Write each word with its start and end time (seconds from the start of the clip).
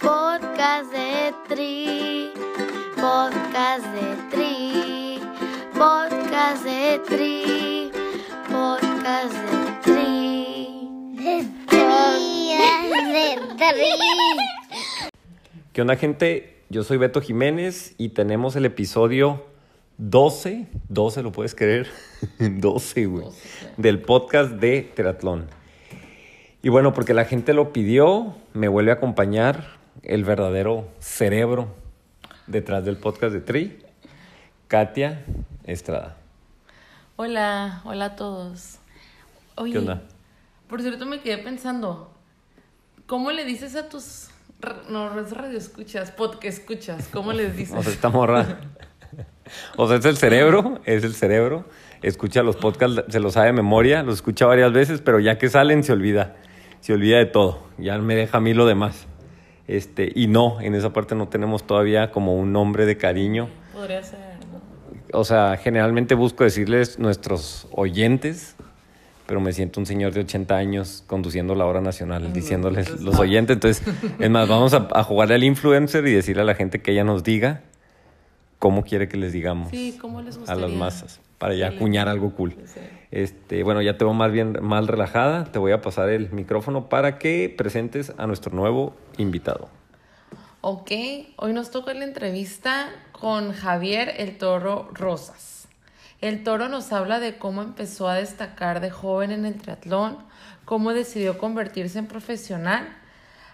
Podcast 0.00 0.90
de 0.92 1.34
Tri, 1.46 2.32
podcast 2.96 3.84
de 3.92 4.16
Tri, 4.30 5.20
podcast 5.74 6.64
de 6.64 7.00
Tri, 7.06 7.90
podcast 8.48 9.34
de 9.34 9.72
Tri. 9.82 10.88
De 11.16 11.44
Tri, 11.66 12.56
de 13.12 13.26
Tri. 13.56 15.10
¿Qué 15.72 15.82
onda, 15.82 15.96
gente? 15.96 16.62
Yo 16.70 16.82
soy 16.82 16.96
Beto 16.96 17.20
Jiménez 17.20 17.94
y 17.98 18.10
tenemos 18.10 18.56
el 18.56 18.64
episodio 18.64 19.44
12, 19.98 20.66
12 20.88 21.22
lo 21.22 21.30
puedes 21.30 21.54
creer, 21.54 21.88
12, 22.38 23.04
güey, 23.04 23.26
del 23.76 24.00
podcast 24.00 24.52
de 24.52 24.90
Triatlón. 24.94 25.48
Y 26.62 26.70
bueno, 26.70 26.94
porque 26.94 27.12
la 27.12 27.26
gente 27.26 27.52
lo 27.52 27.72
pidió, 27.74 28.34
me 28.54 28.68
vuelve 28.68 28.92
a 28.92 28.94
acompañar 28.94 29.79
el 30.02 30.24
verdadero 30.24 30.88
cerebro 30.98 31.74
detrás 32.46 32.84
del 32.84 32.96
podcast 32.96 33.32
de 33.32 33.40
Tri, 33.40 33.78
Katia 34.68 35.24
Estrada. 35.64 36.16
Hola, 37.16 37.82
hola 37.84 38.04
a 38.06 38.16
todos. 38.16 38.78
Oye, 39.56 39.72
¿Qué 39.72 39.78
onda? 39.78 40.02
Por 40.68 40.82
cierto, 40.82 41.04
me 41.06 41.20
quedé 41.20 41.38
pensando, 41.38 42.10
¿cómo 43.06 43.30
le 43.30 43.44
dices 43.44 43.76
a 43.76 43.88
tus 43.88 44.28
no 44.88 45.18
es 45.18 45.30
radio 45.32 45.56
escuchas, 45.56 46.10
podcast 46.10 46.58
escuchas? 46.58 47.08
¿Cómo 47.12 47.32
les 47.32 47.56
dices? 47.56 47.76
O 47.76 47.82
sea, 47.82 47.92
esta 47.92 48.08
morra. 48.08 48.60
O 49.76 49.88
sea, 49.88 49.96
es 49.96 50.04
el 50.04 50.16
cerebro, 50.16 50.80
es 50.84 51.02
el 51.02 51.14
cerebro. 51.14 51.64
Escucha 52.02 52.42
los 52.42 52.56
podcasts, 52.56 53.02
se 53.08 53.18
los 53.18 53.34
sabe 53.34 53.48
de 53.48 53.52
memoria, 53.54 54.02
los 54.04 54.16
escucha 54.16 54.46
varias 54.46 54.72
veces, 54.72 55.00
pero 55.00 55.18
ya 55.18 55.38
que 55.38 55.48
salen 55.48 55.82
se 55.82 55.92
olvida. 55.92 56.36
Se 56.80 56.92
olvida 56.92 57.18
de 57.18 57.26
todo. 57.26 57.66
Ya 57.76 57.98
me 57.98 58.14
deja 58.14 58.38
a 58.38 58.40
mí 58.40 58.54
lo 58.54 58.64
demás. 58.64 59.08
Este, 59.70 60.10
y 60.14 60.26
no, 60.26 60.60
en 60.60 60.74
esa 60.74 60.92
parte 60.92 61.14
no 61.14 61.28
tenemos 61.28 61.64
todavía 61.64 62.10
como 62.10 62.34
un 62.34 62.52
nombre 62.52 62.86
de 62.86 62.96
cariño. 62.96 63.48
Podría 63.72 64.02
ser, 64.02 64.18
¿no? 64.52 65.18
O 65.18 65.24
sea, 65.24 65.56
generalmente 65.56 66.14
busco 66.14 66.42
decirles 66.42 66.98
nuestros 66.98 67.68
oyentes, 67.70 68.56
pero 69.26 69.40
me 69.40 69.52
siento 69.52 69.78
un 69.78 69.86
señor 69.86 70.12
de 70.12 70.20
80 70.20 70.56
años 70.56 71.04
conduciendo 71.06 71.54
la 71.54 71.66
hora 71.66 71.80
nacional, 71.80 72.32
diciéndoles 72.32 73.00
los 73.00 73.18
oyentes. 73.20 73.54
Entonces, 73.54 73.82
es 74.18 74.30
más, 74.30 74.48
vamos 74.48 74.74
a, 74.74 74.88
a 74.92 75.04
jugarle 75.04 75.36
al 75.36 75.44
influencer 75.44 76.04
y 76.06 76.12
decirle 76.12 76.42
a 76.42 76.44
la 76.44 76.56
gente 76.56 76.82
que 76.82 76.90
ella 76.90 77.04
nos 77.04 77.22
diga 77.22 77.62
cómo 78.58 78.84
quiere 78.84 79.08
que 79.08 79.16
les 79.16 79.32
digamos 79.32 79.70
Sí, 79.70 79.96
¿cómo 80.00 80.20
les 80.20 80.36
a 80.48 80.54
las 80.54 80.70
masas, 80.70 81.20
para 81.38 81.54
ya 81.54 81.68
acuñar 81.68 82.08
algo 82.08 82.34
cool. 82.34 82.56
Sí. 82.66 82.80
Este, 83.10 83.64
bueno, 83.64 83.82
ya 83.82 83.98
te 83.98 84.04
veo 84.04 84.14
más 84.14 84.30
bien 84.30 84.58
mal 84.62 84.86
relajada. 84.86 85.44
Te 85.44 85.58
voy 85.58 85.72
a 85.72 85.80
pasar 85.80 86.08
el 86.10 86.30
micrófono 86.30 86.88
para 86.88 87.18
que 87.18 87.52
presentes 87.56 88.12
a 88.18 88.26
nuestro 88.26 88.54
nuevo 88.54 88.94
invitado. 89.18 89.68
Ok, 90.60 90.90
hoy 91.36 91.52
nos 91.52 91.70
toca 91.70 91.94
la 91.94 92.04
entrevista 92.04 92.90
con 93.12 93.52
Javier 93.52 94.14
el 94.18 94.36
Toro 94.38 94.90
Rosas. 94.92 95.68
El 96.20 96.44
Toro 96.44 96.68
nos 96.68 96.92
habla 96.92 97.18
de 97.18 97.38
cómo 97.38 97.62
empezó 97.62 98.06
a 98.08 98.16
destacar 98.16 98.80
de 98.80 98.90
joven 98.90 99.32
en 99.32 99.46
el 99.46 99.54
triatlón, 99.54 100.18
cómo 100.66 100.92
decidió 100.92 101.38
convertirse 101.38 101.98
en 101.98 102.06
profesional, 102.06 102.94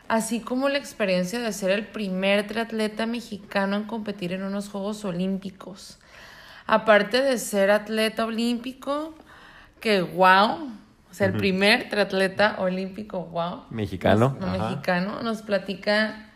así 0.08 0.40
como 0.40 0.68
la 0.68 0.78
experiencia 0.78 1.38
de 1.38 1.52
ser 1.52 1.70
el 1.70 1.86
primer 1.86 2.48
triatleta 2.48 3.06
mexicano 3.06 3.76
en 3.76 3.84
competir 3.84 4.32
en 4.32 4.42
unos 4.42 4.68
Juegos 4.68 5.04
Olímpicos. 5.04 5.98
Aparte 6.66 7.22
de 7.22 7.38
ser 7.38 7.70
atleta 7.70 8.24
olímpico, 8.24 9.14
que 9.80 10.02
wow, 10.02 10.68
o 11.10 11.14
sea, 11.14 11.28
el 11.28 11.34
primer 11.34 11.88
triatleta 11.88 12.56
olímpico, 12.58 13.24
wow. 13.26 13.62
Mexicano, 13.70 14.36
Nos- 14.38 14.40
no, 14.40 14.46
ajá. 14.54 14.68
mexicano, 14.70 15.22
nos 15.22 15.42
platica 15.42 16.30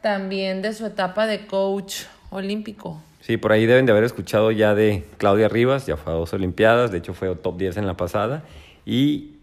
también 0.00 0.62
de 0.62 0.72
su 0.72 0.86
etapa 0.86 1.26
de 1.26 1.46
coach 1.46 2.02
olímpico. 2.30 3.00
Sí, 3.20 3.36
por 3.38 3.52
ahí 3.52 3.64
deben 3.64 3.86
de 3.86 3.92
haber 3.92 4.04
escuchado 4.04 4.50
ya 4.50 4.74
de 4.74 5.06
Claudia 5.16 5.48
Rivas, 5.48 5.86
ya 5.86 5.96
fue 5.96 6.12
a 6.12 6.16
dos 6.16 6.32
Olimpiadas, 6.34 6.90
de 6.90 6.98
hecho 6.98 7.14
fue 7.14 7.34
top 7.36 7.56
10 7.56 7.78
en 7.78 7.86
la 7.86 7.96
pasada, 7.96 8.42
y 8.84 9.36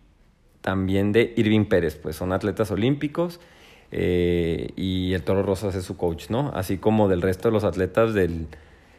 también 0.62 1.12
de 1.12 1.34
Irving 1.36 1.66
Pérez, 1.66 1.96
pues 1.96 2.16
son 2.16 2.31
atletas 2.31 2.70
olímpicos 2.70 3.40
eh, 3.92 4.70
y 4.76 5.14
el 5.14 5.24
Toro 5.24 5.42
Rosas 5.42 5.74
es 5.76 5.84
su 5.84 5.97
coach, 5.97 6.30
¿no? 6.30 6.52
Así 6.53 6.78
como 6.78 7.08
del 7.09 7.22
resto 7.24 7.47
de 7.47 7.53
los 7.53 7.64
atletas 7.64 8.14
del 8.14 8.47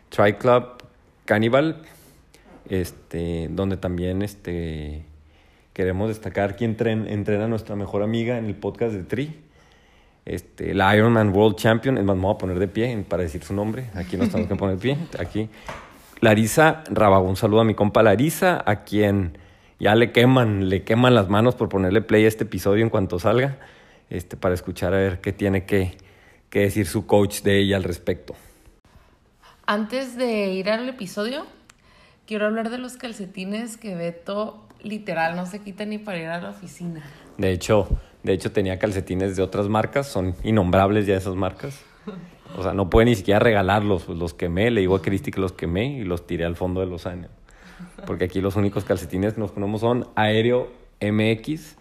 Tri 0.09 0.33
Club 0.35 0.65
Cannibal, 1.25 1.83
este, 2.69 3.49
donde 3.51 3.77
también 3.77 4.23
este, 4.23 5.05
queremos 5.73 6.09
destacar 6.09 6.57
quién 6.57 6.77
tren- 6.77 7.09
entrena 7.09 7.45
a 7.45 7.49
nuestra 7.49 7.77
mejor 7.77 8.03
amiga 8.03 8.39
en 8.39 8.47
el 8.47 8.55
podcast 8.55 8.95
de 8.95 9.03
Tri. 9.03 9.41
Este, 10.25 10.73
la 10.75 10.97
Ironman 10.97 11.35
World 11.35 11.57
Champion, 11.57 11.99
es 11.99 12.05
más, 12.05 12.17
me 12.17 12.23
voy 12.23 12.35
a 12.35 12.39
poner 12.39 12.59
de 12.59 12.69
pie 12.69 13.05
para 13.09 13.25
decir 13.25 13.43
su 13.43 13.55
nombre. 13.55 13.91
Aquí 13.95 14.17
nos 14.17 14.29
tenemos 14.29 14.49
que 14.49 14.57
poner 14.57 14.77
de 14.77 14.83
pie. 14.83 14.97
Aquí. 15.19 15.49
Larisa 16.21 16.85
Rábago, 16.89 17.29
un 17.29 17.35
saludo 17.37 17.63
a 17.63 17.65
mi 17.65 17.75
compa 17.75 18.05
Larisa, 18.05 18.63
a 18.65 18.85
quien 18.85 19.37
ya 19.81 19.97
le 19.97 20.13
queman, 20.13 20.69
le 20.69 20.85
queman 20.85 21.17
las 21.17 21.29
manos 21.29 21.57
por 21.57 21.69
ponerle 21.69 22.03
play 22.03 22.25
a 22.25 22.29
este 22.29 22.45
episodio 22.45 22.85
en 22.85 22.91
cuanto 22.91 23.19
salga, 23.19 23.59
este, 24.11 24.37
para 24.37 24.55
escuchar 24.55 24.95
a 24.95 24.99
ver 24.99 25.21
qué 25.21 25.33
tiene 25.33 25.65
que, 25.65 25.97
que 26.51 26.61
decir 26.61 26.87
su 26.87 27.07
coach 27.07 27.43
de 27.43 27.59
ella 27.59 27.77
al 27.77 27.83
respecto. 27.83 28.37
Antes 29.67 30.17
de 30.17 30.53
ir 30.53 30.71
al 30.71 30.89
episodio, 30.89 31.47
quiero 32.33 32.47
hablar 32.47 32.71
de 32.71 32.79
los 32.79 32.97
calcetines 32.97 33.77
que 33.77 33.95
Beto 33.95 34.67
literal 34.83 35.37
no 35.37 35.45
se 35.45 35.59
quita 35.59 35.85
ni 35.85 35.99
para 35.99 36.19
ir 36.19 36.29
a 36.29 36.41
la 36.41 36.49
oficina. 36.49 37.03
De 37.37 37.53
hecho, 37.53 37.87
de 38.23 38.33
hecho 38.33 38.53
tenía 38.53 38.79
calcetines 38.79 39.37
de 39.37 39.43
otras 39.43 39.69
marcas, 39.69 40.07
son 40.07 40.35
innombrables 40.43 41.05
ya 41.05 41.15
esas 41.15 41.35
marcas. 41.35 41.85
O 42.57 42.63
sea, 42.63 42.73
no 42.73 42.89
puede 42.89 43.05
ni 43.05 43.17
siquiera 43.17 43.39
regalarlos, 43.39 44.05
pues 44.05 44.17
los 44.17 44.33
quemé, 44.33 44.71
le 44.71 44.81
digo 44.81 44.97
a 44.97 45.03
Cristi 45.03 45.31
que 45.31 45.43
los 45.43 45.53
quemé 45.53 45.99
y 45.99 46.05
los 46.05 46.27
tiré 46.27 46.47
al 46.47 46.57
fondo 46.57 46.81
del 46.81 46.91
océano. 46.95 47.29
Porque 48.07 48.25
aquí 48.25 48.41
los 48.41 48.57
únicos 48.57 48.85
calcetines 48.85 49.35
que 49.35 49.41
nos 49.43 49.53
ponemos 49.53 49.83
son 49.83 50.09
Aéreo 50.15 50.73
MX. 51.03 51.77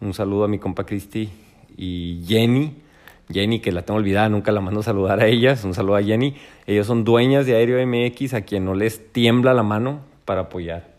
Un 0.00 0.14
saludo 0.14 0.44
a 0.44 0.48
mi 0.48 0.60
compa 0.60 0.86
Cristi 0.86 1.30
y 1.76 2.22
Jenny. 2.28 2.80
Jenny, 3.28 3.60
que 3.60 3.72
la 3.72 3.82
tengo 3.82 3.98
olvidada, 3.98 4.28
nunca 4.28 4.52
la 4.52 4.60
mando 4.60 4.80
a 4.80 4.82
saludar 4.82 5.20
a 5.20 5.26
ellas. 5.26 5.64
Un 5.64 5.74
saludo 5.74 5.96
a 5.96 6.02
Jenny. 6.02 6.36
Ellos 6.66 6.86
son 6.86 7.04
dueñas 7.04 7.46
de 7.46 7.56
Aéreo 7.56 7.84
MX, 7.84 8.34
a 8.34 8.42
quien 8.42 8.64
no 8.64 8.74
les 8.74 9.12
tiembla 9.12 9.52
la 9.52 9.62
mano 9.62 10.00
para 10.24 10.42
apoyar 10.42 10.96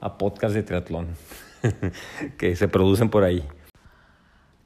a 0.00 0.18
podcast 0.18 0.54
de 0.54 0.62
triatlón 0.62 1.08
que 2.38 2.56
se 2.56 2.68
producen 2.68 3.10
por 3.10 3.24
ahí. 3.24 3.46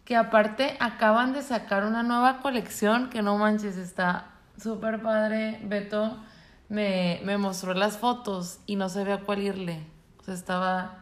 Que 0.04 0.16
aparte 0.16 0.76
acaban 0.81 1.32
de 1.32 1.43
sacar 1.43 1.84
una 1.84 2.03
nueva 2.03 2.41
colección 2.41 3.10
que 3.10 3.22
no 3.22 3.38
manches, 3.38 3.77
está 3.77 4.32
súper 4.60 5.00
padre. 5.03 5.60
Beto 5.65 6.16
me, 6.69 7.21
me 7.25 7.38
mostró 7.38 7.75
las 7.75 7.98
fotos 7.98 8.60
y 8.66 8.77
no 8.77 8.88
sabía 8.88 9.19
cuál 9.19 9.42
irle. 9.42 9.87
O 10.19 10.25
sea, 10.25 10.34
estaba, 10.34 10.98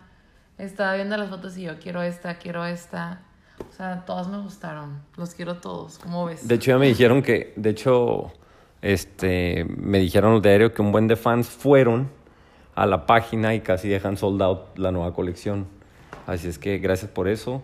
estaba 0.57 0.95
viendo 0.95 1.17
las 1.17 1.31
fotos 1.31 1.57
y 1.57 1.63
yo 1.63 1.79
quiero 1.79 2.03
esta, 2.03 2.39
quiero 2.39 2.65
esta. 2.65 3.23
O 3.69 3.73
sea, 3.73 4.05
todas 4.05 4.29
me 4.29 4.39
gustaron. 4.39 5.01
Los 5.17 5.35
quiero 5.35 5.57
todos. 5.57 5.99
¿Cómo 5.99 6.27
ves? 6.27 6.47
De 6.47 6.57
hecho, 6.57 6.73
ya 6.73 6.79
me 6.79 6.87
dijeron 6.87 7.23
que, 7.23 7.53
de 7.57 7.71
hecho, 7.71 8.33
este, 8.83 9.65
me 9.65 9.99
dijeron 9.99 10.33
los 10.33 10.43
de 10.43 10.51
aéreo 10.51 10.75
que 10.75 10.83
un 10.83 10.93
buen 10.93 11.09
de 11.09 11.17
fans 11.17 11.49
fueron 11.49 12.11
a 12.75 12.87
la 12.87 13.07
página 13.07 13.55
y 13.55 13.61
casi 13.61 13.89
dejan 13.89 14.17
sold 14.17 14.41
out 14.43 14.79
la 14.79 14.93
nueva 14.93 15.13
colección. 15.13 15.67
Así 16.27 16.49
es 16.49 16.59
que 16.59 16.79
gracias 16.79 17.11
por 17.11 17.29
eso. 17.29 17.63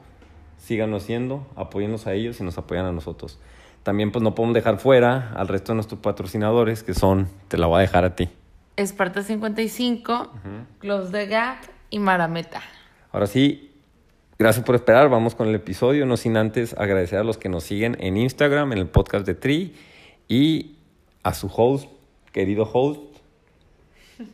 Síganlo 0.59 0.97
haciendo, 0.97 1.47
apóyennos 1.57 2.07
a 2.07 2.15
ellos 2.15 2.41
y 2.41 2.45
nos 2.45 2.57
apoyan 2.59 2.87
a 2.87 2.93
nosotros. 2.93 3.39
También 3.83 4.11
pues 4.11 4.23
no 4.23 4.35
podemos 4.35 4.55
dejar 4.55 4.79
fuera 4.79 5.33
al 5.37 5.47
resto 5.47 5.73
de 5.73 5.77
nuestros 5.77 6.01
patrocinadores 6.01 6.83
que 6.83 6.95
son, 6.95 7.29
te 7.49 7.59
la 7.59 7.67
voy 7.67 7.79
a 7.79 7.81
dejar 7.81 8.05
a 8.05 8.17
ti. 8.17 8.31
Esparta 8.77 9.23
55, 9.23 10.33
Close 10.79 11.13
the 11.13 11.27
Gap 11.27 11.59
y 11.91 11.99
Marameta. 11.99 12.63
Ahora 13.13 13.27
sí, 13.27 13.74
gracias 14.39 14.65
por 14.65 14.75
esperar. 14.75 15.09
Vamos 15.09 15.35
con 15.35 15.49
el 15.49 15.55
episodio. 15.55 16.07
No 16.07 16.17
sin 16.17 16.37
antes 16.37 16.75
agradecer 16.75 17.19
a 17.19 17.25
los 17.25 17.39
que 17.39 17.49
nos 17.49 17.65
siguen 17.65 17.97
en 18.01 18.17
Instagram, 18.17 18.73
en 18.73 18.79
el 18.79 18.87
podcast 18.87 19.27
de 19.27 19.35
Tri, 19.35 19.75
y 20.29 20.77
a 21.23 21.35
su 21.35 21.51
host, 21.55 21.89
querido 22.33 22.69
host, 22.71 23.01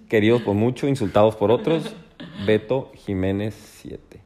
queridos 0.08 0.42
por 0.42 0.54
mucho, 0.54 0.86
insultados 0.86 1.36
por 1.36 1.50
otros, 1.50 1.94
Beto 2.46 2.90
Jiménez 2.94 3.54
7. 3.82 4.20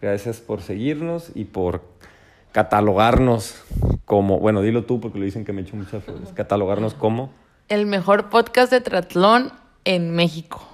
Gracias 0.00 0.40
por 0.40 0.62
seguirnos 0.62 1.30
y 1.34 1.44
por 1.44 1.82
catalogarnos 2.52 3.62
como, 4.04 4.38
bueno, 4.38 4.60
dilo 4.62 4.84
tú 4.84 5.00
porque 5.00 5.18
lo 5.18 5.24
dicen 5.24 5.44
que 5.44 5.52
me 5.52 5.62
echo 5.62 5.76
muchas 5.76 6.04
flores, 6.04 6.30
catalogarnos 6.34 6.94
como 6.94 7.32
El 7.68 7.86
mejor 7.86 8.28
podcast 8.28 8.70
de 8.70 8.80
triatlón 8.80 9.52
en 9.84 10.10
México. 10.10 10.66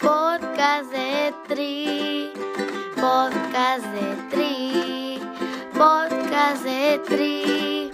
Podcast 0.00 0.92
de 0.92 1.32
Tri, 1.48 2.30
podcast 3.00 3.84
de 3.94 4.16
Tri, 4.30 5.20
podcast 5.72 6.64
de 6.64 6.98
Tri, 7.06 7.90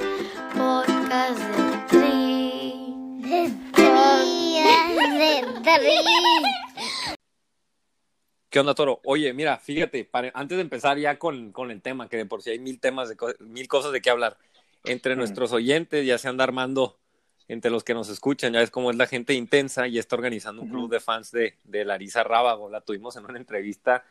podcast 0.57 1.39
de 1.39 1.87
Tri. 1.89 3.21
De 3.21 3.51
Tri, 3.73 4.63
de 5.21 5.63
Tri. 5.63 7.15
¿Qué 8.49 8.61
onda, 8.61 8.75
Toro? 8.75 9.01
Oye, 9.05 9.33
mira, 9.35 9.59
fíjate, 9.59 10.05
para- 10.05 10.31
antes 10.35 10.57
de 10.57 10.63
empezar 10.63 10.97
ya 10.99 11.19
con, 11.19 11.53
con 11.53 11.71
el 11.71 11.83
tema, 11.83 12.09
que 12.09 12.17
de 12.17 12.27
por 12.27 12.43
sí 12.43 12.51
hay 12.51 12.59
mil 12.59 12.81
temas, 12.81 13.09
de 13.09 13.17
co- 13.17 13.35
mil 13.41 13.69
cosas 13.69 13.93
de 13.93 14.01
qué 14.01 14.11
hablar. 14.11 14.39
entre 14.87 15.17
nuestros 15.17 15.53
oyentes, 15.53 16.05
ya 16.07 16.19
se 16.19 16.29
anda 16.29 16.45
armando 16.45 16.99
entre 17.49 17.71
los 17.71 17.85
que 17.85 17.95
nos 17.95 18.11
escuchan, 18.11 18.53
ya 18.53 18.61
ves 18.61 18.71
cómo 18.71 18.91
es 18.91 18.97
la 18.97 19.07
gente 19.07 19.33
intensa 19.33 19.87
y 19.89 19.99
está 19.99 20.15
organizando 20.17 20.61
un 20.63 20.69
club 20.69 20.91
de 20.91 21.01
fans 21.01 21.31
de, 21.31 21.57
de 21.65 21.85
Larisa 21.87 22.23
Rábago. 22.23 22.69
La 22.69 22.83
tuvimos 22.83 23.17
en 23.17 23.25
una 23.25 23.39
entrevista 23.39 24.05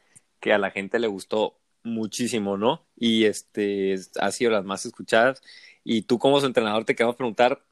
que 0.43 0.51
a 0.51 0.57
la 0.57 0.71
gente 0.71 0.99
le 0.99 1.07
gustó 1.07 1.57
muchísimo, 1.83 2.57
¿no? 2.57 2.85
Y 2.97 3.23
este 3.23 3.95
ha 4.19 4.29
sido 4.29 4.51
las 4.51 4.65
más 4.65 4.85
escuchadas. 4.85 5.41
Y 5.85 6.01
tú 6.01 6.19
como 6.19 6.41
su 6.41 6.47
entrenador 6.47 6.83
te 6.83 6.95
queremos 6.95 7.15
preguntar, 7.15 7.63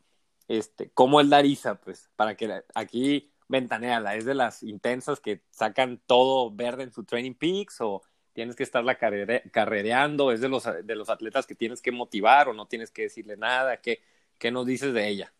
este, 0.47 0.89
¿cómo 0.94 1.19
es 1.19 1.27
Larisa? 1.27 1.81
Pues 1.81 2.09
para 2.15 2.35
que 2.38 2.63
aquí 2.73 3.33
ventaneala, 3.50 4.15
¿es 4.15 4.23
de 4.23 4.35
las 4.35 4.63
intensas 4.63 5.19
que 5.19 5.41
sacan 5.51 6.01
todo 6.06 6.50
verde 6.50 6.83
en 6.83 6.94
su 6.94 7.03
training 7.03 7.33
peaks 7.33 7.81
o 7.81 8.03
tienes 8.31 8.56
que 8.56 8.63
estarla 8.63 8.97
carrereando? 8.97 10.31
¿Es 10.31 10.39
de 10.39 10.47
los, 10.47 10.63
de 10.63 10.95
los 10.95 11.09
atletas 11.09 11.45
que 11.45 11.56
tienes 11.56 11.81
que 11.81 11.91
motivar 11.91 12.47
o 12.47 12.53
no 12.53 12.67
tienes 12.67 12.89
que 12.89 13.01
decirle 13.01 13.35
nada? 13.35 13.81
¿Qué, 13.81 14.01
qué 14.38 14.50
nos 14.50 14.65
dices 14.65 14.94
de 14.94 15.09
ella? 15.09 15.33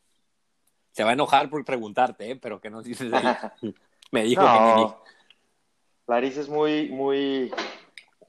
Se 0.92 1.06
va 1.06 1.12
a 1.12 1.14
enojar 1.14 1.50
por 1.50 1.64
preguntarte, 1.64 2.32
¿eh? 2.32 2.36
pero 2.36 2.60
¿qué 2.60 2.70
nos 2.70 2.84
dices 2.84 3.10
de 3.10 3.18
ella? 3.18 3.56
Me 4.12 4.24
dijo 4.24 4.42
que 4.42 5.12
Larisa 6.12 6.42
es 6.42 6.50
muy, 6.50 6.90
muy, 6.90 7.54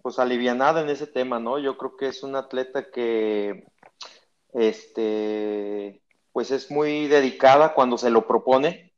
pues 0.02 0.20
alivianada 0.20 0.82
en 0.82 0.88
ese 0.88 1.08
tema, 1.08 1.40
¿no? 1.40 1.58
Yo 1.58 1.76
creo 1.76 1.96
que 1.96 2.06
es 2.06 2.22
un 2.22 2.36
atleta 2.36 2.92
que, 2.92 3.66
este, 4.52 6.00
pues 6.30 6.52
es 6.52 6.70
muy 6.70 7.08
dedicada 7.08 7.74
cuando 7.74 7.98
se 7.98 8.10
lo 8.10 8.24
propone. 8.28 8.92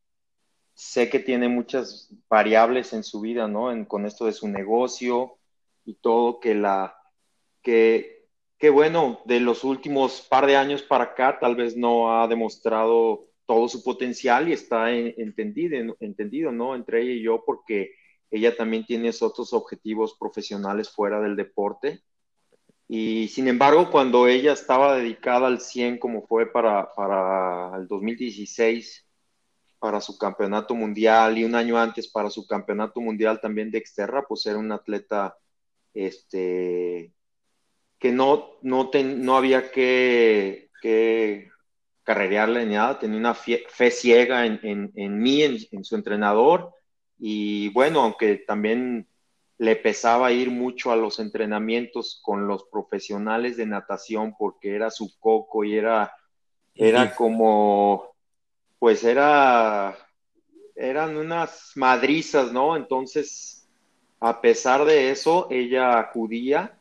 Sé 0.75 1.09
que 1.09 1.19
tiene 1.19 1.49
muchas 1.49 2.11
variables 2.29 2.93
en 2.93 3.05
su 3.05 3.23
vida, 3.23 3.49
¿no? 3.49 3.73
En, 3.73 3.87
con 3.87 4.05
esto 4.05 4.27
de 4.27 4.33
su 4.33 4.49
negocio 4.49 5.39
y 5.87 5.95
todo, 5.95 6.39
que 6.39 6.55
la, 6.55 6.95
que, 7.63 8.27
que 8.59 8.69
bueno, 8.69 9.23
de 9.25 9.41
los 9.41 9.65
últimos 9.65 10.21
par 10.29 10.45
de 10.45 10.59
años 10.59 10.83
para 10.83 11.05
acá 11.05 11.39
tal 11.41 11.57
vez 11.57 11.75
no 11.75 12.21
ha 12.21 12.29
demostrado 12.29 13.31
todo 13.47 13.67
su 13.67 13.83
potencial 13.83 14.47
y 14.51 14.53
está 14.53 14.93
entendido, 14.93 15.97
entendido, 16.01 16.53
¿no? 16.53 16.75
Entre 16.75 17.01
ella 17.01 17.13
y 17.13 17.23
yo, 17.23 17.45
porque 17.47 18.04
ella 18.37 18.57
también 18.57 18.85
tiene 18.85 19.11
otros 19.21 19.53
objetivos 19.53 20.17
profesionales 20.19 20.91
fuera 20.91 21.21
del 21.21 21.37
deporte. 21.37 22.03
Y 22.89 23.29
sin 23.29 23.49
embargo, 23.49 23.91
cuando 23.91 24.27
ella 24.27 24.53
estaba 24.53 24.97
dedicada 24.97 25.47
al 25.47 25.61
100, 25.61 25.99
como 25.99 26.27
fue 26.27 26.51
para, 26.51 26.93
para 26.95 27.77
el 27.77 27.87
2016, 27.89 29.07
para 29.79 30.01
su 30.01 30.17
campeonato 30.19 30.75
mundial 30.75 31.39
y 31.39 31.45
un 31.45 31.55
año 31.55 31.79
antes 31.79 32.09
para 32.09 32.31
su 32.31 32.47
campeonato 32.47 33.01
mundial 33.01 33.41
también 33.41 33.71
de 33.71 33.79
Exterra, 33.79 34.25
pues 34.27 34.47
era 34.47 34.59
un 34.59 34.73
atleta 34.73 35.37
este, 35.93 37.13
que 37.99 38.13
no, 38.13 38.53
no, 38.63 38.91
no 38.93 39.37
había 39.37 39.71
que, 39.71 40.71
que 40.83 41.51
carrerearle 42.03 42.67
ni 42.67 42.75
nada, 42.75 42.99
tenía 42.99 43.19
una 43.19 43.35
fe, 43.35 43.91
ciega 43.91 44.47
en, 44.47 44.61
en, 44.63 44.93
en 44.95 45.19
mí, 45.21 45.43
en, 45.43 45.85
su 45.85 45.97
entrenador, 45.97 46.73
y 47.19 47.69
bueno, 47.71 48.03
aunque 48.03 48.37
también 48.37 49.07
le 49.59 49.77
pesaba 49.77 50.33
ir 50.33 50.51
mucho 50.51 50.91
a 50.91 50.97
los 50.97 51.19
entrenamientos 51.21 52.21
con 52.23 52.47
los 52.47 52.65
profesionales 52.65 53.57
de 53.57 53.67
natación 53.67 54.35
porque 54.37 54.75
era 54.75 54.91
su 54.91 55.19
coco 55.19 55.65
y 55.65 55.77
era, 55.77 56.13
era 56.75 57.15
como, 57.15 58.15
pues 58.79 59.05
era, 59.05 59.97
eran 60.75 61.17
unas 61.17 61.73
madrizas, 61.77 62.53
¿no? 62.53 62.77
Entonces, 62.77 63.69
a 64.21 64.41
pesar 64.41 64.85
de 64.85 65.11
eso, 65.11 65.47
ella 65.51 65.99
acudía 65.99 66.79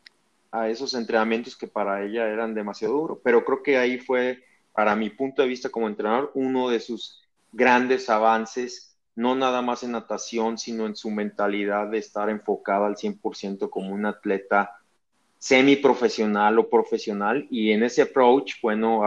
a 0.50 0.68
esos 0.68 0.94
entrenamientos 0.94 1.56
que 1.56 1.66
para 1.66 2.04
ella 2.04 2.28
eran 2.28 2.54
demasiado 2.54 2.94
duros, 2.94 3.18
pero 3.22 3.44
creo 3.44 3.62
que 3.62 3.76
ahí 3.76 3.98
fue 3.98 4.44
para 4.72 4.96
mi 4.96 5.10
punto 5.10 5.42
de 5.42 5.48
vista 5.48 5.68
como 5.68 5.88
entrenador, 5.88 6.32
uno 6.34 6.68
de 6.68 6.80
sus 6.80 7.22
grandes 7.52 8.10
avances, 8.10 8.93
no 9.16 9.34
nada 9.34 9.62
más 9.62 9.82
en 9.82 9.92
natación, 9.92 10.58
sino 10.58 10.86
en 10.86 10.96
su 10.96 11.10
mentalidad 11.10 11.88
de 11.88 11.98
estar 11.98 12.30
enfocada 12.30 12.86
al 12.86 12.96
100% 12.96 13.70
como 13.70 13.94
un 13.94 14.06
atleta 14.06 14.78
semiprofesional 15.38 16.58
o 16.58 16.70
profesional 16.70 17.46
y 17.50 17.72
en 17.72 17.82
ese 17.82 18.02
approach, 18.02 18.54
bueno, 18.62 19.02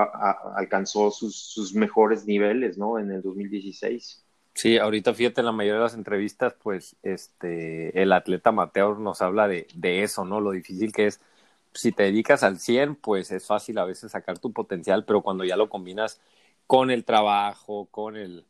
alcanzó 0.56 1.09
sus, 1.09 1.36
sus, 1.36 1.74
mejores 1.74 2.25
niveles, 2.25 2.77
¿no? 2.77 3.00
En 3.00 3.12
el 3.12 3.24
2016. 3.24 4.24
Sí, 4.54 4.77
ahorita 4.77 5.13
fíjate, 5.13 5.42
en 5.42 5.45
la 5.45 5.51
mayoría 5.51 5.80
de 5.80 5.83
las 5.83 5.95
entrevistas, 5.95 6.53
pues, 6.62 6.95
este, 7.01 8.00
el 8.01 8.13
atleta 8.13 8.50
amateur 8.50 9.00
nos 9.00 9.21
habla 9.21 9.48
de, 9.48 9.68
de 9.74 10.03
eso, 10.03 10.25
¿no? 10.25 10.39
Lo 10.39 10.51
difícil 10.51 10.92
que 10.92 11.07
es 11.07 11.21
si 11.74 11.92
te 11.92 12.03
dedicas 12.03 12.44
al 12.44 12.60
100, 12.60 12.95
pues 12.95 13.31
es 13.31 13.45
fácil 13.45 13.77
a 13.77 13.86
veces 13.86 14.12
sacar 14.12 14.39
tu 14.39 14.51
potencial, 14.51 15.06
pero 15.06 15.21
cuando 15.21 15.44
ya 15.44 15.57
lo 15.57 15.69
combinas 15.69 16.19
con 16.65 16.92
el 16.92 17.06
trabajo, 17.06 17.88
con 17.92 18.15
el 18.15 18.45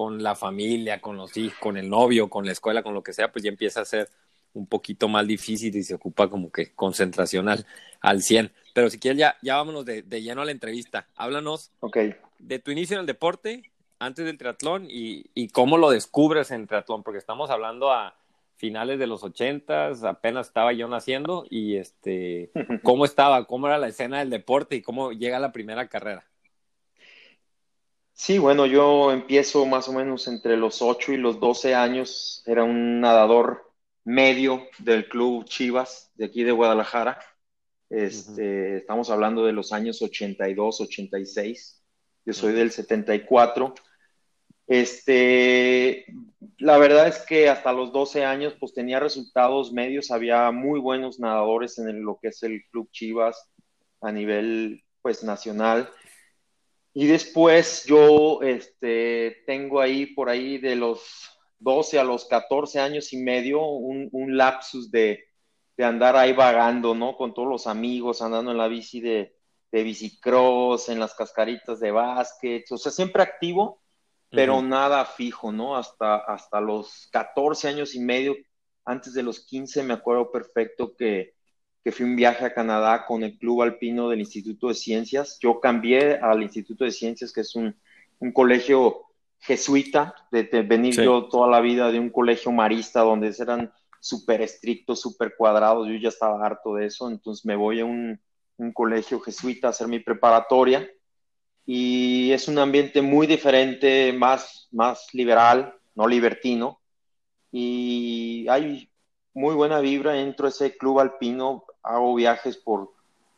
con 0.00 0.22
la 0.22 0.34
familia, 0.34 0.98
con 0.98 1.18
los 1.18 1.36
hijos, 1.36 1.58
con 1.58 1.76
el 1.76 1.90
novio, 1.90 2.30
con 2.30 2.46
la 2.46 2.52
escuela, 2.52 2.82
con 2.82 2.94
lo 2.94 3.02
que 3.02 3.12
sea, 3.12 3.30
pues 3.30 3.44
ya 3.44 3.50
empieza 3.50 3.82
a 3.82 3.84
ser 3.84 4.08
un 4.54 4.66
poquito 4.66 5.08
más 5.08 5.26
difícil 5.26 5.76
y 5.76 5.82
se 5.82 5.92
ocupa 5.92 6.30
como 6.30 6.50
que 6.50 6.72
concentración 6.72 7.50
al, 7.50 7.66
al 8.00 8.22
100. 8.22 8.50
Pero 8.72 8.88
si 8.88 8.98
quieres, 8.98 9.18
ya, 9.18 9.36
ya 9.42 9.56
vámonos 9.56 9.84
de, 9.84 10.00
de 10.00 10.22
lleno 10.22 10.40
a 10.40 10.46
la 10.46 10.52
entrevista. 10.52 11.06
Háblanos 11.16 11.70
okay. 11.80 12.14
de 12.38 12.58
tu 12.58 12.70
inicio 12.70 12.96
en 12.96 13.00
el 13.00 13.06
deporte, 13.06 13.70
antes 13.98 14.24
del 14.24 14.38
triatlón 14.38 14.86
y, 14.88 15.26
y 15.34 15.48
cómo 15.48 15.76
lo 15.76 15.90
descubres 15.90 16.50
en 16.50 16.66
triatlón, 16.66 17.02
porque 17.02 17.18
estamos 17.18 17.50
hablando 17.50 17.92
a 17.92 18.14
finales 18.56 18.98
de 18.98 19.06
los 19.06 19.22
ochentas, 19.22 20.02
apenas 20.02 20.46
estaba 20.46 20.72
yo 20.72 20.88
naciendo 20.88 21.44
y 21.50 21.76
este, 21.76 22.52
¿cómo 22.84 23.04
estaba? 23.04 23.44
¿Cómo 23.44 23.66
era 23.66 23.76
la 23.76 23.88
escena 23.88 24.20
del 24.20 24.30
deporte 24.30 24.76
y 24.76 24.82
cómo 24.82 25.12
llega 25.12 25.38
la 25.38 25.52
primera 25.52 25.88
carrera? 25.88 26.24
Sí, 28.22 28.38
bueno, 28.38 28.66
yo 28.66 29.12
empiezo 29.12 29.64
más 29.64 29.88
o 29.88 29.94
menos 29.94 30.28
entre 30.28 30.58
los 30.58 30.82
8 30.82 31.12
y 31.12 31.16
los 31.16 31.40
12 31.40 31.74
años, 31.74 32.42
era 32.44 32.64
un 32.64 33.00
nadador 33.00 33.72
medio 34.04 34.68
del 34.78 35.08
club 35.08 35.46
Chivas 35.46 36.12
de 36.16 36.26
aquí 36.26 36.44
de 36.44 36.52
Guadalajara. 36.52 37.18
Este, 37.88 38.76
Estamos 38.76 39.08
hablando 39.08 39.46
de 39.46 39.54
los 39.54 39.72
años 39.72 40.02
82, 40.02 40.82
86. 40.82 41.82
Yo 42.26 42.34
soy 42.34 42.52
del 42.52 42.70
74 42.70 43.74
este, 44.70 46.04
la 46.58 46.78
verdad 46.78 47.08
es 47.08 47.18
que 47.26 47.48
hasta 47.48 47.72
los 47.72 47.90
12 47.90 48.24
años 48.24 48.54
pues 48.60 48.72
tenía 48.72 49.00
resultados 49.00 49.72
medios, 49.72 50.12
había 50.12 50.52
muy 50.52 50.78
buenos 50.78 51.18
nadadores 51.18 51.78
en 51.78 52.04
lo 52.04 52.18
que 52.20 52.28
es 52.28 52.42
el 52.44 52.62
Club 52.70 52.88
Chivas 52.92 53.50
a 54.00 54.12
nivel 54.12 54.84
pues 55.02 55.24
nacional. 55.24 55.90
Y 56.92 57.06
después 57.06 57.84
yo 57.86 58.42
este, 58.42 59.42
tengo 59.46 59.80
ahí 59.80 60.06
por 60.06 60.28
ahí 60.28 60.58
de 60.58 60.76
los 60.76 61.00
12 61.58 61.98
a 61.98 62.04
los 62.04 62.24
14 62.26 62.80
años 62.80 63.12
y 63.12 63.18
medio 63.18 63.62
un, 63.62 64.08
un 64.12 64.36
lapsus 64.36 64.90
de, 64.90 65.24
de, 65.76 65.84
andar 65.84 66.16
ahí 66.16 66.32
vagando, 66.32 66.94
¿no? 66.94 67.16
Con 67.16 67.34
todos 67.34 67.48
los 67.48 67.66
amigos, 67.66 68.22
andando 68.22 68.50
en 68.50 68.58
la 68.58 68.68
bici 68.68 69.00
de, 69.00 69.36
de 69.70 69.82
bicicross, 69.82 70.88
en 70.88 70.98
las 70.98 71.14
cascaritas 71.14 71.80
de 71.80 71.90
básquet, 71.92 72.64
o 72.72 72.76
sea, 72.76 72.90
siempre 72.90 73.22
activo 73.22 73.80
pero 74.30 74.62
nada 74.62 75.04
fijo, 75.04 75.50
¿no? 75.50 75.76
Hasta, 75.76 76.16
hasta 76.16 76.60
los 76.60 77.08
14 77.12 77.68
años 77.68 77.94
y 77.94 78.00
medio, 78.00 78.36
antes 78.84 79.12
de 79.12 79.22
los 79.22 79.44
15, 79.44 79.82
me 79.82 79.94
acuerdo 79.94 80.30
perfecto 80.30 80.94
que, 80.96 81.34
que 81.82 81.92
fui 81.92 82.04
un 82.04 82.16
viaje 82.16 82.44
a 82.44 82.52
Canadá 82.52 83.06
con 83.06 83.22
el 83.22 83.38
Club 83.38 83.62
Alpino 83.62 84.08
del 84.08 84.20
Instituto 84.20 84.68
de 84.68 84.74
Ciencias. 84.74 85.38
Yo 85.40 85.60
cambié 85.60 86.16
al 86.16 86.42
Instituto 86.42 86.84
de 86.84 86.90
Ciencias, 86.90 87.32
que 87.32 87.40
es 87.40 87.54
un, 87.54 87.74
un 88.18 88.32
colegio 88.32 89.06
jesuita, 89.38 90.14
de, 90.30 90.42
venir 90.62 90.94
yo 90.94 91.28
toda 91.28 91.48
la 91.48 91.60
vida 91.60 91.90
de 91.90 91.98
un 91.98 92.10
colegio 92.10 92.52
marista 92.52 93.00
donde 93.00 93.34
eran 93.38 93.72
súper 93.98 94.42
estrictos, 94.42 95.00
súper 95.00 95.34
cuadrados, 95.36 95.88
yo 95.88 95.94
ya 95.94 96.08
estaba 96.08 96.44
harto 96.44 96.74
de 96.74 96.86
eso, 96.86 97.10
entonces 97.10 97.44
me 97.44 97.56
voy 97.56 97.80
a 97.80 97.84
un, 97.84 98.20
un 98.58 98.72
colegio 98.72 99.20
jesuita 99.20 99.68
a 99.68 99.70
hacer 99.70 99.88
mi 99.88 99.98
preparatoria. 99.98 100.88
Y 101.66 102.32
es 102.32 102.48
un 102.48 102.58
ambiente 102.58 103.00
muy 103.00 103.26
diferente, 103.26 104.12
más, 104.12 104.68
más 104.72 105.06
liberal, 105.12 105.74
no 105.94 106.06
libertino, 106.06 106.80
y 107.52 108.46
hay 108.48 108.90
muy 109.34 109.54
buena 109.54 109.80
vibra 109.80 110.12
dentro 110.12 110.46
de 110.46 110.50
ese 110.50 110.76
club 110.76 111.00
alpino, 111.00 111.64
hago 111.82 112.14
viajes 112.14 112.56
por, 112.56 112.92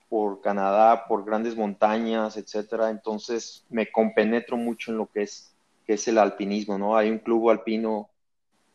por 0.09 0.41
Canadá, 0.41 1.07
por 1.07 1.25
grandes 1.25 1.57
montañas, 1.57 2.37
etcétera, 2.37 2.91
entonces 2.91 3.65
me 3.69 3.91
compenetro 3.91 4.57
mucho 4.57 4.91
en 4.91 4.99
lo 4.99 5.07
que 5.11 5.23
es, 5.23 5.55
que 5.87 5.95
es 5.95 6.09
el 6.09 6.19
alpinismo, 6.19 6.79
¿no? 6.79 6.97
Hay 6.97 7.11
un 7.11 7.19
club 7.19 7.51
alpino 7.51 8.11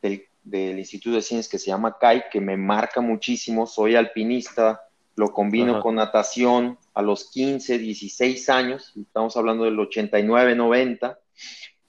del, 0.02 0.26
del 0.44 0.80
Instituto 0.80 1.16
de 1.16 1.22
Ciencias 1.22 1.50
que 1.50 1.60
se 1.60 1.68
llama 1.68 1.98
CAI, 2.00 2.30
que 2.32 2.42
me 2.42 2.58
marca 2.58 3.02
muchísimo, 3.02 3.68
soy 3.68 3.96
alpinista, 3.96 4.82
lo 5.16 5.34
combino 5.34 5.82
con 5.82 5.96
natación 5.96 6.78
a 6.94 7.02
los 7.02 7.32
15, 7.32 7.80
16 7.80 8.50
años, 8.50 8.94
estamos 8.96 9.36
hablando 9.36 9.64
del 9.64 9.80
89, 9.80 10.56
90, 10.56 11.20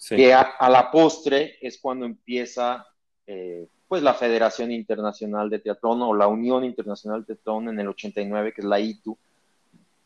que 0.08 0.32
a, 0.32 0.56
la 0.70 0.90
postre 0.90 1.58
es 1.61 1.78
cuando 1.78 2.06
empieza 2.06 2.87
eh, 3.26 3.68
pues 3.88 4.02
la 4.02 4.14
Federación 4.14 4.71
Internacional 4.71 5.49
de 5.49 5.61
Teatrón 5.61 6.02
o 6.02 6.14
la 6.14 6.28
Unión 6.28 6.64
Internacional 6.64 7.23
de 7.23 7.35
Teatrón 7.35 7.71
en 7.71 7.80
el 7.80 7.88
89, 7.88 8.52
que 8.52 8.61
es 8.61 8.66
la 8.66 8.78
ITU, 8.78 9.18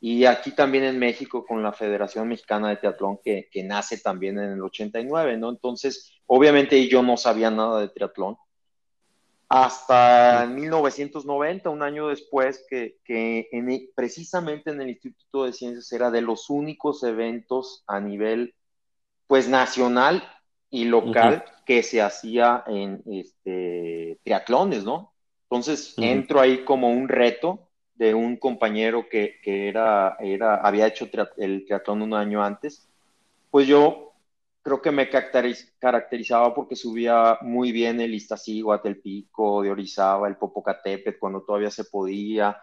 y 0.01 0.25
aquí 0.25 0.53
también 0.53 0.85
en 0.85 0.99
México 0.99 1.45
con 1.45 1.63
la 1.63 1.73
Federación 1.73 2.29
Mexicana 2.29 2.71
de 2.71 2.77
Triatlón 2.77 3.19
que, 3.23 3.49
que 3.51 3.63
nace 3.63 3.99
también 3.99 4.39
en 4.39 4.53
el 4.53 4.63
89, 4.63 5.37
¿no? 5.37 5.51
Entonces, 5.51 6.13
obviamente 6.27 6.89
yo 6.89 7.03
no 7.03 7.17
sabía 7.17 7.51
nada 7.51 7.81
de 7.81 7.89
triatlón. 7.89 8.37
Hasta 9.49 10.45
en 10.45 10.55
1990, 10.55 11.69
un 11.71 11.83
año 11.83 12.09
después, 12.09 12.65
que, 12.69 12.97
que 13.05 13.49
en, 13.53 13.91
precisamente 13.95 14.71
en 14.71 14.81
el 14.81 14.91
Instituto 14.91 15.45
de 15.45 15.53
Ciencias 15.53 15.93
era 15.93 16.11
de 16.11 16.23
los 16.23 16.51
únicos 16.51 17.03
eventos 17.05 17.85
a 17.87 18.01
nivel, 18.01 18.55
pues, 19.27 19.49
nacional 19.49 20.25
y 20.71 20.87
local 20.87 21.45
que 21.65 21.83
se 21.83 22.03
hacía 22.03 22.65
en 22.67 23.03
este, 23.07 24.19
triatlones, 24.25 24.85
¿no? 24.85 25.13
Entonces, 25.45 25.95
entro 25.99 26.41
ahí 26.41 26.65
como 26.65 26.91
un 26.91 27.09
reto 27.09 27.69
de 27.95 28.15
un 28.15 28.37
compañero 28.37 29.09
que, 29.09 29.37
que 29.43 29.69
era, 29.69 30.17
era, 30.19 30.57
había 30.57 30.87
hecho 30.87 31.09
el 31.37 31.65
triatlón 31.65 32.03
un 32.03 32.15
año 32.15 32.43
antes, 32.43 32.89
pues 33.51 33.67
yo 33.67 34.13
creo 34.63 34.81
que 34.81 34.93
me 34.93 35.09
caracterizaba 35.09 36.55
porque 36.55 36.77
subía 36.77 37.39
muy 37.43 37.73
bien 37.73 38.01
el 38.01 38.15
Iztaccíhuatl, 38.15 38.89
el 38.89 39.01
Pico 39.01 39.63
de 39.63 39.71
Orizaba, 39.71 40.29
el 40.29 40.37
Popocatépetl, 40.37 41.19
cuando 41.19 41.43
todavía 41.43 41.71
se 41.71 41.85
podía. 41.85 42.57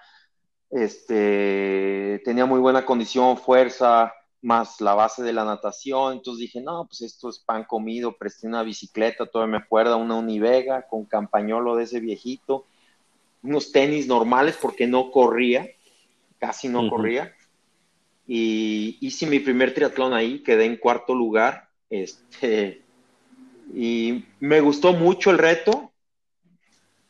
Este, 0.69 2.21
tenía 2.23 2.45
muy 2.45 2.59
buena 2.59 2.85
condición, 2.85 3.37
fuerza, 3.37 4.13
más 4.41 4.81
la 4.81 4.93
base 4.93 5.23
de 5.23 5.33
la 5.33 5.45
natación. 5.45 6.13
Entonces 6.13 6.41
dije, 6.41 6.61
no, 6.61 6.85
pues 6.85 7.01
esto 7.01 7.29
es 7.29 7.39
pan 7.39 7.63
comido. 7.63 8.17
Presté 8.17 8.47
una 8.47 8.63
bicicleta, 8.63 9.25
todavía 9.25 9.59
me 9.59 9.63
acuerdo, 9.63 9.97
una 9.97 10.15
Univega 10.15 10.87
con 10.87 11.05
campañolo 11.05 11.75
de 11.75 11.83
ese 11.83 11.99
viejito 11.99 12.65
unos 13.41 13.71
tenis 13.71 14.07
normales 14.07 14.57
porque 14.61 14.87
no 14.87 15.11
corría, 15.11 15.69
casi 16.39 16.67
no 16.67 16.89
corría. 16.89 17.33
Y 18.27 18.97
hice 19.01 19.25
mi 19.25 19.39
primer 19.39 19.73
triatlón 19.73 20.13
ahí, 20.13 20.43
quedé 20.43 20.65
en 20.65 20.77
cuarto 20.77 21.15
lugar. 21.15 21.69
Este, 21.89 22.81
y 23.73 24.25
me 24.39 24.61
gustó 24.61 24.93
mucho 24.93 25.31
el 25.31 25.37
reto. 25.37 25.91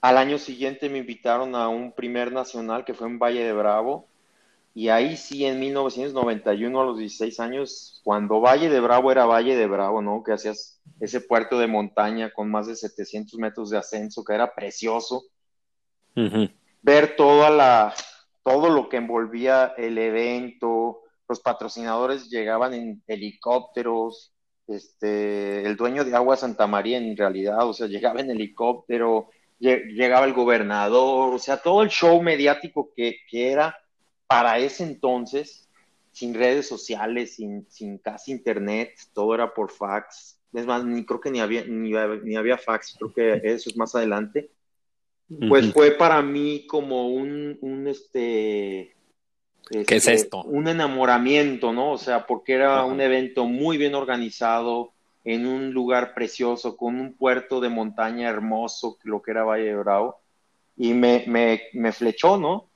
Al 0.02 0.18
año 0.18 0.38
siguiente 0.38 0.88
me 0.88 1.00
invitaron 1.00 1.56
a 1.56 1.68
un 1.68 1.92
primer 1.92 2.32
nacional 2.32 2.86
que 2.86 2.94
fue 2.94 3.08
en 3.08 3.20
Valle 3.20 3.44
de 3.44 3.54
Bravo. 3.54 4.08
Y 4.74 4.90
ahí 4.90 5.18
sí, 5.18 5.46
en 5.46 5.60
1991, 5.60 6.80
a 6.80 6.86
los 6.86 6.98
16 6.98 7.40
años, 7.40 8.02
cuando 8.04 8.40
Valle 8.40 8.70
de 8.70 8.80
Bravo 8.80 9.12
era 9.12 9.26
Valle 9.26 9.56
de 9.56 9.68
Bravo, 9.68 10.02
¿no? 10.02 10.24
Que 10.24 10.34
hacías 10.34 10.80
ese 11.00 11.22
puerto 11.22 11.60
de 11.60 11.68
montaña 11.68 12.32
con 12.32 12.50
más 12.50 12.68
de 12.68 12.76
700 12.76 13.40
metros 13.40 13.70
de 13.70 13.78
ascenso, 13.78 14.24
que 14.24 14.34
era 14.34 14.54
precioso 14.54 15.24
ver 16.82 17.16
toda 17.16 17.50
la, 17.50 17.94
todo 18.44 18.70
lo 18.70 18.90
que 18.90 18.98
envolvía 18.98 19.74
el 19.78 19.98
evento, 19.98 21.02
los 21.28 21.40
patrocinadores 21.40 22.30
llegaban 22.30 22.74
en 22.74 23.04
helicópteros, 23.08 24.34
este, 24.68 25.66
el 25.66 25.76
dueño 25.76 26.04
de 26.04 26.16
Agua 26.16 26.38
Santa 26.38 26.68
María 26.68 26.98
en 26.98 27.16
realidad, 27.16 27.68
o 27.68 27.74
sea, 27.74 27.88
llegaba 27.88 28.22
en 28.22 28.32
helicóptero, 28.32 29.30
llegaba 29.60 30.26
el 30.26 30.34
gobernador, 30.34 31.34
o 31.34 31.40
sea, 31.40 31.58
todo 31.58 31.84
el 31.84 31.90
show 31.90 32.22
mediático 32.22 32.92
que, 32.96 33.18
que 33.30 33.52
era 33.52 33.76
para 34.30 34.60
ese 34.60 34.84
entonces, 34.84 35.68
sin 36.14 36.34
redes 36.34 36.66
sociales, 36.66 37.36
sin, 37.36 37.68
sin, 37.70 37.98
casi 37.98 38.32
internet, 38.32 38.94
todo 39.14 39.36
era 39.36 39.54
por 39.54 39.70
fax. 39.72 40.40
Es 40.54 40.66
más, 40.66 40.86
ni 40.86 41.06
creo 41.06 41.20
que 41.20 41.32
ni 41.32 41.42
había, 41.42 41.66
ni, 41.66 41.92
ni 42.24 42.38
había 42.38 42.58
fax, 42.58 42.96
creo 42.98 43.14
que 43.14 43.42
eso 43.44 43.70
es 43.70 43.76
más 43.76 43.94
adelante 43.94 44.50
pues 45.48 45.72
fue 45.74 45.92
para 45.92 46.22
mí 46.22 46.66
como 46.66 47.10
un, 47.10 47.58
un 47.62 47.88
este, 47.88 48.96
¿Qué 49.70 49.82
es 49.82 49.92
este, 49.92 50.14
esto? 50.14 50.44
Un 50.44 50.68
enamoramiento, 50.68 51.72
¿no? 51.72 51.92
O 51.92 51.98
sea, 51.98 52.26
porque 52.26 52.54
era 52.54 52.84
un 52.84 53.00
evento 53.00 53.46
muy 53.46 53.78
bien 53.78 53.94
organizado, 53.94 54.94
en 55.24 55.46
un 55.46 55.72
lugar 55.72 56.14
precioso, 56.16 56.76
con 56.76 57.00
un 57.00 57.14
puerto 57.14 57.60
de 57.60 57.70
montaña 57.70 58.30
hermoso, 58.30 58.98
lo 59.04 59.22
que 59.22 59.32
era 59.32 59.44
Valle 59.44 59.66
de 59.66 59.76
Bravo, 59.76 60.20
y 60.76 60.94
me, 60.94 61.26
me, 61.28 61.62
me 61.74 61.92
flechó, 61.92 62.38
¿no? 62.38 62.69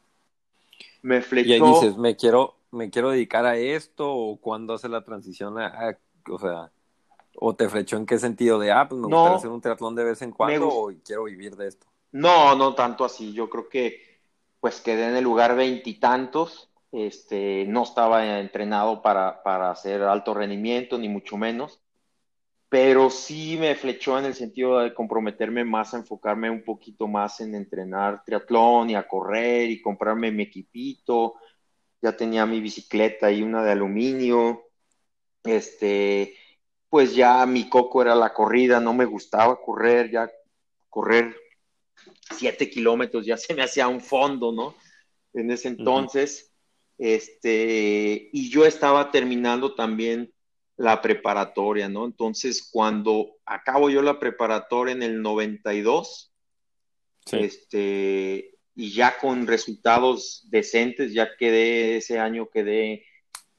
Me 1.04 1.22
flechó. 1.22 1.50
Y 1.50 1.54
ahí 1.54 1.62
dices, 1.62 1.96
me 1.96 2.16
quiero, 2.16 2.56
me 2.72 2.90
quiero 2.90 3.12
dedicar 3.12 3.46
a 3.46 3.56
esto, 3.56 4.12
o 4.12 4.38
cuando 4.38 4.74
hace 4.74 4.90
la 4.90 5.04
transición 5.04 5.60
a, 5.60 5.98
o 6.28 6.40
sea, 6.40 6.72
o 7.36 7.56
te 7.56 7.70
flechó 7.70 7.98
en 7.98 8.08
qué 8.08 8.18
sentido 8.18 8.58
de, 8.58 8.72
ah, 8.72 8.88
pues 8.90 9.00
me 9.00 9.08
gustaría 9.08 9.38
hacer 9.38 9.50
un 9.52 9.62
triatlón 9.62 9.96
de 9.96 10.04
vez 10.04 10.22
en 10.22 10.32
cuando, 10.32 10.68
o 10.68 10.92
quiero 11.06 11.26
vivir 11.26 11.56
de 11.56 11.68
esto. 11.68 11.86
No, 12.12 12.56
no 12.56 12.74
tanto 12.74 13.06
así. 13.06 13.34
Yo 13.34 13.50
creo 13.50 13.70
que 13.70 14.02
pues 14.60 14.82
quedé 14.82 15.10
en 15.10 15.16
el 15.16 15.24
lugar 15.24 15.56
veintitantos. 15.56 16.70
Este, 16.92 17.66
no 17.68 17.84
estaba 17.84 18.40
entrenado 18.40 19.02
para, 19.02 19.42
para 19.42 19.72
hacer 19.72 20.04
alto 20.04 20.34
rendimiento, 20.36 20.98
ni 20.98 21.10
mucho 21.10 21.38
menos. 21.38 21.82
Pero 22.74 23.12
sí 23.12 23.56
me 23.60 23.76
flechó 23.76 24.18
en 24.18 24.26
el 24.26 24.34
sentido 24.34 24.80
de 24.80 24.96
comprometerme 24.96 25.64
más 25.64 25.94
a 25.94 25.98
enfocarme 25.98 26.50
un 26.50 26.64
poquito 26.64 27.08
más 27.08 27.40
en 27.40 27.54
entrenar 27.54 28.24
triatlón 28.26 28.90
y 28.90 28.96
a 28.96 29.08
correr 29.08 29.70
y 29.70 29.80
comprarme 29.80 30.32
mi 30.32 30.42
equipito. 30.42 31.36
Ya 32.02 32.18
tenía 32.18 32.48
mi 32.48 32.62
bicicleta 32.62 33.32
y 33.32 33.44
una 33.44 33.64
de 33.64 33.74
aluminio. 33.74 34.64
Este, 35.44 36.36
pues 36.90 37.14
ya 37.14 37.46
mi 37.46 37.70
coco 37.70 38.02
era 38.02 38.16
la 38.16 38.34
corrida, 38.34 38.80
no 38.80 38.96
me 38.96 39.06
gustaba 39.06 39.62
correr, 39.62 40.10
ya 40.10 40.32
correr 40.90 41.36
siete 42.32 42.72
kilómetros 42.72 43.24
ya 43.24 43.38
se 43.38 43.54
me 43.54 43.62
hacía 43.62 43.88
un 43.88 44.02
fondo, 44.02 44.52
¿no? 44.52 44.74
En 45.36 45.52
ese 45.52 45.68
entonces, 45.68 46.52
este, 46.98 48.32
y 48.34 48.50
yo 48.50 48.66
estaba 48.66 49.12
terminando 49.12 49.76
también 49.76 50.34
la 50.78 51.02
preparatoria, 51.02 51.90
¿no? 51.90 52.06
Entonces, 52.06 52.70
cuando 52.72 53.38
acabo 53.46 53.90
yo 53.90 54.02
la 54.02 54.20
preparatoria 54.20 54.94
en 54.94 55.04
el 55.04 55.22
92, 55.22 56.32
este, 57.32 58.56
y 58.76 58.92
ya 58.92 59.18
con 59.20 59.48
resultados 59.48 60.48
decentes, 60.50 61.14
ya 61.14 61.36
quedé, 61.38 61.98
ese 61.98 62.20
año 62.20 62.50
quedé 62.50 63.06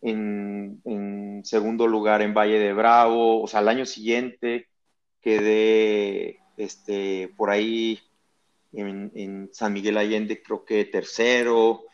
en, 0.03 0.83
en, 0.85 1.45
segundo 1.45 1.87
lugar 1.87 2.21
en 2.23 2.35
Valle 2.35 2.59
de 2.59 2.73
Bravo, 2.73 3.43
o 3.43 3.47
sea, 3.47 3.61
al 3.61 3.69
año 3.69 3.87
siguiente 3.87 4.69
quedé, 5.21 6.41
este, 6.57 7.33
por 7.37 7.51
ahí 7.51 8.01
en, 8.73 9.51
San 9.53 9.73
Miguel 9.73 9.97
Allende 9.97 10.43
creo 10.43 10.65
que 10.65 10.85
tercero. 10.85 11.85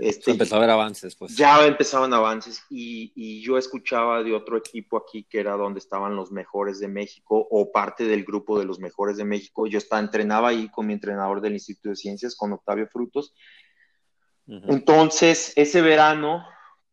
Este, 0.00 0.30
empezó 0.30 0.54
a 0.54 0.58
haber 0.58 0.70
avances, 0.70 1.14
pues. 1.14 1.36
Ya 1.36 1.66
empezaban 1.66 2.14
avances 2.14 2.64
y, 2.70 3.12
y, 3.14 3.42
yo 3.42 3.58
escuchaba 3.58 4.22
de 4.22 4.34
otro 4.34 4.56
equipo 4.56 4.96
aquí 4.96 5.24
que 5.24 5.40
era 5.40 5.56
donde 5.56 5.78
estaban 5.78 6.16
los 6.16 6.32
mejores 6.32 6.80
de 6.80 6.88
México 6.88 7.46
o 7.50 7.70
parte 7.70 8.04
del 8.04 8.24
grupo 8.24 8.58
de 8.58 8.64
los 8.64 8.78
mejores 8.78 9.18
de 9.18 9.24
México. 9.24 9.66
Yo 9.66 9.78
estaba, 9.78 10.00
entrenaba 10.00 10.48
ahí 10.48 10.70
con 10.70 10.86
mi 10.86 10.94
entrenador 10.94 11.42
del 11.42 11.52
Instituto 11.52 11.90
de 11.90 11.96
Ciencias, 11.96 12.34
con 12.34 12.52
Octavio 12.52 12.88
Frutos. 12.88 13.34
Entonces, 14.46 15.52
ese 15.54 15.80
verano, 15.80 16.44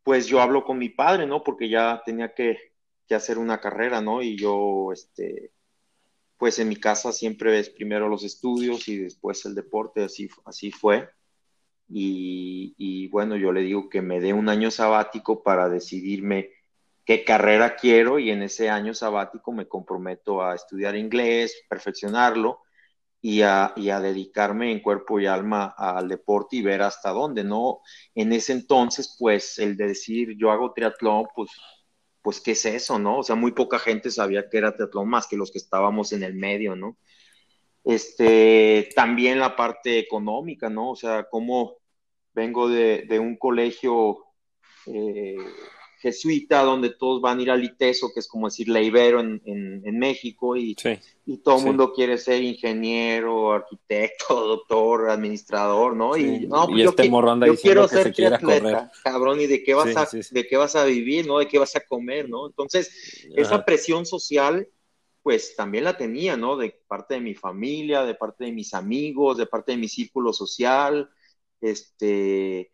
pues 0.03 0.27
yo 0.27 0.41
hablo 0.41 0.63
con 0.63 0.77
mi 0.77 0.89
padre, 0.89 1.25
¿no? 1.25 1.43
Porque 1.43 1.69
ya 1.69 2.03
tenía 2.05 2.33
que, 2.33 2.57
que 3.07 3.15
hacer 3.15 3.39
una 3.39 3.59
carrera, 3.59 4.01
¿no? 4.01 4.21
Y 4.21 4.37
yo, 4.37 4.91
este, 4.91 5.51
pues 6.37 6.59
en 6.59 6.69
mi 6.69 6.75
casa 6.75 7.11
siempre 7.11 7.51
ves 7.51 7.69
primero 7.69 8.09
los 8.09 8.23
estudios 8.23 8.87
y 8.87 8.97
después 8.97 9.43
el 9.45 9.55
deporte, 9.55 10.03
así, 10.03 10.29
así 10.45 10.71
fue. 10.71 11.09
Y, 11.89 13.07
bueno, 13.09 13.35
yo 13.37 13.51
le 13.51 13.61
digo 13.61 13.89
que 13.89 14.01
me 14.01 14.19
dé 14.19 14.33
un 14.33 14.49
año 14.49 14.71
sabático 14.71 15.43
para 15.43 15.69
decidirme 15.69 16.51
qué 17.05 17.23
carrera 17.23 17.75
quiero 17.75 18.19
y 18.19 18.31
en 18.31 18.43
ese 18.43 18.69
año 18.69 18.93
sabático 18.93 19.51
me 19.53 19.67
comprometo 19.67 20.43
a 20.43 20.55
estudiar 20.55 20.95
inglés, 20.95 21.55
perfeccionarlo 21.69 22.59
y 23.21 23.41
a, 23.41 23.73
y 23.77 23.89
a 23.89 23.99
dedicarme 24.01 24.71
en 24.71 24.81
cuerpo 24.81 25.19
y 25.19 25.25
alma 25.25 25.73
al 25.77 26.09
deporte 26.09 26.57
y 26.57 26.61
ver 26.61 26.81
hasta 26.81 27.11
dónde, 27.11 27.43
¿no? 27.43 27.81
En 28.15 28.33
ese 28.33 28.53
entonces, 28.53 29.15
pues 29.19 29.57
el 29.59 29.77
de 29.77 29.87
decir 29.87 30.35
yo 30.37 30.51
hago 30.51 30.73
triatlón, 30.73 31.27
pues 31.35 31.51
pues, 32.27 32.41
¿qué 32.41 32.51
es 32.51 32.65
eso, 32.65 32.99
no? 32.99 33.19
O 33.19 33.23
sea, 33.23 33.37
muy 33.37 33.53
poca 33.53 33.79
gente 33.79 34.11
sabía 34.11 34.49
que 34.49 34.57
era 34.57 34.75
teatrón 34.75 35.07
más 35.07 35.27
que 35.27 35.37
los 35.37 35.49
que 35.49 35.59
estábamos 35.59 36.11
en 36.11 36.23
el 36.23 36.33
medio, 36.33 36.75
¿no? 36.75 36.97
Este, 37.87 38.89
también 38.95 39.39
la 39.39 39.55
parte 39.55 39.97
económica, 39.97 40.69
¿no? 40.69 40.91
O 40.91 40.95
sea, 40.97 41.27
cómo 41.29 41.77
vengo 42.33 42.67
de, 42.67 43.05
de 43.07 43.17
un 43.17 43.37
colegio 43.37 44.25
eh, 44.87 45.37
jesuita, 45.99 46.63
donde 46.63 46.89
todos 46.89 47.21
van 47.21 47.39
a 47.39 47.41
ir 47.41 47.49
al 47.49 47.63
ITESO, 47.63 48.11
que 48.13 48.19
es 48.19 48.27
como 48.27 48.47
decir 48.47 48.67
la 48.67 48.81
Ibero 48.81 49.21
en, 49.21 49.41
en, 49.45 49.99
México, 49.99 50.57
y, 50.57 50.75
y 51.25 51.37
todo 51.37 51.59
el 51.59 51.65
mundo 51.65 51.93
quiere 51.93 52.17
ser 52.17 52.43
ingeniero, 52.43 53.53
arquitecto, 53.53 54.47
doctor, 54.47 55.09
administrador, 55.09 55.95
¿no? 55.95 56.17
Y, 56.17 56.45
no, 56.45 56.67
pues 56.67 56.83
yo, 56.83 56.89
este 56.89 57.09
yo 57.09 57.55
quiero 57.55 57.87
ser 57.87 58.13
triatleta, 58.13 58.91
cabrón, 59.01 59.39
y 59.39 59.47
de 59.47 59.63
qué 59.63 59.73
vas 59.73 59.95
a, 59.95 60.07
de 60.29 60.45
qué 60.45 60.57
vas 60.57 60.75
a 60.75 60.83
vivir, 60.83 61.25
¿no? 61.25 61.39
De 61.39 61.47
qué 61.47 61.57
vas 61.57 61.75
a 61.77 61.79
comer, 61.79 62.29
¿no? 62.29 62.47
Entonces, 62.47 63.25
esa 63.33 63.63
presión 63.63 64.05
social, 64.05 64.67
pues 65.27 65.57
también 65.57 65.83
la 65.83 65.97
tenía, 65.97 66.37
¿no? 66.37 66.55
De 66.55 66.69
parte 66.87 67.15
de 67.15 67.19
mi 67.19 67.35
familia, 67.35 68.05
de 68.05 68.15
parte 68.15 68.45
de 68.45 68.53
mis 68.53 68.73
amigos, 68.73 69.35
de 69.35 69.45
parte 69.45 69.73
de 69.73 69.77
mi 69.77 69.89
círculo 69.89 70.31
social, 70.31 71.09
este 71.59 72.71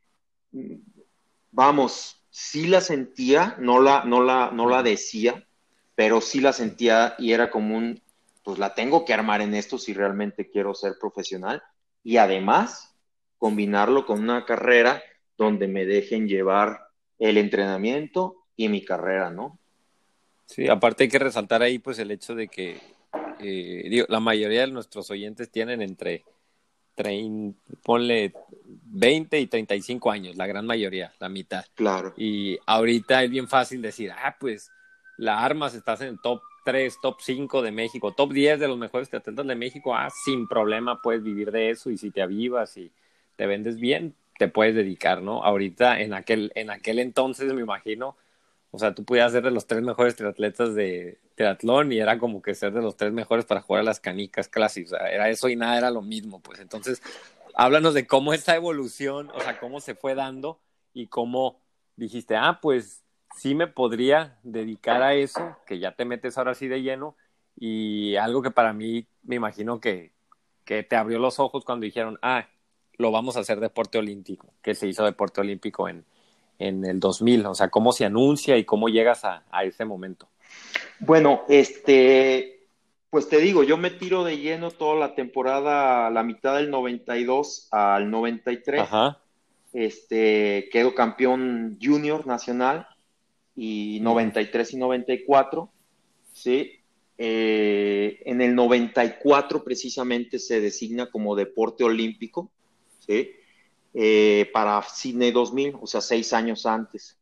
vamos, 1.50 2.24
sí 2.29 2.67
la 2.67 2.79
sentía, 2.79 3.55
no 3.57 3.81
la, 3.81 4.03
no 4.03 4.22
la, 4.22 4.51
no 4.53 4.69
la 4.69 4.83
decía, 4.83 5.48
pero 5.95 6.22
sí 6.22 6.41
la 6.41 6.53
sentía 6.53 7.15
y 7.17 7.31
era 7.31 7.50
como 7.50 7.75
un, 7.75 8.03
pues 8.43 8.60
la 8.60 8.75
tengo 8.75 9.03
que 9.03 9.15
armar 9.15 9.41
en 9.41 9.55
esto 9.55 9.79
si 9.79 9.95
realmente 9.95 10.51
quiero 10.51 10.75
ser 10.75 11.00
profesional. 11.01 11.63
Y 12.03 12.17
además, 12.17 12.95
combinarlo 13.39 14.05
con 14.05 14.19
una 14.22 14.45
carrera 14.45 15.01
donde 15.39 15.67
me 15.67 15.86
dejen 15.88 16.27
llevar 16.27 16.81
el 17.17 17.39
entrenamiento 17.39 18.45
y 18.55 18.69
mi 18.69 18.86
carrera, 18.86 19.31
¿no? 19.31 19.57
Sí, 20.45 20.67
aparte 20.67 21.03
hay 21.03 21.09
que 21.09 21.19
resaltar 21.19 21.62
ahí 21.62 21.79
pues 21.79 22.00
el 22.00 22.12
hecho 22.12 22.35
de 22.35 22.47
que 22.47 22.79
eh, 23.39 23.88
digo, 23.89 24.05
la 24.09 24.19
mayoría 24.19 24.62
de 24.62 24.67
nuestros 24.67 25.09
oyentes 25.12 25.50
tienen 25.50 25.81
entre, 25.81 26.23
ponle 27.83 28.33
20 28.63 29.39
y 29.39 29.47
35 29.47 30.12
años, 30.12 30.35
la 30.35 30.47
gran 30.47 30.65
mayoría, 30.65 31.13
la 31.19 31.29
mitad. 31.29 31.65
Claro. 31.75 32.13
Y 32.17 32.57
ahorita 32.65 33.23
es 33.23 33.29
bien 33.29 33.47
fácil 33.47 33.81
decir, 33.81 34.12
ah, 34.12 34.35
pues 34.39 34.71
la 35.17 35.43
armas, 35.43 35.73
estás 35.73 36.01
en 36.01 36.07
el 36.09 36.21
top 36.21 36.41
3, 36.65 36.97
top 37.01 37.17
5 37.19 37.62
de 37.62 37.71
México, 37.71 38.13
top 38.13 38.31
10 38.31 38.59
de 38.59 38.67
los 38.67 38.77
mejores 38.77 39.13
atletas 39.13 39.45
de 39.45 39.55
México, 39.55 39.95
ah, 39.95 40.09
sin 40.09 40.47
problema 40.47 41.01
puedes 41.01 41.23
vivir 41.23 41.51
de 41.51 41.71
eso 41.71 41.89
y 41.89 41.97
si 41.97 42.12
te 42.12 42.21
avivas 42.21 42.77
y 42.77 42.91
te 43.35 43.45
vendes 43.45 43.77
bien, 43.77 44.15
te 44.38 44.47
puedes 44.47 44.73
dedicar, 44.75 45.21
¿no? 45.21 45.43
Ahorita 45.43 46.00
en 46.00 46.13
aquel, 46.13 46.51
en 46.55 46.69
aquel 46.69 47.00
entonces 47.00 47.51
me 47.53 47.62
imagino, 47.62 48.15
o 48.75 48.80
sea, 48.80 48.96
tú 48.96 49.06
podías 49.06 49.32
ser 49.32 49.44
de 49.44 49.51
los 49.51 49.68
tres 49.68 49.84
mejores 49.84 50.15
triatletas 50.15 50.74
de 50.74 51.20
triatlón 51.36 51.92
y 51.92 52.00
era 52.00 52.18
como 52.18 52.42
que 52.42 52.56
ser 52.56 52.74
de 52.74 52.82
los 52.82 52.98
tres 52.98 53.13
mejores 53.13 53.46
para 53.46 53.62
jugar 53.62 53.82
a 53.82 53.84
las 53.84 54.00
canicas 54.00 54.48
clásicas, 54.48 55.00
era 55.12 55.30
eso 55.30 55.48
y 55.48 55.56
nada 55.56 55.77
era 55.77 55.92
lo 55.92 56.01
mismo, 56.01 56.42
pues. 56.42 56.60
Entonces 56.60 57.00
háblanos 57.53 57.94
de 57.94 58.08
cómo 58.08 58.34
esta 58.34 58.56
evolución, 58.56 59.30
o 59.30 59.39
sea, 59.42 59.60
cómo 59.60 59.80
se 59.80 59.94
fue 59.94 60.15
dando 60.15 60.60
y 60.92 61.06
cómo 61.06 61.62
dijiste, 61.98 62.36
ah, 62.36 62.58
pues 62.63 63.03
sí 63.38 63.53
me 63.53 63.68
podría 63.68 64.39
dedicar 64.42 65.03
a 65.03 65.13
eso, 65.13 65.56
que 65.68 65.77
ya 65.77 65.96
te 65.96 66.06
metes 66.06 66.39
ahora 66.39 66.56
sí 66.56 66.68
de 66.68 66.82
lleno, 66.82 67.15
y 67.56 68.15
algo 68.15 68.42
que 68.42 68.50
para 68.50 68.74
mí 68.74 69.06
me 69.22 69.36
imagino 69.36 69.80
que, 69.80 70.13
que 70.65 70.82
te 70.82 70.96
abrió 70.96 71.20
los 71.20 71.39
ojos 71.39 71.63
cuando 71.63 71.84
dijeron, 71.84 72.18
ah, 72.24 72.48
lo 72.98 73.12
vamos 73.12 73.38
a 73.38 73.42
hacer 73.42 73.60
deporte 73.60 74.00
olímpico, 74.00 74.51
que 74.63 74.74
se 74.74 74.88
hizo 74.88 75.06
deporte 75.06 75.42
olímpico 75.42 75.88
en, 75.88 76.06
en 76.67 76.86
el 76.86 77.00
2000, 77.00 77.46
o 77.46 77.55
sea, 77.55 77.70
cómo 77.70 77.91
se 77.91 78.05
anuncia 78.05 78.58
y 78.58 78.65
cómo 78.65 78.89
llegas 78.89 79.25
a, 79.25 79.43
a 79.51 79.63
ese 79.63 79.86
momento. 79.86 80.29
Bueno, 81.00 81.43
este, 81.50 82.67
pues 83.10 83.29
te 83.29 83.39
digo, 83.39 83.63
yo 83.63 83.77
me 83.77 83.91
tiro 83.91 84.24
de 84.24 84.38
lleno 84.38 84.72
toda 84.72 84.96
la 84.96 85.15
temporada, 85.15 86.10
la 86.10 86.24
mitad 86.24 86.55
del 86.55 86.70
92 86.72 87.67
al 87.72 88.10
93. 88.10 88.82
Ajá. 88.82 89.20
Este, 89.74 90.70
quedo 90.72 90.96
campeón 90.96 91.77
junior 91.82 92.25
nacional 92.25 92.88
y 93.55 94.00
93 94.01 94.74
y 94.74 94.77
94, 94.77 95.70
¿sí? 96.32 96.79
Eh, 97.17 98.22
en 98.25 98.41
el 98.41 98.55
94 98.55 99.63
precisamente 99.63 100.39
se 100.39 100.60
designa 100.60 101.12
como 101.12 101.36
deporte 101.36 101.84
olímpico, 101.84 102.50
¿sí? 103.00 103.32
Eh, 103.93 104.50
para 104.51 104.81
Sydney 104.81 105.31
2000, 105.31 105.77
o 105.81 105.88
sea, 105.88 106.01
seis 106.01 106.33
años 106.33 106.65
antes. 106.65 107.17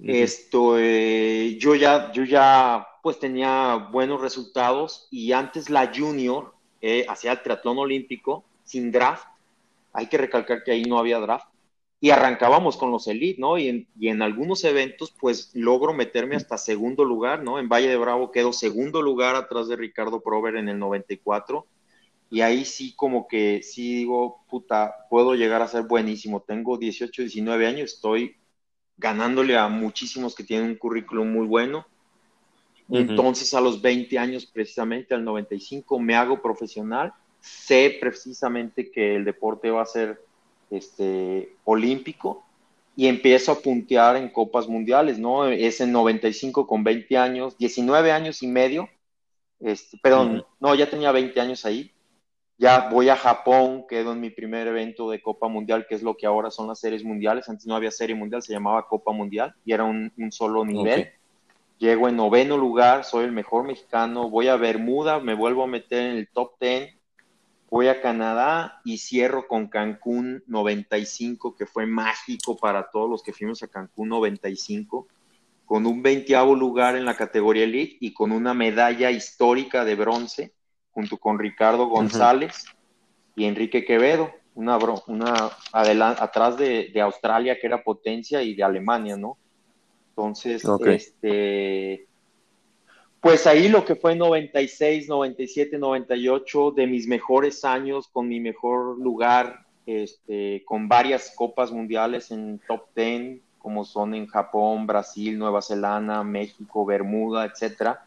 Esto, 0.00 0.78
eh, 0.78 1.56
yo 1.58 1.74
ya, 1.74 2.12
yo 2.12 2.22
ya, 2.22 2.86
pues 3.02 3.18
tenía 3.18 3.88
buenos 3.90 4.20
resultados 4.20 5.08
y 5.10 5.32
antes 5.32 5.70
la 5.70 5.92
junior 5.92 6.54
hacía 7.08 7.32
el 7.32 7.42
triatlón 7.42 7.78
olímpico 7.78 8.44
sin 8.62 8.92
draft. 8.92 9.26
Hay 9.92 10.06
que 10.06 10.18
recalcar 10.18 10.62
que 10.62 10.70
ahí 10.70 10.84
no 10.84 11.00
había 11.00 11.18
draft 11.18 11.48
y 12.00 12.10
arrancábamos 12.10 12.76
con 12.76 12.90
los 12.90 13.08
elite, 13.08 13.40
¿no? 13.40 13.58
Y 13.58 13.68
en, 13.68 13.88
y 13.98 14.08
en, 14.08 14.22
algunos 14.22 14.62
eventos, 14.64 15.12
pues 15.18 15.50
logro 15.54 15.92
meterme 15.92 16.36
hasta 16.36 16.56
segundo 16.56 17.04
lugar, 17.04 17.42
¿no? 17.42 17.58
En 17.58 17.68
Valle 17.68 17.88
de 17.88 17.96
Bravo 17.96 18.30
quedo 18.30 18.52
segundo 18.52 19.02
lugar 19.02 19.34
atrás 19.34 19.68
de 19.68 19.76
Ricardo 19.76 20.20
Prover 20.20 20.56
en 20.56 20.68
el 20.68 20.78
94. 20.78 21.66
Y 22.30 22.42
ahí 22.42 22.64
sí 22.64 22.94
como 22.94 23.26
que 23.26 23.62
sí 23.62 23.96
digo, 23.96 24.44
puta, 24.48 25.06
puedo 25.08 25.34
llegar 25.34 25.62
a 25.62 25.68
ser 25.68 25.82
buenísimo. 25.82 26.40
Tengo 26.40 26.76
18, 26.76 27.22
19 27.22 27.66
años, 27.66 27.94
estoy 27.94 28.36
ganándole 28.96 29.56
a 29.56 29.68
muchísimos 29.68 30.34
que 30.34 30.44
tienen 30.44 30.70
un 30.70 30.76
currículum 30.76 31.32
muy 31.32 31.46
bueno. 31.46 31.86
Entonces 32.90 33.52
a 33.52 33.60
los 33.60 33.82
20 33.82 34.18
años, 34.18 34.46
precisamente 34.46 35.14
al 35.14 35.24
95, 35.24 35.98
me 35.98 36.14
hago 36.14 36.40
profesional. 36.40 37.12
Sé 37.40 37.96
precisamente 38.00 38.90
que 38.90 39.14
el 39.14 39.24
deporte 39.24 39.70
va 39.70 39.82
a 39.82 39.86
ser 39.86 40.20
este, 40.70 41.54
olímpico 41.64 42.44
y 42.96 43.06
empiezo 43.06 43.52
a 43.52 43.60
puntear 43.60 44.16
en 44.16 44.30
copas 44.30 44.66
mundiales, 44.68 45.18
¿no? 45.18 45.46
Es 45.46 45.80
en 45.80 45.92
95 45.92 46.66
con 46.66 46.82
20 46.82 47.16
años, 47.16 47.56
19 47.58 48.10
años 48.10 48.42
y 48.42 48.48
medio, 48.48 48.88
este, 49.60 49.98
perdón, 49.98 50.44
no, 50.60 50.74
ya 50.74 50.88
tenía 50.88 51.12
20 51.12 51.40
años 51.40 51.64
ahí. 51.64 51.92
Ya 52.58 52.88
voy 52.90 53.08
a 53.08 53.16
Japón, 53.16 53.86
quedo 53.88 54.12
en 54.12 54.20
mi 54.20 54.30
primer 54.30 54.66
evento 54.66 55.08
de 55.10 55.22
Copa 55.22 55.48
Mundial, 55.48 55.86
que 55.88 55.94
es 55.94 56.02
lo 56.02 56.16
que 56.16 56.26
ahora 56.26 56.50
son 56.50 56.66
las 56.66 56.80
series 56.80 57.04
mundiales. 57.04 57.48
Antes 57.48 57.66
no 57.66 57.76
había 57.76 57.92
serie 57.92 58.16
mundial, 58.16 58.42
se 58.42 58.52
llamaba 58.52 58.88
Copa 58.88 59.12
Mundial 59.12 59.54
y 59.64 59.72
era 59.72 59.84
un, 59.84 60.12
solo 60.30 60.64
nivel. 60.64 61.12
Llego 61.78 62.08
en 62.08 62.16
noveno 62.16 62.56
lugar, 62.56 63.04
soy 63.04 63.24
el 63.24 63.32
mejor 63.32 63.64
mexicano. 63.64 64.28
Voy 64.28 64.48
a 64.48 64.56
Bermuda, 64.56 65.20
me 65.20 65.34
vuelvo 65.34 65.62
a 65.62 65.68
meter 65.68 66.02
en 66.02 66.16
el 66.16 66.28
top 66.28 66.58
10 66.60 66.98
voy 67.70 67.88
a 67.88 68.00
Canadá 68.00 68.80
y 68.84 68.98
cierro 68.98 69.46
con 69.46 69.68
Cancún 69.68 70.42
95, 70.46 71.54
que 71.54 71.66
fue 71.66 71.86
mágico 71.86 72.56
para 72.56 72.90
todos 72.90 73.10
los 73.10 73.22
que 73.22 73.32
fuimos 73.32 73.62
a 73.62 73.68
Cancún 73.68 74.08
95, 74.08 75.06
con 75.66 75.86
un 75.86 76.02
veintiavo 76.02 76.54
lugar 76.54 76.96
en 76.96 77.04
la 77.04 77.16
categoría 77.16 77.64
Elite 77.64 77.98
y 78.00 78.14
con 78.14 78.32
una 78.32 78.54
medalla 78.54 79.10
histórica 79.10 79.84
de 79.84 79.94
bronce, 79.96 80.54
junto 80.92 81.18
con 81.18 81.38
Ricardo 81.38 81.86
González 81.86 82.64
y 83.36 83.44
Enrique 83.44 83.84
Quevedo, 83.84 84.32
una, 84.54 84.78
una 85.06 85.50
atrás 85.72 86.56
de, 86.56 86.90
de, 86.92 87.00
Australia, 87.00 87.58
que 87.60 87.66
era 87.66 87.82
potencia, 87.82 88.42
y 88.42 88.54
de 88.54 88.64
Alemania, 88.64 89.16
¿no? 89.16 89.38
Entonces, 90.10 90.64
este 90.86 92.08
pues 93.20 93.46
ahí 93.48 93.68
lo 93.68 93.84
que 93.84 93.96
fue 93.96 94.14
96, 94.14 95.08
97, 95.08 95.78
98, 95.78 96.70
de 96.70 96.86
mis 96.86 97.08
mejores 97.08 97.64
años, 97.64 98.06
con 98.08 98.28
mi 98.28 98.38
mejor 98.38 98.98
lugar, 98.98 99.66
este, 99.86 100.62
con 100.64 100.88
varias 100.88 101.32
copas 101.34 101.72
mundiales 101.72 102.30
en 102.30 102.60
top 102.68 102.82
10, 102.94 103.40
como 103.58 103.84
son 103.84 104.14
en 104.14 104.26
Japón, 104.28 104.86
Brasil, 104.86 105.36
Nueva 105.36 105.62
Zelanda, 105.62 106.22
México, 106.22 106.84
Bermuda, 106.84 107.44
etcétera. 107.44 108.04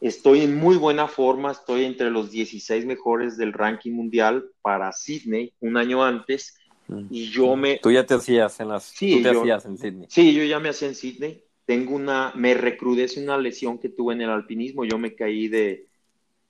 Estoy 0.00 0.42
en 0.42 0.56
muy 0.56 0.76
buena 0.76 1.08
forma, 1.08 1.50
estoy 1.50 1.84
entre 1.84 2.10
los 2.10 2.30
16 2.30 2.86
mejores 2.86 3.36
del 3.36 3.52
ranking 3.52 3.92
mundial 3.92 4.50
para 4.62 4.92
Sydney 4.92 5.52
un 5.60 5.76
año 5.76 6.04
antes. 6.04 6.56
Mm. 6.86 7.06
Y 7.10 7.30
yo 7.30 7.56
me. 7.56 7.78
Tú 7.78 7.90
ya 7.90 8.06
te 8.06 8.14
hacías 8.14 8.60
en 8.60 8.68
las. 8.68 8.84
Sí, 8.84 9.16
tú 9.16 9.22
te 9.22 9.36
hacías 9.36 9.64
en 9.66 9.78
Sydney. 9.78 10.06
Sí, 10.08 10.32
yo 10.32 10.44
ya 10.44 10.60
me 10.60 10.68
hacía 10.68 10.88
en 10.88 10.94
Sydney 10.94 11.42
tengo 11.68 11.96
una, 11.96 12.32
me 12.34 12.54
recrudece 12.54 13.22
una 13.22 13.36
lesión 13.36 13.76
que 13.76 13.90
tuve 13.90 14.14
en 14.14 14.22
el 14.22 14.30
alpinismo, 14.30 14.86
yo 14.86 14.96
me 14.96 15.14
caí 15.14 15.48
de, 15.48 15.86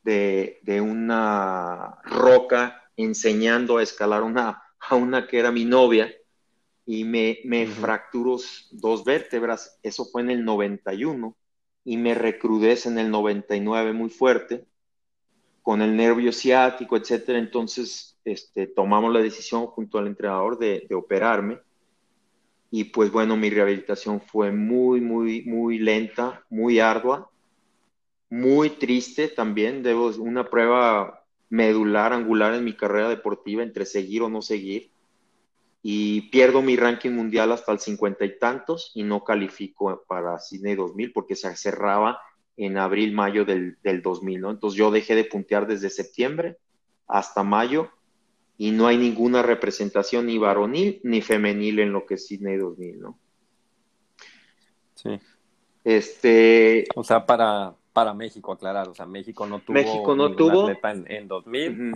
de, 0.05 0.81
una 0.81 1.99
roca 2.05 2.85
enseñando 2.97 3.79
a 3.79 3.83
escalar 3.83 4.23
una, 4.23 4.63
a 4.79 4.95
una 4.95 5.27
que 5.27 5.41
era 5.41 5.51
mi 5.51 5.65
novia 5.65 6.15
y 6.87 7.03
me, 7.03 7.41
me 7.43 7.67
fracturó 7.67 8.37
dos 8.71 9.05
vértebras, 9.05 9.81
eso 9.83 10.05
fue 10.05 10.23
en 10.23 10.31
el 10.31 10.45
91 10.45 11.37
y 11.89 11.97
me 11.97 12.15
recrudece 12.15 12.91
en 12.91 12.99
el 12.99 13.11
99 13.11 13.95
muy 13.95 14.11
fuerte 14.11 14.67
con 15.63 15.81
el 15.81 15.97
nervio 15.97 16.33
ciático, 16.33 16.99
etcétera, 16.99 17.39
entonces 17.39 18.19
este, 18.27 18.67
tomamos 18.67 19.11
la 19.11 19.21
decisión 19.21 19.67
junto 19.69 19.97
al 19.97 20.07
entrenador 20.07 20.59
de, 20.59 20.87
de 20.87 20.95
operarme 20.95 21.61
y 22.71 22.85
pues 22.85 23.11
bueno, 23.11 23.39
mi 23.39 23.49
rehabilitación 23.49 24.21
fue 24.21 24.53
muy, 24.53 25.01
muy, 25.01 25.45
muy 25.45 25.79
lenta, 25.79 26.45
muy 26.51 26.79
ardua, 26.79 27.31
muy 28.29 28.69
triste 28.69 29.29
también. 29.29 29.83
Debo 29.83 30.09
una 30.19 30.51
prueba 30.51 31.25
medular, 31.49 32.13
angular 32.13 32.53
en 32.53 32.65
mi 32.65 32.77
carrera 32.77 33.09
deportiva 33.09 33.63
entre 33.63 33.87
seguir 33.87 34.21
o 34.21 34.29
no 34.29 34.43
seguir. 34.43 34.91
Y 35.83 36.23
pierdo 36.31 36.61
mi 36.61 36.77
ranking 36.77 37.13
mundial 37.13 37.53
hasta 37.53 37.73
el 37.73 37.79
cincuenta 37.79 38.25
y 38.25 38.39
tantos 38.39 38.91
y 38.95 39.05
no 39.05 39.23
califico 39.23 40.05
para 40.09 40.39
Sydney 40.39 40.75
2000 40.75 41.13
porque 41.13 41.37
se 41.37 41.55
cerraba 41.57 42.21
en 42.57 42.77
abril, 42.77 43.13
mayo 43.13 43.45
del, 43.45 43.79
del 43.83 44.03
2000, 44.03 44.41
¿no? 44.41 44.51
Entonces 44.51 44.77
yo 44.77 44.91
dejé 44.91 45.15
de 45.15 45.25
puntear 45.25 45.67
desde 45.67 45.91
septiembre 45.91 46.59
hasta 47.07 47.45
mayo 47.45 47.91
y 48.57 48.73
no 48.73 48.89
hay 48.89 48.99
ninguna 48.99 49.43
representación 49.43 50.27
ni 50.27 50.37
varonil 50.37 51.01
ni 51.05 51.23
femenil 51.23 51.79
en 51.79 51.93
lo 51.93 52.05
que 52.05 52.15
es 52.15 52.27
Sydney 52.27 52.57
2000, 52.57 53.01
¿no? 53.01 53.19
Sí. 54.95 55.11
Este... 55.85 56.87
O 56.97 57.05
sea, 57.05 57.25
para, 57.25 57.73
para 57.93 58.13
México, 58.13 58.53
aclarar, 58.53 58.89
o 58.89 58.95
sea, 58.95 59.07
México 59.07 59.47
no 59.47 59.61
tuvo, 59.61 59.75
México 59.75 60.17
no 60.17 60.35
tuvo 60.35 60.63
atleta 60.63 60.91
en, 60.91 61.29
2000 61.29 61.93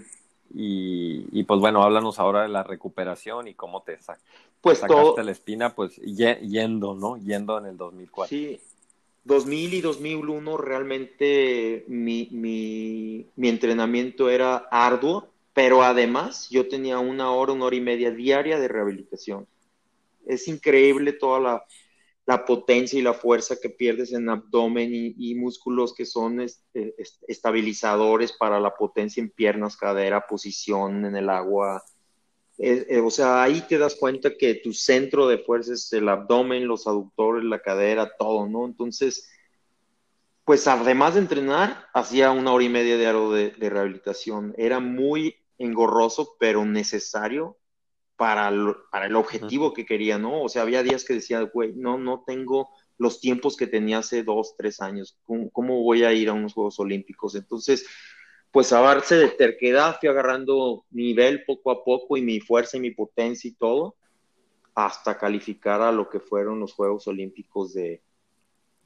Y, 0.55 1.43
pues 1.45 1.61
bueno, 1.61 1.83
háblanos 1.83 2.19
ahora 2.19 2.43
de 2.43 2.49
la 2.49 2.63
recuperación 2.63 3.49
y 3.49 3.55
cómo 3.55 3.83
te 3.83 3.99
pues 4.61 4.79
sacaste 4.79 5.25
la 5.25 5.33
espina, 5.33 5.75
pues 5.75 5.97
yendo, 5.97 6.95
¿no? 6.95 7.17
Yendo 7.17 7.59
en 7.59 7.67
el 7.67 7.77
2004. 7.77 8.29
Sí, 8.29 8.61
2000 9.25 9.75
y 9.75 9.81
2001 9.81 10.57
realmente 10.57 11.85
mi, 11.89 12.29
mi, 12.31 13.27
mi 13.37 13.49
entrenamiento 13.49 14.29
era 14.29 14.57
arduo, 14.71 15.29
pero 15.55 15.83
además 15.83 16.49
yo 16.51 16.69
tenía 16.69 16.99
una 16.99 17.33
hora, 17.33 17.53
una 17.53 17.67
hora 17.67 17.77
y 17.77 17.81
media 17.81 18.11
diaria 18.11 18.59
de 18.59 18.69
rehabilitación. 18.69 19.47
Es 20.27 20.49
increíble 20.49 21.13
toda 21.13 21.41
la, 21.41 21.65
la 22.25 22.45
potencia 22.45 22.99
y 22.99 23.03
la 23.03 23.15
fuerza 23.15 23.57
que 23.61 23.69
pierdes 23.69 24.13
en 24.13 24.29
abdomen 24.29 24.91
y, 24.93 25.35
músculos 25.35 25.93
que 25.93 26.07
son 26.07 26.41
este, 26.41 26.95
estabilizadores 27.27 28.33
para 28.33 28.61
la 28.61 28.75
potencia 28.75 29.21
en 29.21 29.31
piernas, 29.31 29.77
cadera, 29.77 30.27
posición 30.27 31.05
en 31.05 31.17
el 31.17 31.29
agua. 31.29 31.83
Eh, 32.59 33.01
o 33.05 33.11
sea, 33.11 33.43
ahí 33.43 33.63
te 33.63 33.77
das 33.77 33.97
cuenta 33.97 34.37
que 34.37 34.55
tu 34.55 34.73
centro 34.73 35.27
de 35.27 35.39
fuerza 35.39 35.73
es 35.73 35.93
el 35.93 36.09
abdomen, 36.09 36.69
los 36.69 36.87
aductores, 36.87 37.45
la 37.45 37.61
cadera, 37.61 38.13
todo, 38.17 38.49
¿no? 38.49 38.67
Entonces, 38.67 39.29
pues 40.45 40.69
además 40.69 41.15
de 41.15 41.21
entrenar, 41.21 41.87
hacía 41.93 42.31
una 42.31 42.53
hora 42.53 42.65
y 42.65 42.69
media 42.69 42.97
de, 42.97 43.51
de 43.51 43.71
rehabilitación. 43.71 44.55
Era 44.57 44.79
muy 44.79 45.37
engorroso, 45.59 46.37
pero 46.39 46.65
necesario 46.65 47.57
para, 48.23 48.51
el 48.51 49.17
objetivo 49.17 49.75
que 49.75 49.85
quería, 49.85 50.17
¿no? 50.17 50.43
O 50.43 50.49
sea, 50.49 50.63
había 50.63 50.85
días 50.85 51.05
que 51.05 51.15
decía, 51.15 51.41
güey, 51.41 51.73
no, 51.75 51.99
no 51.99 52.23
tengo 52.25 52.71
los 52.97 53.21
tiempos 53.21 53.57
que 53.57 53.67
tenía 53.67 53.99
hace 53.99 54.23
dos, 54.23 54.55
tres 54.57 54.81
años, 54.81 55.19
¿cómo, 55.27 55.83
voy 55.83 56.05
a 56.05 56.13
ir 56.13 56.29
a 56.29 56.33
unos 56.33 56.53
Juegos 56.53 56.79
Olímpicos? 56.79 57.35
Entonces, 57.35 57.85
pues 58.53 58.73
a 58.73 58.81
base 58.81 59.17
de 59.17 59.29
terquedad 59.31 59.97
fui 59.99 60.09
agarrando 60.09 60.85
nivel 60.93 61.45
poco 61.45 61.73
a 61.73 61.83
poco 61.83 62.17
y 62.17 62.23
mi 62.23 62.39
fuerza 62.39 62.77
y 62.77 62.81
mi 62.81 62.93
potencia 62.93 63.49
y 63.49 63.55
todo, 63.55 63.97
hasta 64.77 65.19
calificar 65.19 65.83
a 65.83 65.91
lo 65.91 66.09
que 66.09 66.21
fueron 66.21 66.61
los 66.61 66.75
Juegos 66.75 67.09
Olímpicos 67.09 67.75
de, 67.75 68.03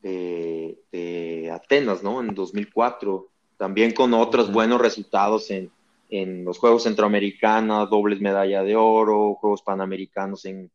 de, 0.01 0.79
de 0.91 1.51
Atenas, 1.51 2.03
¿no? 2.03 2.23
En 2.23 2.35
2004, 2.35 3.29
también 3.59 3.93
con 3.93 4.15
otros 4.15 4.51
buenos 4.51 4.81
resultados 4.81 5.51
en, 5.51 5.71
en 6.11 6.45
los 6.45 6.59
Juegos 6.59 6.85
Centroamericanos, 6.85 7.91
dobles 7.91 8.21
medalla 8.21 8.63
de 8.63 8.77
oro, 8.77 9.35
Juegos 9.35 9.63
Panamericanos 9.63 10.45
en, 10.45 10.71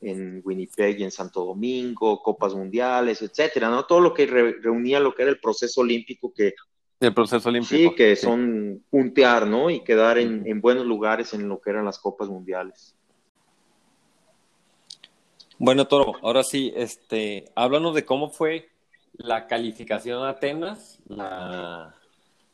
en 0.00 0.42
Winnipeg 0.44 0.98
y 0.98 1.04
en 1.04 1.10
Santo 1.10 1.44
Domingo, 1.44 2.20
Copas 2.22 2.54
Mundiales, 2.54 3.22
etcétera, 3.22 3.70
¿no? 3.70 3.84
Todo 3.84 4.00
lo 4.00 4.12
que 4.12 4.26
reunía 4.26 5.00
lo 5.00 5.14
que 5.14 5.22
era 5.22 5.30
el 5.30 5.40
proceso 5.40 5.80
olímpico 5.80 6.32
que... 6.34 6.54
El 7.00 7.14
proceso 7.14 7.48
olímpico. 7.48 7.90
Sí, 7.90 7.96
que 7.96 8.14
son 8.16 8.84
puntear, 8.90 9.46
¿no? 9.46 9.70
Y 9.70 9.80
quedar 9.80 10.18
en, 10.18 10.46
en, 10.46 10.60
buenos 10.60 10.86
lugares 10.86 11.32
en 11.34 11.48
lo 11.48 11.60
que 11.60 11.70
eran 11.70 11.84
las 11.84 11.98
Copas 11.98 12.28
Mundiales. 12.28 12.96
Bueno, 15.58 15.86
Toro, 15.86 16.14
ahora 16.22 16.42
sí, 16.42 16.72
este, 16.76 17.44
háblanos 17.54 17.94
de 17.94 18.04
cómo 18.04 18.30
fue 18.30 18.68
la 19.14 19.46
calificación 19.46 20.24
a 20.24 20.30
Atenas, 20.30 21.00
la, 21.06 21.94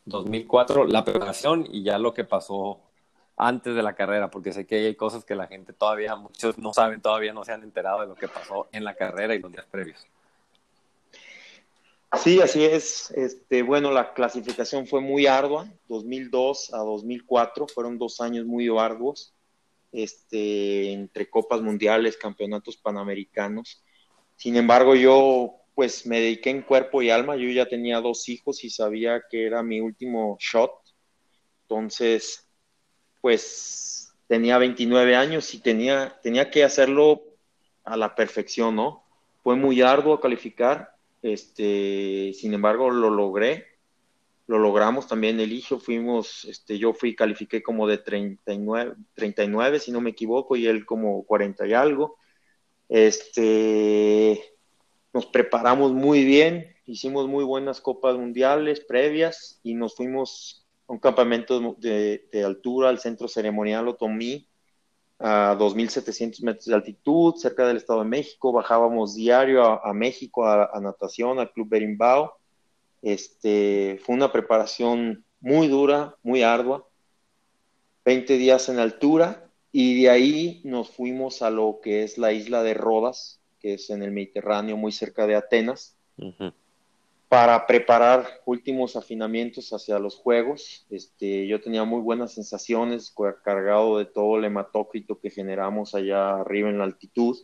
2004, 0.09 0.87
la 0.87 1.05
preparación 1.05 1.67
y 1.71 1.83
ya 1.83 1.99
lo 1.99 2.15
que 2.15 2.25
pasó 2.25 2.81
antes 3.37 3.75
de 3.75 3.83
la 3.83 3.95
carrera, 3.95 4.31
porque 4.31 4.53
sé 4.53 4.67
que 4.67 4.87
hay 4.87 4.95
cosas 4.97 5.25
que 5.25 5.37
la 5.37 5.47
gente 5.47 5.73
todavía, 5.73 6.17
muchos 6.17 6.59
no 6.59 6.73
saben, 6.75 7.01
todavía 7.01 7.33
no 7.33 7.45
se 7.45 7.53
han 7.53 7.63
enterado 7.63 8.01
de 8.01 8.09
lo 8.09 8.15
que 8.17 8.27
pasó 8.29 8.69
en 8.73 8.85
la 8.85 8.95
carrera 8.95 9.35
y 9.35 9.39
los 9.39 9.53
días 9.53 9.67
previos. 9.71 10.07
Sí, 12.17 12.41
así 12.41 12.65
es. 12.65 13.11
Este, 13.13 13.63
bueno, 13.63 13.93
la 13.93 14.15
clasificación 14.15 14.87
fue 14.87 15.01
muy 15.01 15.27
ardua, 15.27 15.69
2002 15.89 16.73
a 16.73 16.79
2004, 16.79 17.69
fueron 17.69 17.99
dos 17.99 18.21
años 18.21 18.47
muy 18.47 18.69
arduos, 18.77 19.35
este, 19.93 20.93
entre 20.93 21.29
copas 21.29 21.61
mundiales, 21.61 22.17
campeonatos 22.17 22.77
panamericanos. 22.77 23.85
Sin 24.37 24.57
embargo, 24.57 24.95
yo 24.95 25.57
pues 25.79 26.07
me 26.07 26.19
dediqué 26.19 26.51
en 26.51 26.63
cuerpo 26.63 27.03
y 27.03 27.11
alma. 27.11 27.37
Yo 27.37 27.49
ya 27.51 27.65
tenía 27.65 28.01
dos 28.01 28.29
hijos 28.29 28.65
y 28.65 28.69
sabía 28.69 29.23
que 29.31 29.47
era 29.47 29.63
mi 29.63 29.81
último 29.81 30.37
shot. 30.41 30.73
Entonces, 31.63 32.51
pues 33.21 34.13
tenía 34.27 34.59
29 34.59 35.15
años 35.15 35.55
y 35.55 35.61
tenía, 35.61 36.19
tenía 36.21 36.51
que 36.51 36.65
hacerlo 36.65 37.23
a 37.85 37.97
la 37.97 38.17
perfección, 38.17 38.75
¿no? 38.75 39.05
Fue 39.45 39.55
muy 39.55 39.81
arduo 39.81 40.19
calificar, 40.19 40.97
este, 41.23 42.33
sin 42.35 42.55
embargo 42.55 42.91
lo 42.91 43.09
logré, 43.09 43.67
lo 44.49 44.59
logramos 44.59 45.07
también 45.07 45.39
el 45.39 45.53
hijo, 45.53 45.79
fuimos, 45.79 46.45
este, 46.47 46.77
yo 46.77 46.93
fui, 46.93 47.15
califiqué 47.15 47.63
como 47.63 47.87
de 47.87 47.99
39, 47.99 48.97
39, 49.15 49.79
si 49.79 49.93
no 49.93 50.01
me 50.01 50.11
equivoco, 50.11 50.57
y 50.57 50.67
él 50.67 50.85
como 50.85 51.23
40 51.23 51.69
y 51.69 51.73
algo. 51.73 52.17
Este, 52.89 54.58
nos 55.13 55.27
preparamos 55.27 55.93
muy 55.93 56.25
bien, 56.25 56.75
hicimos 56.87 57.29
muy 57.29 57.45
buenas 57.45 57.81
copas 57.81 58.17
mundiales 58.17 58.81
previas 58.81 59.61
y 59.63 59.75
nos 59.75 59.95
fuimos 59.95 60.67
a 60.87 60.93
un 60.93 60.99
campamento 60.99 61.77
de, 61.79 62.45
altura 62.45 62.89
al 62.89 62.99
centro 62.99 63.29
ceremonial 63.29 63.89
Otomí 63.89 64.49
a 65.19 65.57
2.700 65.59 66.43
metros 66.43 66.67
de 66.67 66.75
altitud, 66.75 67.35
cerca 67.37 67.67
del 67.67 67.79
Estado 67.79 68.01
de 68.01 68.09
México. 68.09 68.53
Bajábamos 68.53 69.15
diario 69.15 69.65
a, 69.65 69.93
México 69.93 70.47
a, 70.47 70.79
natación, 70.81 71.39
al 71.39 71.51
Club 71.53 71.69
Berimbau. 71.69 72.31
Este, 73.03 74.01
fue 74.05 74.15
una 74.15 74.31
preparación 74.31 75.25
muy 75.41 75.69
dura, 75.69 76.17
muy 76.23 76.43
ardua. 76.43 76.87
20 78.05 78.39
días 78.39 78.69
en 78.69 78.79
altura 78.79 79.51
y 79.71 80.03
de 80.03 80.09
ahí 80.09 80.61
nos 80.65 80.91
fuimos 80.91 81.43
a 81.43 81.51
lo 81.51 81.81
que 81.83 82.03
es 82.03 82.17
la 82.17 82.33
isla 82.33 82.63
de 82.63 82.73
Rodas, 82.73 83.41
que 83.61 83.75
es 83.75 83.91
en 83.91 84.03
el 84.03 84.11
Mediterráneo, 84.11 84.77
muy 84.77 84.93
cerca 84.93 85.27
de 85.27 85.35
Atenas, 85.37 85.97
para 87.29 87.67
preparar 87.67 88.27
últimos 88.47 88.97
afinamientos 88.97 89.73
hacia 89.73 89.99
los 89.99 90.17
Juegos. 90.17 90.87
Este, 90.91 91.47
yo 91.47 91.61
tenía 91.61 91.85
muy 91.85 92.01
buenas 92.01 92.33
sensaciones, 92.33 93.15
cargado 93.45 93.99
de 93.99 94.07
todo 94.07 94.39
el 94.39 94.45
hematócrito 94.45 95.19
que 95.21 95.31
generamos 95.31 95.95
allá 95.95 96.41
arriba 96.41 96.71
en 96.71 96.79
la 96.79 96.85
altitud. 96.85 97.37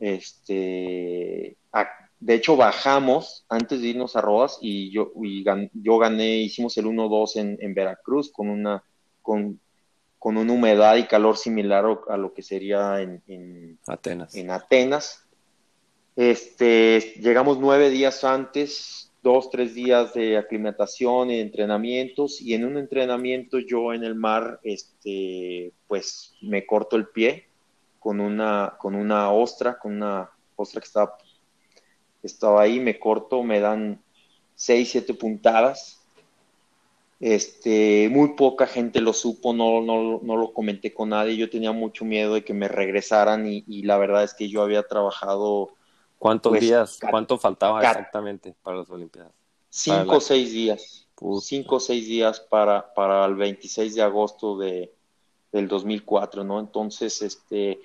Este, 0.00 1.56
de 2.22 2.34
hecho, 2.34 2.56
bajamos 2.56 3.44
antes 3.48 3.80
de 3.80 3.88
irnos 3.88 4.14
a 4.14 4.20
Rodas 4.20 4.58
y 4.60 4.92
yo, 4.92 5.12
yo 5.74 5.98
gané, 5.98 6.36
hicimos 6.36 6.76
el 6.78 6.86
1-2 6.86 7.58
en, 7.58 7.74
Veracruz 7.74 8.30
con 8.30 8.48
una, 8.48 8.84
con, 9.22 9.60
con 10.20 10.36
una 10.36 10.52
humedad 10.52 10.96
y 10.96 11.08
calor 11.08 11.36
similar 11.36 11.84
a 12.08 12.16
lo 12.16 12.32
que 12.32 12.42
sería 12.42 13.00
en, 13.00 13.76
Atenas. 13.88 14.36
En 14.36 14.52
Atenas. 14.52 15.21
Este, 16.14 17.00
llegamos 17.20 17.58
nueve 17.58 17.88
días 17.88 18.22
antes, 18.22 19.10
dos, 19.22 19.48
tres 19.50 19.74
días 19.74 20.12
de 20.12 20.36
aclimatación 20.36 21.30
y 21.30 21.40
entrenamientos, 21.40 22.42
y 22.42 22.52
en 22.52 22.66
un 22.66 22.76
entrenamiento 22.76 23.58
yo 23.58 23.94
en 23.94 24.04
el 24.04 24.14
mar, 24.14 24.60
este, 24.62 25.72
pues 25.88 26.34
me 26.42 26.66
corto 26.66 26.96
el 26.96 27.08
pie 27.08 27.46
con 27.98 28.20
una, 28.20 28.74
con 28.78 28.94
una 28.94 29.30
ostra, 29.32 29.78
con 29.78 29.94
una 29.94 30.30
ostra 30.56 30.82
que 30.82 30.86
estaba, 30.86 31.16
estaba 32.22 32.60
ahí, 32.60 32.78
me 32.78 32.98
corto, 32.98 33.42
me 33.42 33.60
dan 33.60 34.02
seis, 34.54 34.90
siete 34.90 35.14
puntadas. 35.14 35.98
Este, 37.20 38.08
muy 38.10 38.34
poca 38.34 38.66
gente 38.66 39.00
lo 39.00 39.12
supo, 39.12 39.54
no, 39.54 39.80
no, 39.80 40.20
no 40.22 40.36
lo 40.36 40.52
comenté 40.52 40.92
con 40.92 41.10
nadie, 41.10 41.36
yo 41.36 41.48
tenía 41.48 41.70
mucho 41.72 42.04
miedo 42.04 42.34
de 42.34 42.44
que 42.44 42.52
me 42.52 42.66
regresaran 42.66 43.46
y, 43.46 43.64
y 43.68 43.84
la 43.84 43.96
verdad 43.96 44.24
es 44.24 44.34
que 44.34 44.48
yo 44.48 44.60
había 44.60 44.82
trabajado 44.82 45.70
¿Cuántos 46.22 46.50
pues, 46.50 46.60
días, 46.60 47.00
cuánto 47.10 47.36
faltaba 47.36 47.80
exactamente 47.82 48.54
para 48.62 48.76
las 48.76 48.90
Olimpiadas? 48.90 49.32
Cinco 49.68 50.18
o 50.18 50.20
seis 50.20 50.52
días. 50.52 51.08
Cinco 51.40 51.76
o 51.76 51.80
seis 51.80 52.06
días 52.06 52.38
para, 52.38 52.94
para 52.94 53.24
el 53.24 53.34
26 53.34 53.96
de 53.96 54.02
agosto 54.02 54.56
de, 54.56 54.92
del 55.50 55.66
2004, 55.66 56.44
¿no? 56.44 56.60
Entonces, 56.60 57.22
este, 57.22 57.80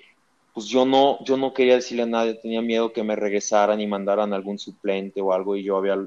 pues 0.54 0.66
yo 0.66 0.86
no, 0.86 1.18
yo 1.24 1.36
no 1.36 1.52
quería 1.52 1.74
decirle 1.74 2.04
a 2.04 2.06
nadie, 2.06 2.34
tenía 2.34 2.62
miedo 2.62 2.92
que 2.92 3.02
me 3.02 3.16
regresaran 3.16 3.80
y 3.80 3.88
mandaran 3.88 4.32
algún 4.32 4.60
suplente 4.60 5.20
o 5.20 5.32
algo 5.32 5.56
y 5.56 5.64
yo 5.64 5.76
había 5.76 5.98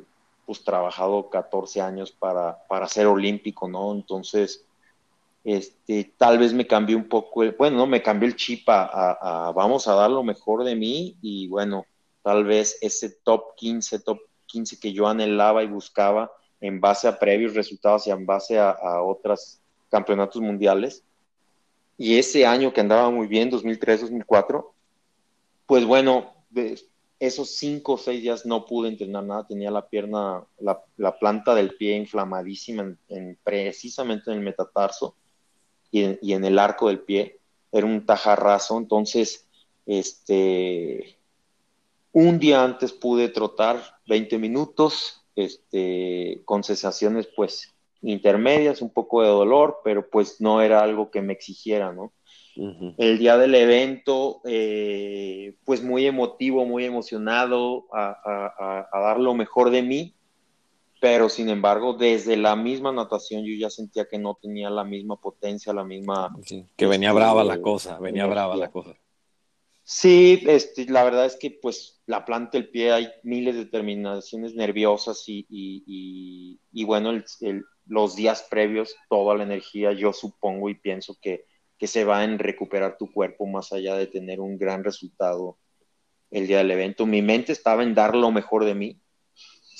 pues 0.45 0.63
trabajado 0.63 1.29
14 1.29 1.81
años 1.81 2.13
para, 2.13 2.65
para 2.69 2.87
ser 2.87 3.07
olímpico, 3.07 3.67
¿no? 3.67 3.91
Entonces, 3.91 4.63
este, 5.43 6.13
tal 6.17 6.37
vez 6.37 6.53
me 6.53 6.65
cambió 6.65 6.95
un 6.95 7.09
poco, 7.09 7.43
bueno, 7.57 7.75
no, 7.75 7.87
me 7.87 8.01
cambió 8.01 8.29
el 8.29 8.37
chip 8.37 8.69
a, 8.69 9.51
vamos 9.53 9.85
a 9.89 9.95
dar 9.95 10.09
lo 10.09 10.23
mejor 10.23 10.63
de 10.63 10.77
mí 10.77 11.17
y 11.21 11.49
bueno, 11.49 11.85
tal 12.23 12.43
vez 12.43 12.77
ese 12.81 13.09
top 13.09 13.55
15, 13.55 13.99
top 13.99 14.19
15 14.47 14.79
que 14.79 14.93
yo 14.93 15.07
anhelaba 15.07 15.63
y 15.63 15.67
buscaba 15.67 16.31
en 16.59 16.79
base 16.79 17.07
a 17.07 17.17
previos 17.17 17.55
resultados 17.55 18.05
y 18.07 18.11
en 18.11 18.25
base 18.25 18.59
a, 18.59 19.01
otros 19.01 19.59
campeonatos 19.89 20.41
mundiales. 20.41 21.03
Y 21.97 22.17
ese 22.17 22.45
año 22.45 22.71
que 22.71 22.81
andaba 22.81 23.09
muy 23.09 23.27
bien, 23.27 23.51
2003-2004, 23.51 24.65
pues 25.65 25.85
bueno, 25.85 26.33
esos 27.19 27.55
cinco 27.55 27.93
o 27.93 27.97
seis 27.97 28.21
días 28.21 28.45
no 28.45 28.65
pude 28.65 28.89
entrenar 28.89 29.23
nada, 29.23 29.47
tenía 29.47 29.71
la 29.71 29.87
pierna, 29.87 30.43
la, 30.59 31.19
planta 31.19 31.55
del 31.55 31.75
pie 31.75 31.95
inflamadísima 31.95 32.95
en, 33.09 33.37
precisamente 33.43 34.31
en 34.31 34.37
el 34.37 34.43
metatarso. 34.43 35.15
y 35.91 36.33
en 36.33 36.45
el 36.45 36.59
arco 36.59 36.87
del 36.87 37.01
pie. 37.01 37.39
Era 37.71 37.85
un 37.85 38.05
tajarrazo, 38.05 38.77
entonces, 38.77 39.47
este, 39.85 41.17
un 42.13 42.39
día 42.39 42.63
antes 42.63 42.91
pude 42.91 43.29
trotar 43.29 43.81
20 44.07 44.37
minutos, 44.37 45.23
este, 45.35 46.41
con 46.45 46.63
sensaciones 46.63 47.27
pues 47.35 47.73
intermedias, 48.01 48.81
un 48.81 48.89
poco 48.89 49.21
de 49.21 49.29
dolor, 49.29 49.79
pero 49.83 50.09
pues 50.09 50.41
no 50.41 50.61
era 50.61 50.81
algo 50.81 51.11
que 51.11 51.21
me 51.21 51.33
exigiera, 51.33 51.91
¿no? 51.91 52.11
El 52.97 53.17
día 53.17 53.37
del 53.37 53.55
evento, 53.55 54.41
eh, 54.43 55.55
pues 55.63 55.81
muy 55.81 56.05
emotivo, 56.05 56.65
muy 56.65 56.83
emocionado 56.83 57.85
a, 57.93 58.87
dar 58.91 59.19
lo 59.19 59.33
mejor 59.33 59.69
de 59.69 59.81
mí, 59.81 60.13
pero 60.99 61.29
sin 61.29 61.49
embargo, 61.49 61.93
desde 61.93 62.35
la 62.35 62.57
misma 62.57 62.91
natación 62.91 63.45
yo 63.45 63.53
ya 63.57 63.69
sentía 63.69 64.07
que 64.07 64.19
no 64.19 64.37
tenía 64.39 64.69
la 64.69 64.83
misma 64.83 65.15
potencia, 65.15 65.73
la 65.73 65.85
misma... 65.85 66.35
que 66.75 66.87
venía 66.87 67.13
brava 67.13 67.43
la 67.43 67.61
cosa, 67.61 67.97
venía 67.99 68.25
brava 68.25 68.57
la 68.57 68.69
cosa. 68.69 68.95
Sí, 69.93 70.41
este, 70.47 70.85
la 70.85 71.03
verdad 71.03 71.25
es 71.25 71.35
que 71.35 71.51
pues 71.51 72.01
la 72.05 72.23
planta 72.23 72.57
del 72.57 72.69
pie 72.69 72.93
hay 72.93 73.09
miles 73.23 73.55
de 73.55 73.65
terminaciones 73.65 74.55
nerviosas 74.55 75.25
y, 75.27 75.45
y, 75.49 76.83
bueno, 76.85 77.11
los 77.87 78.15
días 78.15 78.47
previos, 78.49 78.95
toda 79.09 79.35
la 79.35 79.43
energía, 79.43 79.91
yo 79.91 80.13
supongo 80.13 80.69
y 80.69 80.75
pienso 80.75 81.17
que, 81.21 81.43
que 81.77 81.87
se 81.87 82.05
va 82.05 82.23
en 82.23 82.39
recuperar 82.39 82.95
tu 82.97 83.11
cuerpo 83.11 83.45
más 83.47 83.73
allá 83.73 83.95
de 83.97 84.07
tener 84.07 84.39
un 84.39 84.57
gran 84.57 84.85
resultado 84.85 85.59
el 86.29 86.47
día 86.47 86.59
del 86.59 86.71
evento. 86.71 87.05
Mi 87.05 87.21
mente 87.21 87.51
estaba 87.51 87.83
en 87.83 87.93
dar 87.93 88.15
lo 88.15 88.31
mejor 88.31 88.63
de 88.63 88.75
mí, 88.75 89.01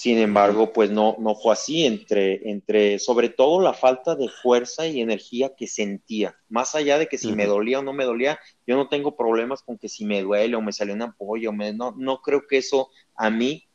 sin 0.02 0.18
embargo, 0.18 0.74
pues 0.74 0.90
no, 0.90 1.16
no 1.20 1.36
fue 1.36 1.54
así, 1.54 1.86
entre, 1.86 2.50
entre 2.50 2.98
sobre 2.98 3.30
todo 3.30 3.62
la 3.62 3.72
falta 3.72 4.16
de 4.16 4.30
fuerza 4.30 4.88
y 4.88 5.00
energía 5.00 5.54
que 5.56 5.68
sentía, 5.68 6.36
más 6.50 6.74
allá 6.74 6.98
de 6.98 7.06
que 7.06 7.20
si 7.20 7.32
me 7.34 7.46
dolía 7.46 7.78
o 7.78 7.84
no 7.84 7.94
me 7.94 8.06
dolía, 8.06 8.40
yo 8.66 8.76
no 8.78 8.90
tengo 8.90 9.16
problemas 9.16 9.62
con 9.62 9.78
que 9.78 9.90
si 9.90 10.04
me 10.04 10.24
duele 10.24 10.56
o 10.56 10.62
me 10.62 10.74
salió 10.74 10.96
una 10.96 11.06
ampolla, 11.06 11.52
me, 11.52 11.72
no, 11.72 11.94
no 11.96 12.20
creo 12.24 12.48
que 12.48 12.58
eso 12.58 12.90
a 13.14 13.30
mí 13.30 13.68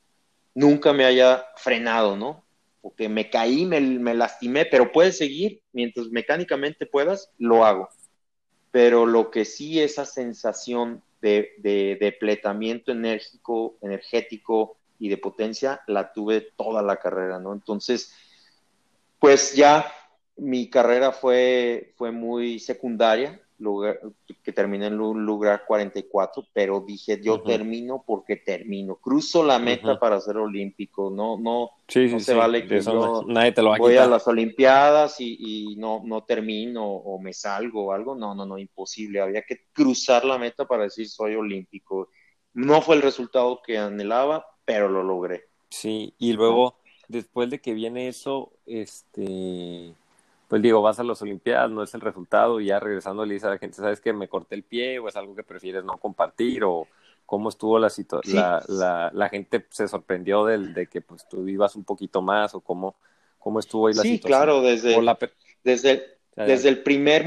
nunca 0.52 0.92
me 0.92 1.04
haya 1.04 1.46
frenado, 1.54 2.16
¿no? 2.16 2.44
Porque 2.82 3.08
me 3.08 3.30
caí, 3.30 3.64
me, 3.64 3.80
me 3.80 4.12
lastimé, 4.12 4.66
pero 4.66 4.90
puedes 4.90 5.16
seguir, 5.16 5.62
mientras 5.70 6.08
mecánicamente 6.08 6.86
puedas, 6.86 7.30
lo 7.38 7.64
hago. 7.64 7.88
Pero 8.72 9.06
lo 9.06 9.30
que 9.30 9.44
sí, 9.44 9.80
esa 9.80 10.04
sensación 10.04 11.04
de, 11.20 11.50
de 11.58 11.96
depletamiento 12.00 12.90
enérgico, 12.90 13.76
energético, 13.80 14.76
y 14.98 15.08
de 15.08 15.18
potencia 15.18 15.80
la 15.86 16.12
tuve 16.12 16.40
toda 16.56 16.82
la 16.82 16.96
carrera, 16.96 17.38
¿no? 17.38 17.52
Entonces, 17.52 18.12
pues 19.18 19.54
ya 19.54 19.86
mi 20.36 20.68
carrera 20.68 21.12
fue, 21.12 21.92
fue 21.96 22.10
muy 22.10 22.58
secundaria, 22.58 23.40
lugar, 23.58 24.00
que 24.42 24.52
terminé 24.52 24.86
en 24.86 25.00
un 25.00 25.24
lugar 25.24 25.64
44, 25.66 26.46
pero 26.52 26.80
dije, 26.80 27.20
yo 27.22 27.40
termino 27.40 28.04
porque 28.06 28.36
termino. 28.36 28.96
Cruzo 28.96 29.42
la 29.42 29.58
meta 29.58 29.98
para 29.98 30.20
ser 30.20 30.36
olímpico, 30.36 31.10
no, 31.10 31.38
no, 31.38 31.70
no 31.94 32.20
se 32.20 32.34
vale 32.34 32.66
que 32.66 32.80
yo 32.80 33.24
nadie 33.26 33.52
te 33.52 33.62
lo 33.62 33.70
va 33.70 33.78
voy 33.78 33.96
a 33.96 34.06
las 34.06 34.26
Olimpiadas 34.28 35.20
y, 35.20 35.36
y, 35.38 35.76
no, 35.76 36.02
no 36.04 36.24
termino 36.24 36.84
o 36.86 37.18
me 37.18 37.32
salgo 37.32 37.86
o 37.86 37.92
algo, 37.92 38.14
no, 38.14 38.34
no, 38.34 38.44
no, 38.44 38.58
imposible. 38.58 39.20
Había 39.20 39.42
que 39.42 39.64
cruzar 39.72 40.24
la 40.24 40.38
meta 40.38 40.66
para 40.66 40.84
decir 40.84 41.08
soy 41.08 41.34
olímpico. 41.34 42.10
No 42.52 42.80
fue 42.82 42.96
el 42.96 43.02
resultado 43.02 43.60
que 43.64 43.78
anhelaba, 43.78 44.46
pero 44.66 44.90
lo 44.90 45.02
logré. 45.02 45.46
Sí, 45.70 46.12
y 46.18 46.34
luego, 46.34 46.76
después 47.08 47.48
de 47.48 47.60
que 47.60 47.72
viene 47.72 48.08
eso, 48.08 48.52
este, 48.66 49.94
pues 50.48 50.60
digo, 50.60 50.82
vas 50.82 51.00
a 51.00 51.04
las 51.04 51.22
Olimpiadas, 51.22 51.70
no 51.70 51.82
es 51.82 51.94
el 51.94 52.02
resultado, 52.02 52.60
y 52.60 52.66
ya 52.66 52.78
regresando 52.78 53.24
le 53.24 53.34
dice 53.34 53.46
a 53.46 53.50
la 53.50 53.58
gente, 53.58 53.76
¿sabes 53.76 54.00
que 54.00 54.12
me 54.12 54.28
corté 54.28 54.56
el 54.56 54.62
pie 54.62 54.98
o 54.98 55.08
es 55.08 55.16
algo 55.16 55.34
que 55.34 55.42
prefieres 55.42 55.84
no 55.84 55.96
compartir? 55.96 56.64
o 56.64 56.86
cómo 57.26 57.48
estuvo 57.48 57.78
la 57.78 57.90
situación, 57.90 58.36
la, 58.68 59.10
la, 59.12 59.28
gente 59.28 59.66
se 59.70 59.88
sorprendió 59.88 60.44
del, 60.44 60.72
de 60.72 60.86
que 60.86 61.00
pues 61.00 61.28
tú 61.28 61.46
ibas 61.48 61.74
un 61.74 61.82
poquito 61.82 62.22
más 62.22 62.54
o 62.54 62.60
cómo, 62.60 62.94
cómo 63.38 63.58
estuvo 63.58 63.88
ahí 63.88 63.94
la 63.94 64.02
situación. 64.02 64.22
Sí, 64.22 64.28
claro, 64.28 64.62
desde, 64.62 64.96
desde, 65.64 66.18
desde 66.36 66.68
el 66.68 66.84
primer 66.84 67.26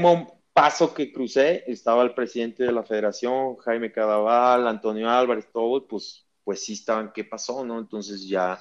paso 0.54 0.94
que 0.94 1.12
crucé 1.12 1.64
estaba 1.66 2.02
el 2.02 2.14
presidente 2.14 2.64
de 2.64 2.72
la 2.72 2.82
federación, 2.82 3.56
Jaime 3.56 3.92
Cadaval, 3.92 4.66
Antonio 4.66 5.08
Álvarez, 5.10 5.46
todo, 5.52 5.86
pues 5.86 6.24
pues 6.50 6.64
sí 6.64 6.72
estaban, 6.72 7.12
¿qué 7.12 7.22
pasó? 7.22 7.64
¿no? 7.64 7.78
Entonces 7.78 8.26
ya 8.26 8.58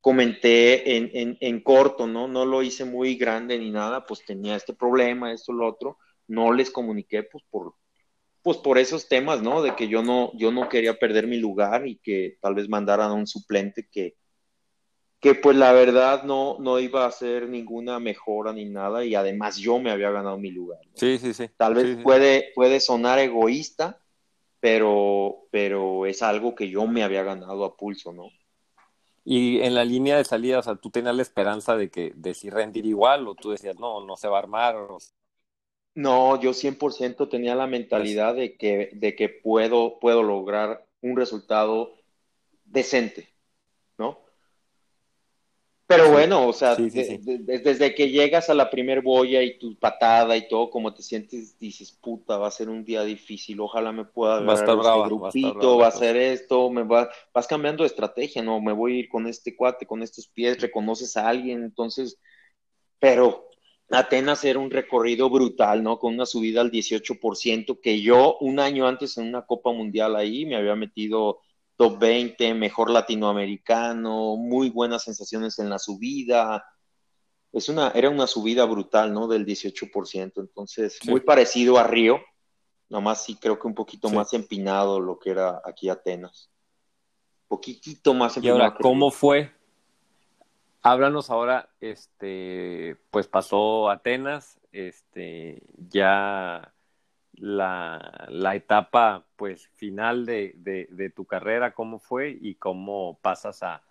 comenté 0.00 0.96
en, 0.96 1.36
en, 1.38 1.62
corto, 1.62 2.06
¿no? 2.06 2.26
No 2.26 2.46
lo 2.46 2.62
hice 2.62 2.86
muy 2.86 3.16
grande 3.16 3.58
ni 3.58 3.70
nada, 3.70 4.06
pues 4.06 4.24
tenía 4.24 4.56
este 4.56 4.72
problema, 4.72 5.30
esto, 5.30 5.52
lo 5.52 5.68
otro, 5.68 5.98
no 6.28 6.50
les 6.50 6.70
comuniqué, 6.70 7.22
pues 7.24 7.44
por, 7.50 7.74
pues 8.40 8.56
por 8.56 8.78
esos 8.78 9.06
temas, 9.06 9.42
¿no? 9.42 9.60
De 9.60 9.76
que 9.76 9.86
yo 9.86 10.02
no, 10.02 10.32
yo 10.38 10.50
no 10.50 10.70
quería 10.70 10.98
perder 10.98 11.26
mi 11.26 11.36
lugar 11.36 11.86
y 11.86 11.98
que 11.98 12.38
tal 12.40 12.54
vez 12.54 12.70
mandaran 12.70 13.10
a 13.10 13.12
un 13.12 13.26
suplente 13.26 13.86
que, 13.92 14.16
que 15.20 15.34
pues 15.34 15.58
la 15.58 15.74
verdad 15.74 16.22
no, 16.22 16.56
no 16.58 16.78
iba 16.78 17.04
a 17.04 17.08
hacer 17.08 17.50
ninguna 17.50 18.00
mejora 18.00 18.54
ni 18.54 18.64
nada 18.64 19.04
y 19.04 19.14
además 19.14 19.58
yo 19.58 19.78
me 19.78 19.90
había 19.90 20.10
ganado 20.10 20.38
mi 20.38 20.52
lugar. 20.52 20.80
Sí, 20.94 21.18
sí, 21.18 21.34
sí. 21.34 21.50
Tal 21.58 21.74
vez 21.74 21.98
Puede, 22.02 22.50
puede 22.54 22.80
sonar 22.80 23.18
egoísta, 23.18 24.00
pero, 24.60 25.48
pero 25.50 26.06
es 26.06 26.22
algo 26.22 26.54
que 26.54 26.68
yo 26.68 26.86
me 26.86 27.02
había 27.02 27.22
ganado 27.22 27.64
a 27.64 27.76
pulso, 27.76 28.12
¿no? 28.12 28.28
Y 29.24 29.60
en 29.60 29.74
la 29.74 29.84
línea 29.84 30.16
de 30.16 30.24
salida, 30.24 30.58
o 30.58 30.62
sea, 30.62 30.76
tú 30.76 30.90
tenías 30.90 31.14
la 31.14 31.22
esperanza 31.22 31.76
de 31.76 31.90
que 31.90 32.12
de 32.14 32.34
si 32.34 32.50
rendir 32.50 32.86
igual 32.86 33.28
o 33.28 33.34
tú 33.34 33.50
decías, 33.50 33.78
no, 33.78 34.04
no 34.04 34.16
se 34.16 34.28
va 34.28 34.36
a 34.36 34.40
armar. 34.40 34.76
No, 35.94 36.40
yo 36.40 36.52
100% 36.54 37.28
tenía 37.28 37.54
la 37.54 37.66
mentalidad 37.66 38.34
de 38.34 38.56
que, 38.56 38.90
de 38.94 39.14
que 39.14 39.28
puedo, 39.28 39.98
puedo 39.98 40.22
lograr 40.22 40.86
un 41.02 41.16
resultado 41.16 41.92
decente. 42.64 43.28
Pero 45.90 46.08
bueno, 46.08 46.46
o 46.46 46.52
sea, 46.52 46.76
desde 46.76 47.96
que 47.96 48.10
llegas 48.10 48.48
a 48.48 48.54
la 48.54 48.70
primer 48.70 49.02
boya 49.02 49.42
y 49.42 49.58
tu 49.58 49.76
patada 49.76 50.36
y 50.36 50.46
todo, 50.46 50.70
como 50.70 50.94
te 50.94 51.02
sientes, 51.02 51.58
dices, 51.58 51.90
puta, 51.90 52.38
va 52.38 52.46
a 52.46 52.52
ser 52.52 52.68
un 52.68 52.84
día 52.84 53.02
difícil, 53.02 53.58
ojalá 53.58 53.90
me 53.90 54.04
pueda 54.04 54.38
va 54.38 54.52
a 54.52 54.54
estar 54.54 54.78
este 54.78 55.02
grupito, 55.02 55.78
va 55.78 55.88
a, 55.88 55.90
ser 55.90 56.16
esto, 56.16 56.70
me 56.70 56.84
va, 56.84 57.10
vas 57.34 57.48
cambiando 57.48 57.82
de 57.82 57.88
estrategia, 57.88 58.40
¿no? 58.40 58.60
Me 58.60 58.72
voy 58.72 58.92
a 58.92 58.98
ir 59.00 59.08
con 59.08 59.26
este 59.26 59.56
cuate, 59.56 59.84
con 59.84 60.00
estos 60.04 60.28
pies, 60.28 60.60
reconoces 60.60 61.16
a 61.16 61.28
alguien, 61.28 61.64
entonces, 61.64 62.20
pero 63.00 63.48
Atenas 63.90 64.44
era 64.44 64.60
un 64.60 64.70
recorrido 64.70 65.28
brutal, 65.28 65.82
¿no? 65.82 65.98
Con 65.98 66.14
una 66.14 66.24
subida 66.24 66.60
al 66.60 66.70
18%, 66.70 67.80
que 67.80 68.00
yo 68.00 68.36
un 68.38 68.60
año 68.60 68.86
antes 68.86 69.18
en 69.18 69.26
una 69.26 69.44
Copa 69.44 69.72
Mundial 69.72 70.14
ahí 70.14 70.46
me 70.46 70.54
había 70.54 70.76
metido 70.76 71.40
top 71.80 71.98
20, 71.98 72.52
mejor 72.52 72.90
latinoamericano, 72.90 74.36
muy 74.36 74.68
buenas 74.68 75.02
sensaciones 75.02 75.58
en 75.58 75.70
la 75.70 75.78
subida. 75.78 76.62
Es 77.54 77.70
una, 77.70 77.88
era 77.92 78.10
una 78.10 78.26
subida 78.26 78.66
brutal, 78.66 79.14
¿no? 79.14 79.26
Del 79.26 79.46
18%. 79.46 80.32
Entonces, 80.36 80.98
muy 81.06 81.20
parecido 81.20 81.78
a 81.78 81.84
Río, 81.84 82.20
nomás 82.90 83.24
sí 83.24 83.34
creo 83.36 83.58
que 83.58 83.66
un 83.66 83.74
poquito 83.74 84.10
más 84.10 84.34
empinado 84.34 85.00
lo 85.00 85.18
que 85.18 85.30
era 85.30 85.62
aquí 85.64 85.88
Atenas. 85.88 86.50
Poquitito 87.48 88.12
más 88.12 88.36
empinado. 88.36 88.58
Y 88.58 88.62
ahora, 88.62 88.76
¿cómo 88.78 89.10
fue? 89.10 89.50
Háblanos 90.82 91.30
ahora, 91.30 91.70
este, 91.80 92.98
pues 93.10 93.26
pasó 93.26 93.88
Atenas, 93.88 94.60
este, 94.70 95.62
ya 95.88 96.74
la, 97.34 98.26
la 98.28 98.54
etapa 98.54 99.24
pues 99.36 99.68
final 99.76 100.26
de, 100.26 100.54
de, 100.56 101.10
tu 101.10 101.24
carrera, 101.24 101.72
cómo 101.74 101.98
fue 101.98 102.36
y 102.40 102.54
cómo 102.56 103.18
pasas 103.22 103.62
a, 103.62 103.82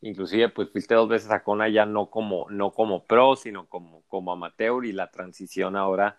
inclusive 0.00 0.48
pues 0.48 0.70
fuiste 0.70 0.94
dos 0.94 1.08
veces 1.08 1.30
a 1.30 1.42
Kona 1.42 1.68
ya 1.68 1.86
no 1.86 2.10
como, 2.10 2.46
no 2.50 2.72
como 2.72 3.04
pro, 3.04 3.36
sino 3.36 3.66
como, 3.66 4.02
como 4.08 4.32
amateur 4.32 4.84
y 4.84 4.92
la 4.92 5.10
transición 5.10 5.76
ahora 5.76 6.18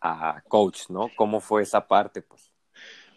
a 0.00 0.42
coach, 0.48 0.88
¿no? 0.88 1.10
¿Cómo 1.14 1.40
fue 1.40 1.62
esa 1.62 1.86
parte 1.86 2.22
pues? 2.22 2.50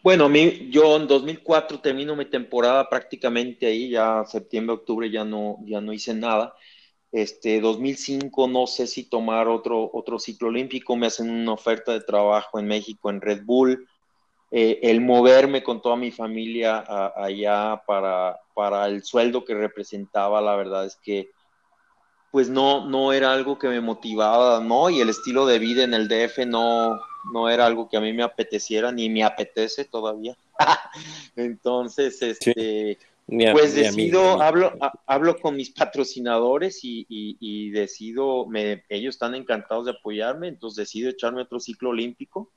Bueno, 0.03 0.29
mí, 0.29 0.69
yo 0.69 0.97
en 0.97 1.08
2004 1.08 1.79
termino 1.79 2.15
mi 2.15 2.25
temporada 2.25 2.88
prácticamente 2.88 3.65
ahí, 3.65 3.89
ya 3.89 4.23
septiembre, 4.25 4.75
octubre 4.75 5.10
ya 5.10 5.23
no, 5.25 5.58
ya 5.65 5.81
no 5.81 5.93
hice 5.93 6.13
nada 6.13 6.53
este, 7.15 7.62
2005 7.62 8.49
no 8.49 8.67
sé 8.67 8.88
si 8.88 9.06
tomar 9.06 9.47
otro, 9.47 9.89
otro 9.93 10.19
ciclo 10.19 10.49
olímpico, 10.49 10.97
me 10.97 11.08
hacen 11.08 11.30
una 11.30 11.54
oferta 11.54 11.93
de 11.93 12.01
trabajo 12.01 12.60
en 12.60 12.67
México 12.67 13.10
en 13.10 13.21
Red 13.21 13.45
Bull. 13.45 13.88
Eh, 14.51 14.80
el 14.84 14.99
moverme 14.99 15.63
con 15.63 15.82
toda 15.82 15.95
mi 15.95 16.12
familia 16.12 16.84
allá 17.15 17.82
para, 17.88 18.38
para 18.54 18.86
el 18.88 19.01
sueldo 19.04 19.45
que 19.45 19.54
representaba, 19.54 20.41
la 20.41 20.58
verdad 20.58 20.86
es 20.86 20.97
que 20.97 21.30
pues 22.32 22.49
no, 22.49 22.86
no 22.86 23.13
era 23.13 23.32
algo 23.32 23.58
que 23.58 23.69
me 23.69 23.80
motivaba, 23.80 24.60
¿no? 24.60 24.89
Y 24.89 24.99
el 24.99 25.08
estilo 25.08 25.45
de 25.45 25.58
vida 25.58 25.86
en 25.86 25.93
el 25.93 26.10
DF 26.10 26.45
no, 26.45 26.99
no 27.32 27.49
era 27.49 27.65
algo 27.65 27.88
que 27.88 27.95
a 27.95 28.01
mí 28.01 28.12
me 28.12 28.23
apeteciera, 28.23 28.91
ni 28.91 29.10
me 29.10 29.23
apetece 29.23 29.86
todavía. 29.86 30.36
Entonces, 31.38 32.21
este, 32.21 32.97
pues 33.27 33.73
decido, 33.73 34.41
hablo, 34.41 34.73
hablo 35.07 35.39
con 35.39 35.55
mis 35.55 35.71
patrocinadores 35.71 36.79
y, 36.83 37.71
decido, 37.71 38.45
me, 38.45 38.83
ellos 38.89 39.15
están 39.15 39.33
encantados 39.33 39.85
de 39.85 39.91
apoyarme, 39.91 40.47
entonces 40.47 40.77
decido 40.77 41.09
echarme 41.09 41.41
otro 41.41 41.59
ciclo 41.59 41.89
olímpico. 41.89 42.51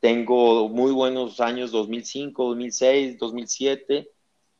Tengo 0.00 0.68
muy 0.68 0.92
buenos 0.92 1.40
años 1.40 1.70
2005, 1.70 2.44
2006, 2.44 3.18
2007 3.18 4.10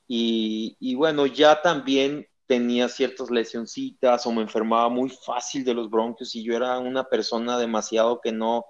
y, 0.08 0.76
y 0.78 0.94
bueno, 0.94 1.26
ya 1.26 1.62
también 1.62 2.26
tenía 2.46 2.88
ciertas 2.88 3.30
lesioncitas 3.30 4.26
o 4.26 4.32
me 4.32 4.42
enfermaba 4.42 4.88
muy 4.88 5.10
fácil 5.10 5.64
de 5.64 5.74
los 5.74 5.90
bronquios 5.90 6.34
y 6.36 6.44
yo 6.44 6.54
era 6.54 6.78
una 6.78 7.04
persona 7.04 7.58
demasiado 7.58 8.20
que 8.20 8.30
no, 8.30 8.66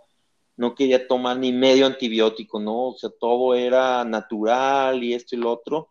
no 0.57 0.75
quería 0.75 1.07
tomar 1.07 1.39
ni 1.39 1.53
medio 1.53 1.87
antibiótico, 1.87 2.59
¿no? 2.59 2.89
O 2.89 2.97
sea, 2.97 3.11
todo 3.21 3.55
era 3.55 4.05
natural 4.05 5.05
y 5.05 5.13
esto 5.13 5.37
y 5.37 5.39
lo 5.39 5.53
otro. 5.53 5.89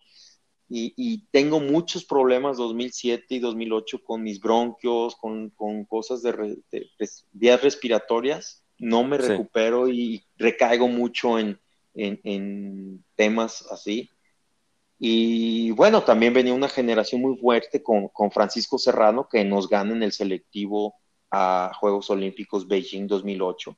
Y, 0.68 1.26
tengo 1.32 1.60
muchos 1.60 2.06
problemas 2.06 2.58
2007 2.58 3.36
y 3.36 3.40
2008 3.40 4.04
con 4.04 4.24
mis 4.24 4.40
bronquios, 4.40 5.16
con, 5.16 5.52
cosas 5.88 6.22
de, 6.24 6.58
vías 7.32 7.62
respiratorias. 7.62 8.64
No 8.78 9.04
me 9.04 9.18
recupero 9.18 9.88
y 9.88 10.26
recaigo 10.38 10.88
mucho 10.88 11.40
en, 11.40 11.60
en, 11.94 13.04
temas 13.16 13.68
así. 13.72 14.10
Y 14.98 15.72
bueno, 15.72 16.04
también 16.04 16.34
venía 16.34 16.54
una 16.54 16.70
generación 16.70 17.22
muy 17.22 17.38
fuerte 17.38 17.84
con, 17.84 18.08
con 18.10 18.32
Francisco 18.32 18.78
Serrano 18.78 19.28
que 19.30 19.44
nos 19.44 19.70
gana 19.70 19.94
en 19.94 20.04
el 20.04 20.14
selectivo 20.14 20.96
a 21.30 21.72
Juegos 21.80 22.10
Olímpicos 22.10 22.68
Beijing 22.68 23.08
2008 23.08 23.78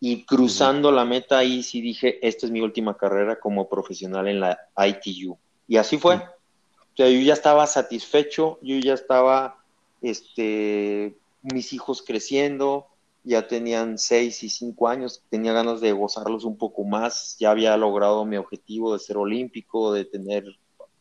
y 0.00 0.24
cruzando 0.24 0.90
la 0.90 1.04
meta 1.04 1.38
ahí 1.38 1.62
sí 1.62 1.82
dije, 1.82 2.26
esta 2.26 2.46
es 2.46 2.52
mi 2.52 2.62
última 2.62 2.96
carrera 2.96 3.38
como 3.38 3.68
profesional 3.68 4.28
en 4.28 4.40
la 4.40 4.58
ITU. 4.74 5.38
Y 5.70 5.76
así 5.76 5.98
fue. 5.98 6.16
O 6.16 6.96
sea, 6.96 7.08
yo 7.08 7.20
ya 7.20 7.32
estaba 7.32 7.64
satisfecho, 7.68 8.58
yo 8.60 8.76
ya 8.80 8.94
estaba, 8.94 9.62
este, 10.02 11.16
mis 11.42 11.72
hijos 11.72 12.02
creciendo, 12.04 12.88
ya 13.22 13.46
tenían 13.46 13.96
seis 13.96 14.42
y 14.42 14.48
cinco 14.48 14.88
años, 14.88 15.22
tenía 15.30 15.52
ganas 15.52 15.80
de 15.80 15.92
gozarlos 15.92 16.44
un 16.44 16.58
poco 16.58 16.82
más, 16.82 17.36
ya 17.38 17.52
había 17.52 17.76
logrado 17.76 18.24
mi 18.24 18.36
objetivo 18.36 18.92
de 18.92 18.98
ser 18.98 19.16
olímpico, 19.16 19.92
de 19.92 20.04
tener 20.04 20.44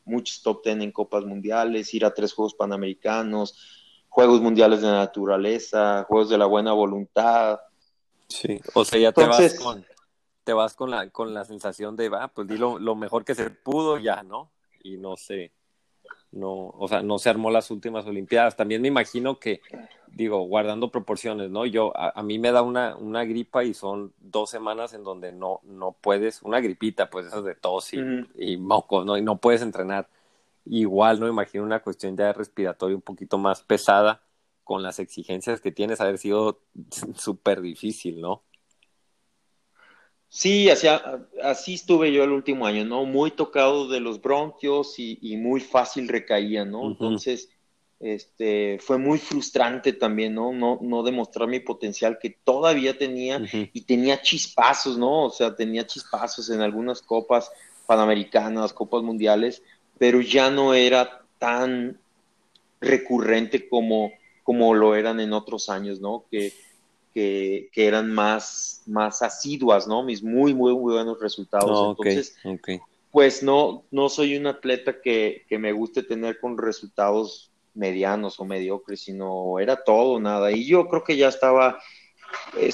muchos 0.06 0.44
top 0.44 0.62
ten 0.62 0.84
en 0.84 0.92
copas 0.92 1.26
mundiales, 1.26 1.92
ir 1.96 2.06
a 2.06 2.14
tres 2.14 2.34
Juegos 2.34 2.54
Panamericanos, 2.54 3.58
Juegos 4.08 4.40
Mundiales 4.40 4.82
de 4.82 4.88
Naturaleza, 4.88 6.06
Juegos 6.08 6.30
de 6.30 6.38
la 6.38 6.46
Buena 6.46 6.74
Voluntad, 6.74 7.60
Sí, 8.30 8.62
o 8.76 8.86
sea, 8.86 9.00
ya 9.00 9.12
te 9.12 9.26
vas 9.26 9.56
con 9.56 9.84
te 10.44 10.54
vas 10.54 10.76
con 10.76 10.92
la 10.92 11.10
con 11.10 11.34
la 11.34 11.46
sensación 11.46 11.96
de, 11.96 12.10
va, 12.10 12.28
pues 12.28 12.48
di 12.48 12.58
lo, 12.58 12.96
mejor 12.96 13.26
que 13.26 13.36
se 13.36 13.50
pudo 13.50 13.98
ya, 13.98 14.24
¿no? 14.24 14.52
Y 14.84 14.98
no 14.98 15.18
sé, 15.18 15.52
no, 16.32 16.70
o 16.70 16.88
sea, 16.88 17.02
no 17.02 17.18
se 17.18 17.30
armó 17.30 17.50
las 17.52 17.72
últimas 17.72 18.06
olimpiadas. 18.06 18.56
También 18.56 18.82
me 18.82 18.88
imagino 18.88 19.40
que 19.40 19.62
digo, 20.08 20.40
guardando 20.42 20.92
proporciones, 20.92 21.50
¿no? 21.50 21.66
Yo 21.66 21.94
a, 21.96 22.22
mí 22.24 22.40
me 22.40 22.52
da 22.52 22.62
una 22.62 22.96
una 22.98 23.24
gripa 23.26 23.64
y 23.64 23.74
son 23.74 24.14
dos 24.20 24.50
semanas 24.50 24.94
en 24.94 25.04
donde 25.04 25.32
no 25.32 25.62
no 25.64 25.94
puedes, 25.94 26.42
una 26.44 26.60
gripita, 26.60 27.10
pues 27.10 27.28
esas 27.28 27.44
de 27.44 27.56
tos 27.56 27.94
y, 27.94 28.00
y 28.36 28.58
moco, 28.58 29.04
¿no? 29.06 29.18
Y 29.18 29.22
no 29.22 29.38
puedes 29.38 29.62
entrenar. 29.62 30.08
Igual, 30.66 31.20
no 31.20 31.28
imagino 31.28 31.64
una 31.64 31.82
cuestión 31.82 32.16
ya 32.16 32.34
respiratoria 32.34 32.96
un 32.96 33.02
poquito 33.02 33.38
más 33.38 33.64
pesada 33.64 34.22
con 34.64 34.84
las 34.84 35.00
exigencias 35.00 35.62
que 35.62 35.72
tienes, 35.72 36.00
haber 36.00 36.20
sido 36.20 36.62
súper 37.16 37.62
difícil, 37.62 38.22
¿no? 38.22 38.44
Sí, 40.32 40.70
así, 40.70 40.88
así 41.42 41.74
estuve 41.74 42.14
yo 42.14 42.24
el 42.24 42.32
último 42.32 42.68
año, 42.68 42.86
¿no? 42.86 43.06
Muy 43.06 43.32
tocado 43.32 43.88
de 43.88 44.00
los 44.00 44.22
bronquios 44.22 44.96
y, 44.98 45.38
muy 45.38 45.60
fácil 45.60 46.08
recaía, 46.08 46.66
¿no? 46.66 46.86
Entonces, 46.86 47.50
este, 48.00 48.78
fue 48.80 49.00
muy 49.00 49.18
frustrante 49.18 49.92
también, 49.92 50.36
¿no? 50.36 50.54
¿no? 50.54 50.78
No 50.82 51.02
demostrar 51.02 51.50
mi 51.50 51.60
potencial 51.60 52.20
que 52.22 52.38
todavía 52.44 52.96
tenía 52.96 53.42
y 53.52 53.82
tenía 53.82 54.22
chispazos, 54.22 55.00
¿no? 55.00 55.26
O 55.26 55.30
sea, 55.32 55.56
tenía 55.56 55.88
chispazos 55.88 56.50
en 56.52 56.62
algunas 56.62 57.02
copas 57.02 57.52
panamericanas, 57.88 58.72
copas 58.72 59.02
mundiales, 59.02 59.64
pero 59.98 60.22
ya 60.22 60.52
no 60.52 60.76
era 60.76 61.26
tan 61.40 62.00
recurrente 62.80 63.68
como 63.68 64.12
como 64.50 64.74
lo 64.74 64.96
eran 64.96 65.20
en 65.20 65.32
otros 65.34 65.70
años, 65.70 66.02
¿no? 66.02 66.26
Que, 66.32 66.54
que, 67.14 67.70
eran 67.76 68.12
más, 68.12 68.84
más 68.86 69.22
asiduas, 69.22 69.88
¿no? 69.88 70.04
Mis 70.04 70.24
muy, 70.24 70.54
muy, 70.54 70.74
muy 70.74 70.94
buenos 70.94 71.20
resultados. 71.20 71.72
Ah, 71.72 71.96
Entonces, 71.98 72.36
pues 73.12 73.42
no, 73.42 73.84
no 73.92 74.10
soy 74.10 74.38
un 74.38 74.48
atleta 74.48 75.02
que, 75.02 75.46
que 75.48 75.58
me 75.58 75.72
guste 75.72 76.04
tener 76.04 76.40
con 76.40 76.58
resultados 76.58 77.52
medianos 77.74 78.40
o 78.40 78.46
mediocres, 78.46 79.02
sino 79.02 79.60
era 79.60 79.84
todo, 79.84 80.20
nada. 80.20 80.52
Y 80.52 80.66
yo 80.66 80.88
creo 80.88 81.04
que 81.04 81.18
ya 81.18 81.30
estaba 81.30 81.80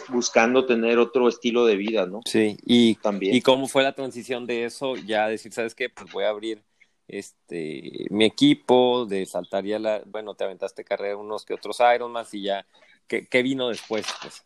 buscando 0.09 0.65
tener 0.65 0.97
otro 0.97 1.27
estilo 1.29 1.65
de 1.65 1.75
vida, 1.75 2.05
¿no? 2.05 2.21
Sí, 2.25 2.57
y 2.65 2.95
también. 2.95 3.35
¿Y 3.35 3.41
cómo 3.41 3.67
fue 3.67 3.83
la 3.83 3.93
transición 3.93 4.45
de 4.45 4.65
eso? 4.65 4.95
Ya 4.95 5.27
decir, 5.27 5.53
¿sabes 5.53 5.75
qué? 5.75 5.89
Pues 5.89 6.11
voy 6.11 6.23
a 6.25 6.29
abrir 6.29 6.61
este, 7.07 8.07
mi 8.09 8.25
equipo, 8.25 9.05
de 9.05 9.25
saltar 9.25 9.63
ya 9.63 9.79
la, 9.79 10.01
bueno, 10.05 10.35
te 10.35 10.43
aventaste 10.43 10.83
carrera 10.83 11.17
unos 11.17 11.45
que 11.45 11.53
otros 11.53 11.79
Ironman 11.93 12.25
y 12.31 12.43
ya, 12.43 12.65
¿qué, 13.07 13.27
¿qué, 13.27 13.41
vino 13.41 13.69
después? 13.69 14.05
Pues? 14.21 14.43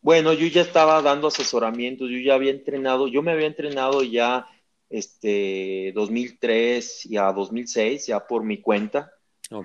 Bueno, 0.00 0.32
yo 0.32 0.46
ya 0.46 0.62
estaba 0.62 1.02
dando 1.02 1.28
asesoramientos, 1.28 2.08
yo 2.10 2.18
ya 2.18 2.34
había 2.34 2.50
entrenado, 2.50 3.08
yo 3.08 3.22
me 3.22 3.32
había 3.32 3.46
entrenado 3.46 4.02
ya 4.02 4.46
este 4.88 5.92
2003 5.94 7.06
y 7.06 7.16
a 7.16 7.32
2006 7.32 8.06
ya 8.06 8.26
por 8.26 8.44
mi 8.44 8.60
cuenta. 8.60 9.12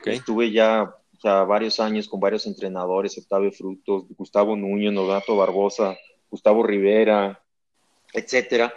Estuve 0.05 0.51
ya 0.51 0.95
varios 1.23 1.79
años 1.79 2.07
con 2.07 2.19
varios 2.19 2.45
entrenadores, 2.47 3.17
Octavio 3.17 3.51
Frutos, 3.51 4.05
Gustavo 4.09 4.55
Nuño, 4.55 4.91
Novato 4.91 5.35
Barbosa, 5.37 5.95
Gustavo 6.29 6.63
Rivera, 6.63 7.41
etcétera 8.13 8.73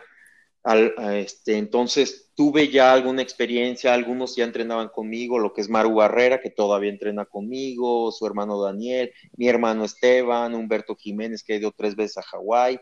este, 0.75 1.57
entonces 1.57 2.31
tuve 2.35 2.69
ya 2.69 2.93
alguna 2.93 3.23
experiencia, 3.23 3.95
algunos 3.95 4.37
ya 4.37 4.45
entrenaban 4.45 4.89
conmigo, 4.89 5.39
lo 5.39 5.53
que 5.53 5.61
es 5.61 5.69
Maru 5.69 5.95
Barrera, 5.95 6.41
que 6.41 6.51
todavía 6.51 6.91
entrena 6.91 7.25
conmigo, 7.25 8.13
su 8.13 8.27
hermano 8.27 8.61
Daniel, 8.61 9.13
mi 9.37 9.49
hermano 9.49 9.85
Esteban, 9.85 10.55
Humberto 10.55 10.95
Jiménez, 10.95 11.43
que 11.43 11.55
ha 11.55 11.57
ido 11.57 11.73
tres 11.77 11.97
veces 11.97 12.19
a 12.19 12.23
Hawái. 12.23 12.79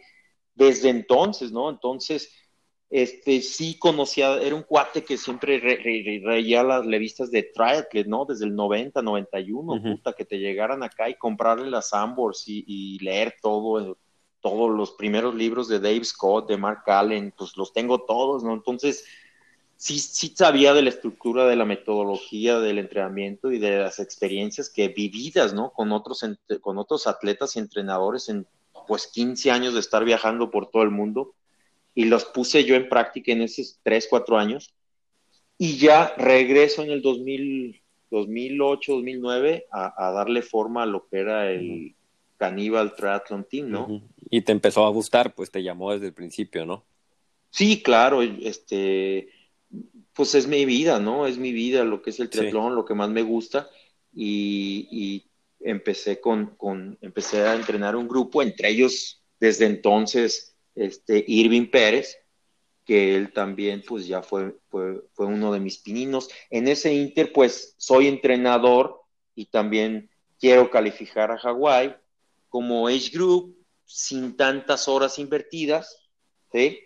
Desde 0.55 0.89
entonces, 0.89 1.53
¿no? 1.53 1.71
Entonces, 1.71 2.33
este, 2.91 3.41
sí 3.41 3.79
conocía, 3.79 4.41
era 4.41 4.55
un 4.55 4.63
cuate 4.63 5.05
que 5.05 5.17
siempre 5.17 5.59
reía 5.59 6.63
las 6.63 6.87
revistas 6.87 7.31
de 7.31 7.43
triathlon, 7.43 8.09
¿no? 8.09 8.25
Desde 8.25 8.47
el 8.47 8.55
90, 8.55 9.03
91, 9.03 9.83
puta, 9.83 10.13
que 10.13 10.25
te 10.25 10.39
llegaran 10.39 10.83
acá 10.83 11.09
y 11.09 11.15
comprarle 11.15 11.71
las 11.71 11.93
Ambors 11.93 12.45
y 12.47 12.99
leer 13.01 13.37
todo, 13.41 13.97
todos 14.41 14.71
los 14.71 14.93
primeros 14.93 15.35
libros 15.35 15.69
de 15.69 15.81
Dave 15.81 16.05
Scott, 16.05 16.49
de 16.49 16.57
Mark 16.57 16.83
Allen, 16.87 17.33
pues 17.37 17.57
los 17.57 17.73
tengo 17.73 18.03
todos, 18.03 18.45
¿no? 18.45 18.55
Entonces, 18.55 19.05
sí, 19.77 19.99
sí 19.99 20.33
sabía 20.37 20.75
de 20.75 20.83
la 20.83 20.91
estructura, 20.91 21.47
de 21.47 21.57
la 21.57 21.65
metodología, 21.65 22.59
del 22.61 22.79
entrenamiento 22.79 23.51
y 23.51 23.59
de 23.59 23.79
las 23.79 23.99
experiencias 23.99 24.71
que 24.71 24.89
vividas, 24.89 25.53
¿no? 25.55 25.71
Con 25.71 25.93
otros, 25.93 26.25
con 26.61 26.79
otros 26.79 27.07
atletas 27.07 27.57
y 27.57 27.59
entrenadores 27.59 28.29
en, 28.29 28.47
pues, 28.87 29.07
15 29.09 29.51
años 29.51 29.75
de 29.75 29.81
estar 29.81 30.05
viajando 30.05 30.51
por 30.51 30.71
todo 30.71 30.83
el 30.83 30.91
mundo. 30.91 31.35
Y 31.95 32.05
los 32.05 32.25
puse 32.27 32.65
yo 32.65 32.75
en 32.75 32.89
práctica 32.89 33.33
en 33.33 33.43
esos 33.43 33.79
3, 33.83 34.07
4 34.09 34.39
años. 34.39 34.75
Y 35.59 35.79
ya 35.79 36.15
regreso 36.19 36.83
en 36.83 36.91
el 36.91 37.01
2000, 37.01 37.81
2008, 38.11 38.93
2009 38.93 39.67
a, 39.73 40.07
a 40.07 40.13
darle 40.13 40.43
forma 40.43 40.83
a 40.83 40.87
lo 40.87 41.09
que 41.09 41.19
era 41.19 41.51
el, 41.51 41.97
Caníbal 42.37 42.95
Triathlon 42.95 43.45
Team, 43.45 43.71
¿no? 43.71 44.03
Y 44.29 44.43
te 44.43 44.53
empezó 44.53 44.85
a 44.85 44.91
gustar, 44.91 45.35
pues 45.35 45.51
te 45.51 45.63
llamó 45.63 45.93
desde 45.93 46.07
el 46.07 46.15
principio, 46.15 46.67
¿no? 46.67 46.85
Sí, 47.51 47.83
claro, 47.83 48.23
este, 48.23 49.31
pues 50.13 50.35
es 50.35 50.47
mi 50.47 50.65
vida, 50.65 50.99
¿no? 50.99 51.27
Es 51.27 51.39
mi 51.39 51.53
vida, 51.53 51.85
lo 51.85 52.03
que 52.03 52.11
es 52.11 52.21
el 52.21 52.31
triatlón, 52.31 52.75
lo 52.75 52.85
que 52.85 52.95
más 52.95 53.09
me 53.11 53.23
gusta. 53.23 53.69
Y, 54.13 55.25
empecé 55.61 56.21
con, 56.21 56.55
con, 56.57 56.99
empecé 57.01 57.43
a 57.43 57.55
entrenar 57.55 57.97
un 57.97 58.07
grupo, 58.07 58.41
entre 58.43 58.69
ellos 58.69 59.23
desde 59.41 59.67
entonces, 59.67 60.55
este, 60.75 61.25
Irving 61.27 61.71
Pérez, 61.71 62.19
que 62.85 63.17
él 63.17 63.33
también, 63.33 63.83
pues 63.87 64.07
ya 64.07 64.23
fue, 64.23 64.55
fue, 64.69 65.03
fue 65.13 65.27
uno 65.27 65.53
de 65.53 65.59
mis 65.59 65.79
pininos. 65.79 66.29
En 66.51 66.69
ese 66.69 66.95
inter, 66.95 67.33
pues 67.33 67.75
soy 67.79 68.07
entrenador 68.07 69.01
y 69.35 69.47
también 69.47 70.09
quiero 70.39 70.71
calificar 70.71 71.33
a 71.33 71.39
Hawái 71.39 71.97
como 72.49 72.87
Age 72.87 73.11
Group 73.13 73.56
sin 73.87 74.37
tantas 74.37 74.89
horas 74.89 75.19
invertidas, 75.19 76.09
¿sí? 76.53 76.81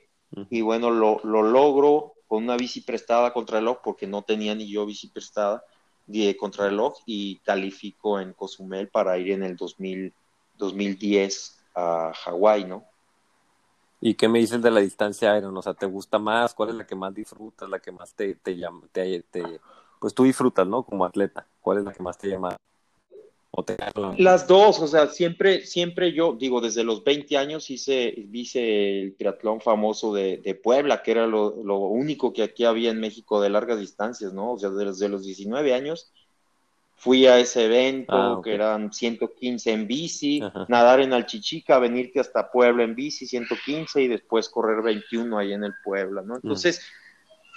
Y 0.48 0.61
bueno, 0.61 0.90
lo, 0.90 1.20
lo, 1.24 1.42
logro 1.42 2.14
con 2.28 2.44
una 2.44 2.57
bici 2.57 2.82
prestada 2.82 3.32
contra 3.32 3.59
el 3.59 3.64
reloj, 3.64 3.78
porque 3.82 4.07
no 4.07 4.22
tenía 4.22 4.55
ni 4.55 4.70
yo 4.70 4.86
bici 4.86 5.09
prestada 5.09 5.64
de 6.07 6.36
reloj 6.57 6.94
y 7.07 7.38
califico 7.38 8.20
en 8.20 8.32
Cozumel 8.32 8.88
para 8.88 9.18
ir 9.18 9.32
en 9.32 9.42
el 9.42 9.57
2000, 9.57 10.12
2010 10.59 11.59
a 11.74 12.12
Hawái, 12.14 12.64
¿no? 12.64 12.84
¿Y 14.01 14.14
qué 14.14 14.28
me 14.28 14.38
dices 14.38 14.62
de 14.62 14.70
la 14.70 14.80
distancia 14.80 15.36
Iron? 15.36 15.57
O 15.57 15.62
sea, 15.62 15.74
¿te 15.74 15.86
gusta 15.86 16.18
más? 16.18 16.55
¿Cuál 16.55 16.70
es 16.70 16.74
la 16.74 16.86
que 16.86 16.94
más 16.94 17.14
disfrutas? 17.14 17.68
¿La 17.68 17.80
que 17.80 17.92
más 17.92 18.14
te, 18.14 18.34
te 18.36 18.57
llama? 18.57 18.82
Te, 18.92 19.24
pues 20.01 20.14
tú 20.14 20.24
disfrutas, 20.24 20.66
¿no? 20.66 20.82
Como 20.82 21.05
atleta. 21.05 21.46
¿Cuál 21.61 21.78
es 21.78 21.84
la 21.84 21.92
que 21.92 22.03
más 22.03 22.16
te 22.16 22.28
llama? 22.28 22.57
¿O 23.53 23.64
te... 23.64 23.76
Las 24.18 24.46
dos, 24.46 24.78
o 24.80 24.86
sea, 24.86 25.09
siempre, 25.09 25.66
siempre 25.66 26.12
yo, 26.12 26.34
digo, 26.38 26.61
desde 26.61 26.84
los 26.84 27.03
20 27.03 27.36
años 27.36 27.68
hice, 27.70 28.14
hice 28.32 29.03
el 29.03 29.16
triatlón 29.16 29.61
famoso 29.61 30.14
de, 30.14 30.38
de 30.38 30.55
Puebla, 30.55 31.03
que 31.03 31.11
era 31.11 31.26
lo, 31.26 31.57
lo, 31.64 31.78
único 31.78 32.32
que 32.32 32.44
aquí 32.44 32.64
había 32.64 32.90
en 32.90 33.01
México 33.01 33.40
de 33.40 33.51
largas 33.51 33.80
distancias, 33.80 34.32
¿no? 34.32 34.53
O 34.53 34.59
sea, 34.59 34.70
desde 34.70 35.09
los 35.09 35.24
19 35.24 35.74
años 35.74 36.12
fui 37.01 37.26
a 37.26 37.38
ese 37.38 37.64
evento, 37.64 38.12
ah, 38.12 38.40
que 38.44 38.55
eran 38.55 38.92
115 38.92 39.72
en 39.72 39.86
bici, 39.86 40.42
nadar 40.68 41.01
en 41.01 41.14
Alchichica, 41.14 41.78
venirte 41.78 42.20
hasta 42.20 42.51
Puebla 42.51 42.84
en 42.84 42.94
bici, 42.94 43.26
115, 43.26 44.03
y 44.03 44.09
después 44.09 44.51
correr 44.51 44.82
21 44.82 45.38
ahí 45.38 45.55
en 45.55 45.64
el 45.64 45.72
Puebla, 45.82 46.20
¿no? 46.20 46.36
Entonces, 46.36 46.82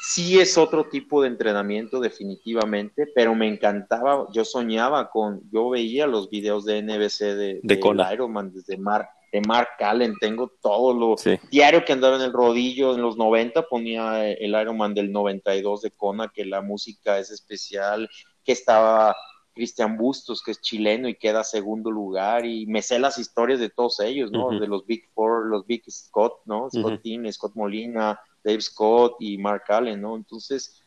sí 0.03 0.39
es 0.39 0.57
otro 0.57 0.89
tipo 0.89 1.21
de 1.21 1.29
entrenamiento 1.29 2.01
definitivamente, 2.01 3.07
pero 3.15 3.33
me 3.35 3.47
encantaba, 3.47 4.27
yo 4.33 4.43
soñaba 4.43 5.09
con, 5.09 5.41
yo 5.49 5.69
veía 5.69 6.07
los 6.07 6.29
videos 6.29 6.65
de 6.65 6.81
NBC 6.81 7.19
de, 7.19 7.59
de, 7.63 7.79
Ironman 8.13 8.51
desde 8.51 8.77
Mark, 8.77 9.07
de 9.31 9.39
Mark 9.41 9.69
Allen, 9.79 10.15
tengo 10.19 10.51
todo 10.61 10.93
lo 10.93 11.15
diario 11.49 11.85
que 11.85 11.93
andaba 11.93 12.17
en 12.17 12.23
el 12.23 12.33
rodillo 12.33 12.93
en 12.93 13.01
los 13.01 13.15
90, 13.15 13.67
ponía 13.69 14.27
el 14.29 14.59
Ironman 14.59 14.93
del 14.93 15.09
92 15.09 15.83
de 15.83 15.91
Kona, 15.91 16.31
que 16.33 16.45
la 16.45 16.61
música 16.61 17.17
es 17.17 17.31
especial, 17.31 18.09
que 18.43 18.51
estaba 18.51 19.15
Cristian 19.53 19.97
Bustos, 19.97 20.43
que 20.43 20.51
es 20.51 20.59
chileno 20.59 21.07
y 21.07 21.15
queda 21.15 21.45
segundo 21.45 21.89
lugar, 21.89 22.45
y 22.45 22.65
me 22.65 22.81
sé 22.81 22.99
las 22.99 23.17
historias 23.17 23.61
de 23.61 23.69
todos 23.69 24.01
ellos, 24.01 24.31
¿no? 24.31 24.59
De 24.59 24.67
los 24.67 24.85
Big 24.85 25.07
Four, 25.13 25.45
los 25.45 25.65
Big 25.65 25.89
Scott, 25.89 26.41
¿no? 26.45 26.69
Scott 26.69 27.01
uh 27.05 27.31
Scott 27.31 27.55
Molina, 27.55 28.19
Dave 28.43 28.61
Scott 28.61 29.15
y 29.19 29.37
Mark 29.37 29.63
Allen, 29.69 30.01
¿no? 30.01 30.15
Entonces, 30.15 30.83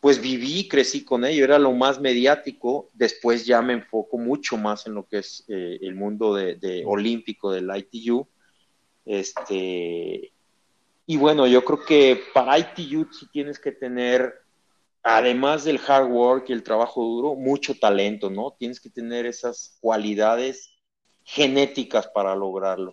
pues 0.00 0.20
viví, 0.20 0.68
crecí 0.68 1.04
con 1.04 1.24
ellos, 1.24 1.44
era 1.44 1.58
lo 1.58 1.72
más 1.72 2.00
mediático, 2.00 2.90
después 2.94 3.44
ya 3.44 3.60
me 3.62 3.72
enfoco 3.72 4.18
mucho 4.18 4.56
más 4.56 4.86
en 4.86 4.94
lo 4.94 5.06
que 5.06 5.18
es 5.18 5.44
eh, 5.48 5.78
el 5.82 5.94
mundo 5.94 6.34
de, 6.34 6.56
de, 6.56 6.84
olímpico 6.86 7.50
del 7.50 7.70
ITU, 7.74 8.26
este, 9.04 10.32
y 11.06 11.16
bueno, 11.16 11.46
yo 11.46 11.64
creo 11.64 11.84
que 11.84 12.20
para 12.34 12.58
ITU 12.58 13.08
sí 13.12 13.26
tienes 13.32 13.58
que 13.58 13.72
tener 13.72 14.34
además 15.02 15.62
del 15.62 15.80
hard 15.86 16.10
work 16.10 16.46
y 16.48 16.52
el 16.52 16.64
trabajo 16.64 17.02
duro, 17.04 17.36
mucho 17.36 17.78
talento, 17.78 18.28
¿no? 18.28 18.56
Tienes 18.58 18.80
que 18.80 18.90
tener 18.90 19.24
esas 19.24 19.78
cualidades 19.80 20.72
genéticas 21.22 22.08
para 22.08 22.34
lograrlo. 22.34 22.92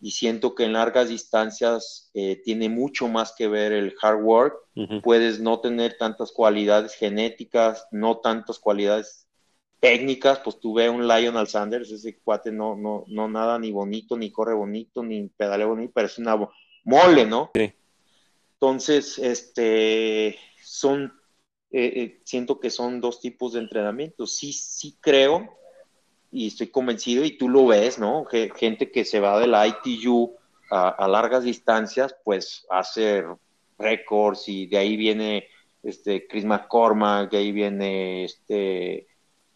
Y 0.00 0.10
siento 0.10 0.54
que 0.54 0.64
en 0.64 0.74
largas 0.74 1.08
distancias 1.08 2.10
eh, 2.14 2.40
tiene 2.44 2.68
mucho 2.68 3.08
más 3.08 3.34
que 3.36 3.48
ver 3.48 3.72
el 3.72 3.94
hard 4.00 4.22
work. 4.22 4.56
Puedes 5.02 5.40
no 5.40 5.60
tener 5.60 5.96
tantas 5.96 6.32
cualidades 6.32 6.94
genéticas, 6.94 7.86
no 7.90 8.18
tantas 8.18 8.58
cualidades 8.58 9.26
técnicas. 9.80 10.40
Pues 10.40 10.60
tú 10.60 10.74
ves 10.74 10.90
un 10.90 11.08
Lionel 11.08 11.46
Sanders, 11.46 11.90
ese 11.90 12.18
cuate 12.18 12.52
no, 12.52 12.76
no, 12.76 13.04
no 13.08 13.28
nada 13.28 13.58
ni 13.58 13.72
bonito, 13.72 14.16
ni 14.16 14.30
corre 14.30 14.54
bonito, 14.54 15.02
ni 15.02 15.28
pedalea 15.28 15.66
bonito, 15.66 15.92
pero 15.94 16.06
es 16.06 16.18
una 16.18 16.36
mole, 16.84 17.24
¿no? 17.24 17.50
Sí. 17.54 17.72
Entonces, 18.54 19.18
este, 19.18 20.38
son 20.62 21.12
eh, 21.70 21.92
eh, 22.02 22.20
siento 22.24 22.60
que 22.60 22.70
son 22.70 23.00
dos 23.00 23.20
tipos 23.20 23.52
de 23.52 23.60
entrenamiento. 23.60 24.26
Sí, 24.26 24.52
sí 24.52 24.96
creo 25.00 25.56
y 26.30 26.48
estoy 26.48 26.68
convencido 26.68 27.24
y 27.24 27.38
tú 27.38 27.48
lo 27.48 27.66
ves, 27.66 27.98
¿no? 27.98 28.24
Gente 28.24 28.90
que 28.90 29.04
se 29.04 29.20
va 29.20 29.38
de 29.40 29.46
la 29.46 29.66
ITU 29.66 30.34
a, 30.70 31.06
largas 31.08 31.44
distancias, 31.44 32.14
pues 32.24 32.66
hace 32.70 33.24
récords 33.78 34.48
y 34.48 34.66
de 34.66 34.78
ahí 34.78 34.96
viene 34.96 35.48
este 35.82 36.26
Chris 36.26 36.44
McCormack, 36.44 37.30
de 37.30 37.38
ahí 37.38 37.52
viene 37.52 38.24
este 38.24 39.06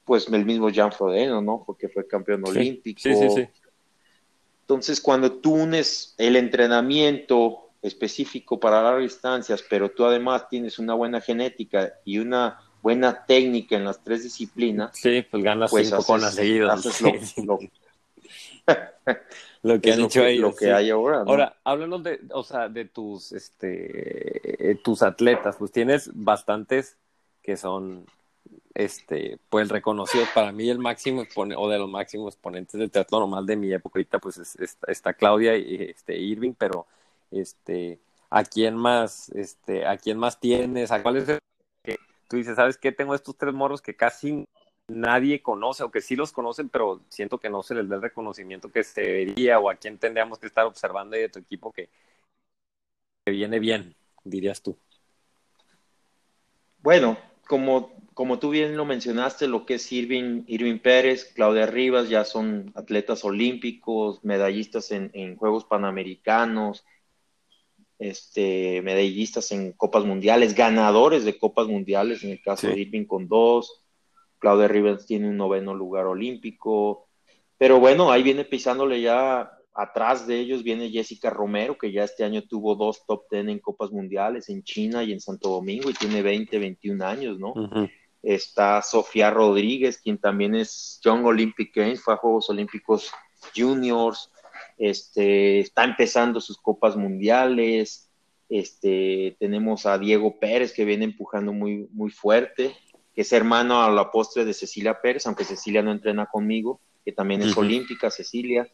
pues 0.04 0.28
el 0.28 0.44
mismo 0.44 0.68
Jan 0.72 0.92
Frodeno, 0.92 1.40
¿no? 1.40 1.62
Porque 1.64 1.88
fue 1.88 2.06
campeón 2.06 2.42
olímpico. 2.46 3.00
Sí, 3.00 3.14
sí, 3.14 3.30
sí. 3.30 3.48
Entonces, 4.62 5.00
cuando 5.00 5.32
tú 5.32 5.54
unes 5.54 6.14
el 6.18 6.36
entrenamiento 6.36 7.70
específico 7.82 8.58
para 8.58 8.82
largas 8.82 9.02
distancias, 9.02 9.64
pero 9.68 9.90
tú 9.90 10.04
además 10.04 10.48
tienes 10.48 10.78
una 10.78 10.94
buena 10.94 11.20
genética 11.20 11.94
y 12.04 12.18
una 12.18 12.58
buena 12.82 13.24
técnica 13.26 13.76
en 13.76 13.84
las 13.84 14.02
tres 14.02 14.22
disciplinas, 14.22 14.90
sí, 14.94 15.24
pues 15.30 15.42
ganas 15.42 15.70
pues 15.70 15.88
cinco 15.88 16.04
conas 16.04 16.34
seguidas. 16.34 16.84
Lo, 19.62 19.78
que 19.80 19.92
han 19.92 19.98
dicho 19.98 20.22
Lo 20.38 20.54
que 20.54 20.72
hay 20.72 20.88
ahora. 20.88 21.18
Ahora, 21.26 21.56
háblanos 21.64 22.02
de, 22.02 22.20
o 22.32 22.42
sea, 22.42 22.68
de 22.68 22.86
tus, 22.86 23.32
este, 23.32 24.78
tus 24.82 25.02
atletas, 25.02 25.56
pues 25.58 25.70
tienes 25.70 26.10
bastantes 26.14 26.96
que 27.42 27.58
son, 27.58 28.06
este, 28.74 29.38
pues 29.50 29.68
reconocidos. 29.68 30.28
Para 30.34 30.52
mí 30.52 30.70
el 30.70 30.78
máximo 30.78 31.24
o 31.34 31.68
de 31.68 31.78
los 31.78 31.90
máximos 31.90 32.34
exponentes 32.34 32.78
del 32.78 32.90
teatro 32.90 33.18
normal 33.20 33.44
de 33.44 33.56
mi 33.56 33.72
época 33.72 33.98
ahorita, 33.98 34.18
pues 34.18 34.40
está 34.86 35.12
Claudia 35.12 35.56
y 35.56 35.90
este, 35.90 36.16
Irving, 36.16 36.54
pero 36.56 36.86
este, 37.30 37.98
a 38.30 38.44
quién 38.44 38.76
más, 38.76 39.28
este, 39.30 39.86
a 39.86 39.98
quién 39.98 40.16
más 40.16 40.40
tienes, 40.40 40.90
a 40.90 41.02
cuál 41.02 41.18
es 41.18 41.28
el 41.28 41.36
que 41.36 41.49
tú 42.30 42.36
dices, 42.36 42.54
¿sabes 42.54 42.78
qué? 42.78 42.92
Tengo 42.92 43.14
estos 43.16 43.36
tres 43.36 43.52
morros 43.52 43.82
que 43.82 43.96
casi 43.96 44.46
nadie 44.86 45.42
conoce 45.42 45.82
o 45.82 45.90
que 45.90 46.00
sí 46.00 46.14
los 46.14 46.30
conocen, 46.30 46.68
pero 46.68 47.02
siento 47.08 47.38
que 47.38 47.50
no 47.50 47.64
se 47.64 47.74
les 47.74 47.88
da 47.88 47.96
el 47.96 48.02
reconocimiento 48.02 48.70
que 48.70 48.84
se 48.84 49.00
debería 49.00 49.58
o 49.58 49.68
a 49.68 49.74
quién 49.74 49.98
tendríamos 49.98 50.38
que 50.38 50.46
estar 50.46 50.64
observando 50.64 51.16
de 51.16 51.28
tu 51.28 51.40
equipo 51.40 51.72
que, 51.72 51.90
que 53.24 53.32
viene 53.32 53.58
bien, 53.58 53.96
dirías 54.22 54.62
tú. 54.62 54.78
Bueno, 56.78 57.18
como, 57.48 57.92
como 58.14 58.38
tú 58.38 58.50
bien 58.50 58.76
lo 58.76 58.84
mencionaste, 58.84 59.48
lo 59.48 59.66
que 59.66 59.74
es 59.74 59.92
Irving, 59.92 60.44
Irving 60.46 60.78
Pérez, 60.78 61.32
Claudia 61.34 61.66
Rivas, 61.66 62.08
ya 62.08 62.24
son 62.24 62.70
atletas 62.76 63.24
olímpicos, 63.24 64.24
medallistas 64.24 64.92
en, 64.92 65.10
en 65.14 65.34
Juegos 65.34 65.64
Panamericanos, 65.64 66.84
este, 68.01 68.80
medallistas 68.82 69.53
en 69.53 69.72
Copas 69.72 70.05
Mundiales, 70.05 70.55
ganadores 70.55 71.24
de 71.24 71.38
Copas 71.38 71.68
Mundiales, 71.68 72.24
en 72.24 72.30
el 72.30 72.42
caso 72.42 72.66
de 72.66 72.80
Irving 72.80 73.05
con 73.05 73.28
dos, 73.28 73.84
Claudia 74.38 74.68
Rivers 74.68 75.05
tiene 75.07 75.28
un 75.28 75.36
noveno 75.36 75.74
lugar 75.74 76.07
olímpico, 76.07 77.09
pero 77.59 77.78
bueno, 77.78 78.11
ahí 78.11 78.22
viene 78.22 78.46
pisándole 78.46 79.03
ya 79.03 79.53
atrás 79.74 80.26
de 80.26 80.40
ellos 80.40 80.62
viene 80.62 80.90
Jessica 80.90 81.28
Romero, 81.28 81.76
que 81.76 81.92
ya 81.92 82.05
este 82.05 82.24
año 82.24 82.42
tuvo 82.42 82.74
dos 82.74 83.05
top 83.07 83.28
ten 83.28 83.51
en 83.51 83.59
Copas 83.59 83.90
Mundiales 83.92 84.48
en 84.48 84.62
China 84.64 85.05
y 85.05 85.12
en 85.12 85.20
Santo 85.20 85.51
Domingo 85.51 85.90
y 85.90 85.94
tiene 85.94 86.22
20, 86.22 86.59
21 86.59 87.05
años, 87.05 87.38
¿no? 87.38 87.53
Está 88.22 88.80
Sofía 88.80 89.30
Rodríguez, 89.30 89.98
quien 89.98 90.16
también 90.16 90.55
es 90.55 91.01
Young 91.05 91.26
Olympic 91.26 91.74
Games, 91.74 92.03
fue 92.03 92.14
a 92.14 92.16
Juegos 92.16 92.48
Olímpicos 92.48 93.12
Juniors, 93.55 94.30
este, 94.80 95.60
está 95.60 95.84
empezando 95.84 96.40
sus 96.40 96.56
copas 96.56 96.96
mundiales, 96.96 98.10
este, 98.48 99.36
tenemos 99.38 99.84
a 99.84 99.98
Diego 99.98 100.40
Pérez 100.40 100.72
que 100.72 100.86
viene 100.86 101.04
empujando 101.04 101.52
muy, 101.52 101.86
muy 101.92 102.10
fuerte, 102.10 102.74
que 103.14 103.20
es 103.20 103.32
hermano 103.32 103.82
a 103.82 103.90
la 103.90 104.10
postre 104.10 104.46
de 104.46 104.54
Cecilia 104.54 104.98
Pérez, 105.02 105.26
aunque 105.26 105.44
Cecilia 105.44 105.82
no 105.82 105.92
entrena 105.92 106.26
conmigo, 106.26 106.80
que 107.04 107.12
también 107.12 107.42
es 107.42 107.54
olímpica, 107.58 108.10
Cecilia. 108.10 108.66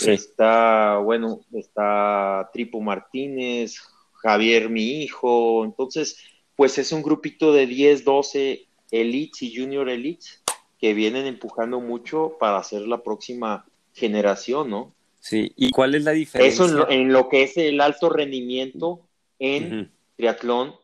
Está, 0.00 0.96
bueno, 0.96 1.40
está 1.52 2.48
Tripo 2.54 2.80
Martínez, 2.80 3.82
Javier, 4.14 4.70
mi 4.70 5.02
hijo. 5.02 5.62
Entonces, 5.64 6.16
pues 6.56 6.78
es 6.78 6.90
un 6.90 7.02
grupito 7.02 7.52
de 7.52 7.66
10, 7.66 8.04
12 8.04 8.66
elites 8.90 9.42
y 9.42 9.54
junior 9.54 9.90
elites 9.90 10.42
que 10.78 10.94
vienen 10.94 11.26
empujando 11.26 11.80
mucho 11.80 12.36
para 12.40 12.58
hacer 12.58 12.82
la 12.82 13.02
próxima 13.02 13.66
generación, 13.92 14.70
¿no? 14.70 14.94
Sí, 15.28 15.52
¿y 15.56 15.70
cuál 15.72 15.94
es 15.94 16.04
la 16.04 16.12
diferencia? 16.12 16.64
Eso 16.64 16.88
en 16.88 17.12
lo, 17.12 17.28
que 17.28 17.42
es 17.42 17.58
el 17.58 17.82
alto 17.82 18.08
rendimiento 18.08 19.10
en 19.38 19.92
triatlón 20.16 20.74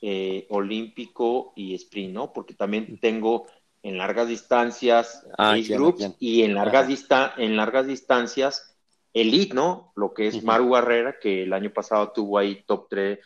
eh, 0.00 0.46
olímpico 0.48 1.52
y 1.56 1.74
sprint, 1.74 2.14
¿no? 2.14 2.32
Porque 2.32 2.54
también 2.54 2.98
tengo 3.00 3.48
en 3.82 3.98
largas 3.98 4.28
distancias 4.28 5.26
ah, 5.36 5.56
groups 5.68 6.10
y 6.18 6.42
en 6.42 6.54
largas, 6.54 6.88
en 7.36 7.54
largas 7.54 7.86
distancias 7.86 8.74
elite, 9.12 9.52
¿no? 9.52 9.92
Lo 9.94 10.14
que 10.14 10.28
es 10.28 10.42
Maru 10.42 10.70
Barrera, 10.70 11.18
que 11.20 11.42
el 11.42 11.52
año 11.52 11.70
pasado 11.70 12.12
tuvo 12.12 12.38
ahí 12.38 12.64
top 12.66 12.86
3 12.88 13.18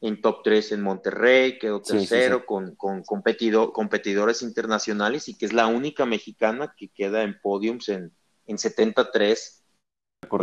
en 0.00 0.20
top 0.20 0.42
3 0.42 0.72
en 0.72 0.80
Monterrey, 0.82 1.56
quedó 1.56 1.80
tercero 1.82 2.44
con, 2.46 2.74
con 2.74 3.04
competidores 3.04 4.42
internacionales 4.42 5.28
y 5.28 5.38
que 5.38 5.46
es 5.46 5.52
la 5.52 5.68
única 5.68 6.04
mexicana 6.04 6.74
que 6.76 6.88
queda 6.88 7.22
en 7.22 7.38
podiums 7.40 7.88
en, 7.90 8.12
en 8.46 8.58
73 8.58 9.59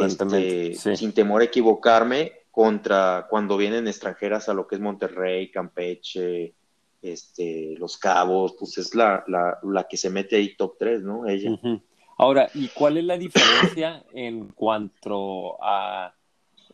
este, 0.06 0.96
sin 0.96 1.14
temor 1.14 1.42
a 1.42 1.46
equivocarme, 1.46 2.34
contra 2.52 3.28
cuando 3.30 3.58
vienen 3.58 3.88
extranjeras 3.88 4.50
a 4.50 4.54
lo 4.54 4.68
que 4.68 4.76
es 4.76 4.82
Monterrey, 4.82 5.52
Campeche, 5.52 6.54
este, 7.02 7.76
Los 7.78 7.98
Cabos, 7.98 8.56
pues 8.58 8.78
es 8.78 8.96
la, 8.96 9.24
la, 9.28 9.88
que 9.88 9.98
se 9.98 10.10
mete 10.10 10.38
ahí 10.38 10.56
top 10.56 10.76
3, 10.80 11.04
¿no? 11.04 11.28
Ella. 11.28 11.60
Ahora, 12.18 12.50
¿y 12.56 12.70
cuál 12.70 12.98
es 12.98 13.04
la 13.04 13.18
diferencia 13.18 14.04
en 14.14 14.48
cuanto 14.48 15.64
a 15.64 16.14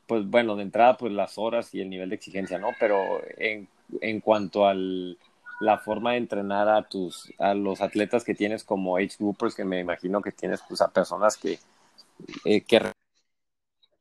pues 0.07 0.29
bueno, 0.29 0.55
de 0.55 0.63
entrada, 0.63 0.97
pues 0.97 1.13
las 1.13 1.37
horas 1.37 1.73
y 1.73 1.81
el 1.81 1.89
nivel 1.89 2.09
de 2.09 2.15
exigencia, 2.15 2.59
¿no? 2.59 2.69
Pero 2.79 3.21
en, 3.37 3.67
en 4.01 4.19
cuanto 4.19 4.67
a 4.67 4.73
la 4.73 5.77
forma 5.77 6.11
de 6.11 6.17
entrenar 6.17 6.67
a 6.67 6.83
tus, 6.83 7.31
a 7.39 7.53
los 7.53 7.81
atletas 7.81 8.23
que 8.23 8.35
tienes 8.35 8.63
como 8.63 8.97
age 8.97 9.15
groupers, 9.19 9.55
que 9.55 9.63
me 9.63 9.79
imagino 9.79 10.21
que 10.21 10.31
tienes 10.31 10.61
pues 10.67 10.81
a 10.81 10.91
personas 10.91 11.37
que, 11.37 11.59
eh, 12.43 12.61
que 12.61 12.81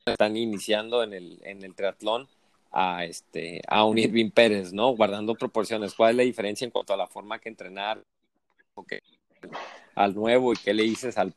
están 0.05 0.37
iniciando 0.37 1.03
en 1.03 1.13
el, 1.13 1.39
en 1.45 1.63
el 1.63 1.75
triatlón, 1.75 2.29
a 2.73 3.05
este 3.05 3.61
a 3.69 3.85
un 3.85 3.99
Irving 3.99 4.31
Pérez, 4.31 4.73
¿no? 4.73 4.97
Guardando 4.97 5.35
proporciones. 5.35 5.95
¿Cuál 5.95 6.13
es 6.13 6.17
la 6.17 6.23
diferencia 6.23 6.65
en 6.65 6.71
cuanto 6.71 6.95
a 6.95 6.97
la 6.97 7.07
forma 7.07 7.39
que 7.39 7.51
entrenar 7.51 8.03
al 9.95 10.15
nuevo 10.15 10.53
y 10.53 10.57
qué 10.57 10.73
le 10.73 10.85
dices 10.85 11.19
al? 11.19 11.35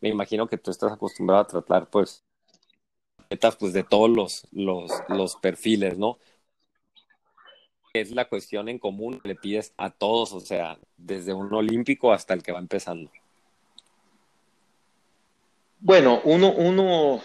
Me 0.00 0.10
imagino 0.10 0.46
que 0.46 0.58
tú 0.58 0.70
estás 0.70 0.92
acostumbrado 0.92 1.42
a 1.42 1.46
tratar 1.46 1.88
pues 1.88 2.22
pues 3.58 3.72
de 3.72 3.82
todos 3.82 4.08
los, 4.08 4.46
los, 4.52 4.92
los 5.08 5.34
perfiles, 5.36 5.98
¿no? 5.98 6.18
Es 7.92 8.12
la 8.12 8.28
cuestión 8.28 8.68
en 8.68 8.78
común 8.78 9.18
que 9.18 9.28
le 9.28 9.34
pides 9.34 9.72
a 9.76 9.90
todos, 9.90 10.32
o 10.32 10.40
sea, 10.40 10.78
desde 10.96 11.32
un 11.32 11.52
olímpico 11.52 12.12
hasta 12.12 12.34
el 12.34 12.44
que 12.44 12.52
va 12.52 12.60
empezando. 12.60 13.10
Bueno, 15.80 16.20
uno, 16.24 16.52
uno 16.52 17.20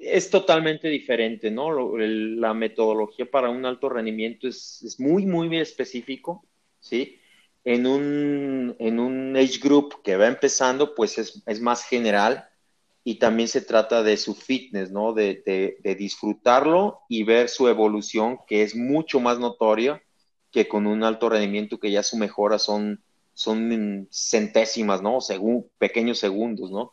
es 0.00 0.30
totalmente 0.30 0.88
diferente, 0.88 1.50
¿no? 1.50 1.96
La 1.98 2.54
metodología 2.54 3.30
para 3.30 3.50
un 3.50 3.64
alto 3.66 3.88
rendimiento 3.88 4.48
es, 4.48 4.82
es 4.82 5.00
muy, 5.00 5.26
muy 5.26 5.56
específico, 5.58 6.44
¿sí? 6.80 7.20
En 7.64 7.86
un, 7.86 8.76
en 8.78 8.98
un 9.00 9.36
age 9.36 9.58
group 9.62 10.02
que 10.02 10.16
va 10.16 10.26
empezando, 10.26 10.94
pues 10.94 11.18
es, 11.18 11.42
es 11.46 11.60
más 11.60 11.84
general, 11.84 12.48
y 13.08 13.14
también 13.14 13.48
se 13.48 13.62
trata 13.62 14.02
de 14.02 14.18
su 14.18 14.34
fitness, 14.34 14.90
¿no? 14.90 15.14
De, 15.14 15.42
de, 15.82 15.94
disfrutarlo 15.94 17.00
y 17.08 17.22
ver 17.24 17.48
su 17.48 17.66
evolución, 17.66 18.38
que 18.46 18.62
es 18.62 18.76
mucho 18.76 19.18
más 19.18 19.38
notoria 19.38 20.02
que 20.50 20.68
con 20.68 20.86
un 20.86 21.02
alto 21.02 21.30
rendimiento 21.30 21.80
que 21.80 21.90
ya 21.90 22.02
su 22.02 22.18
mejora 22.18 22.58
son, 22.58 23.02
son 23.32 24.08
centésimas, 24.12 25.00
¿no? 25.00 25.22
Según 25.22 25.70
pequeños 25.78 26.18
segundos, 26.18 26.70
¿no? 26.70 26.92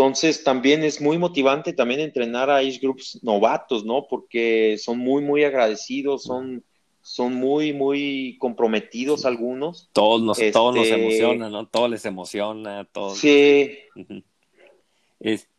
Entonces 0.00 0.42
también 0.42 0.82
es 0.82 0.98
muy 0.98 1.18
motivante 1.18 1.74
también 1.74 2.00
entrenar 2.00 2.48
a 2.48 2.56
age 2.56 2.78
groups 2.80 3.22
novatos, 3.22 3.84
¿no? 3.84 4.06
Porque 4.08 4.78
son 4.78 4.96
muy, 4.96 5.22
muy 5.22 5.44
agradecidos, 5.44 6.22
son, 6.22 6.64
son 7.02 7.34
muy, 7.34 7.74
muy 7.74 8.38
comprometidos 8.38 9.26
algunos. 9.26 9.90
Todos 9.92 10.22
nos, 10.22 10.38
todos 10.52 10.74
nos 10.74 10.86
este, 10.86 10.98
emociona, 10.98 11.50
¿no? 11.50 11.66
Todo 11.68 11.86
les 11.88 12.02
emociona, 12.06 12.88
todo. 12.90 13.14
Sí. 13.14 13.76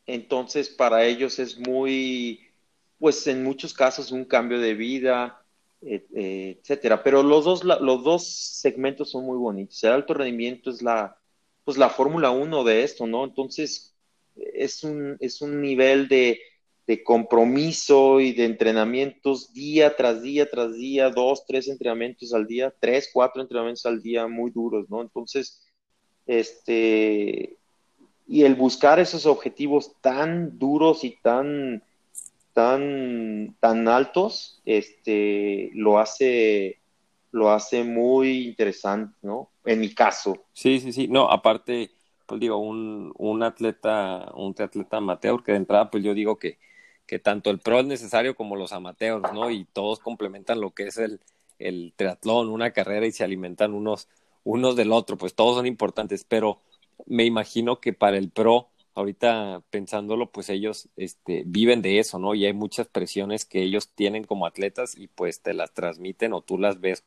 Entonces, 0.08 0.70
para 0.70 1.06
ellos 1.06 1.38
es 1.38 1.60
muy, 1.60 2.40
pues 2.98 3.28
en 3.28 3.44
muchos 3.44 3.76
casos 3.76 4.12
un 4.12 4.26
cambio 4.26 4.60
de 4.60 4.74
vida, 4.74 5.44
eh, 5.84 6.58
etcétera. 6.60 7.04
Pero 7.04 7.22
los 7.22 7.46
dos, 7.46 7.64
los 7.64 8.04
dos 8.04 8.26
segmentos 8.28 9.12
son 9.12 9.24
muy 9.24 9.38
bonitos. 9.38 9.84
El 9.84 9.92
alto 9.92 10.16
rendimiento 10.16 10.72
es 10.72 10.82
la, 10.82 11.16
pues 11.64 11.78
la 11.78 11.90
Fórmula 11.90 12.32
1 12.32 12.64
de 12.64 12.82
esto, 12.82 13.06
¿no? 13.06 13.24
Entonces, 13.24 13.91
es 14.36 14.84
un, 14.84 15.18
es 15.20 15.42
un 15.42 15.62
nivel 15.62 16.08
de, 16.08 16.40
de 16.88 17.04
compromiso 17.04 18.20
y 18.20 18.34
de 18.34 18.46
entrenamientos 18.46 19.54
día 19.54 19.96
tras 19.96 20.22
día 20.22 20.50
tras 20.50 20.74
día, 20.74 21.10
dos, 21.10 21.46
tres 21.46 21.68
entrenamientos 21.68 22.34
al 22.34 22.48
día, 22.48 22.74
tres, 22.80 23.10
cuatro 23.14 23.42
entrenamientos 23.42 23.86
al 23.86 24.02
día 24.02 24.28
muy 24.28 24.52
duros, 24.52 24.90
¿no? 24.90 25.02
Entonces, 25.02 25.64
este, 26.26 27.58
y 28.28 28.44
el 28.44 28.56
buscar 28.56 29.00
esos 29.00 29.26
objetivos 29.26 29.94
tan 30.02 30.58
duros 30.58 31.04
y 31.04 31.18
tan, 31.22 31.84
tan, 32.54 33.56
tan 33.60 33.88
altos, 33.88 34.62
este, 34.66 35.70
lo 35.74 36.00
hace, 36.00 36.80
lo 37.32 37.52
hace 37.52 37.84
muy 37.84 38.48
interesante, 38.48 39.16
¿no? 39.22 39.52
En 39.66 39.80
mi 39.80 39.94
caso. 39.94 40.46
Sí, 40.54 40.80
sí, 40.80 40.92
sí. 40.92 41.08
No, 41.08 41.30
aparte, 41.30 41.92
pues 42.32 42.40
digo, 42.40 42.56
un, 42.60 43.12
un 43.18 43.44
atleta, 43.44 44.32
un 44.36 44.56
atleta 44.58 44.98
amateur, 44.98 45.44
que 45.44 45.52
de 45.52 45.58
entrada, 45.58 45.92
pues 45.92 46.02
yo 46.02 46.14
digo 46.14 46.40
que, 46.40 46.60
que 47.06 47.20
tanto 47.20 47.50
el 47.50 47.60
pro 47.60 47.82
es 47.82 47.86
necesario 47.86 48.36
como 48.38 48.56
los 48.56 48.72
amateurs, 48.72 49.34
¿no? 49.34 49.52
Y 49.52 49.66
todos 49.66 50.00
complementan 50.00 50.62
lo 50.62 50.72
que 50.74 50.88
es 50.88 50.98
el, 50.98 51.20
el 51.60 51.92
triatlón, 51.98 52.48
una 52.48 52.72
carrera 52.72 53.06
y 53.06 53.12
se 53.12 53.26
alimentan 53.26 53.74
unos, 53.74 54.08
unos 54.46 54.78
del 54.78 54.94
otro, 54.94 55.18
pues 55.18 55.36
todos 55.36 55.58
son 55.58 55.66
importantes, 55.66 56.24
pero 56.24 56.62
me 57.06 57.26
imagino 57.26 57.82
que 57.82 57.92
para 57.92 58.18
el 58.18 58.30
pro, 58.32 58.70
ahorita 58.94 59.62
pensándolo, 59.70 60.32
pues 60.32 60.48
ellos 60.50 60.88
este, 60.96 61.44
viven 61.46 61.82
de 61.82 62.00
eso, 62.00 62.18
¿no? 62.18 62.34
Y 62.34 62.46
hay 62.46 62.54
muchas 62.54 62.88
presiones 62.88 63.44
que 63.44 63.62
ellos 63.62 63.90
tienen 63.94 64.24
como 64.24 64.46
atletas 64.46 64.98
y 64.98 65.08
pues 65.10 65.42
te 65.42 65.54
las 65.54 65.74
transmiten 65.74 66.32
o 66.32 66.40
tú 66.42 66.58
las 66.58 66.80
ves. 66.80 67.04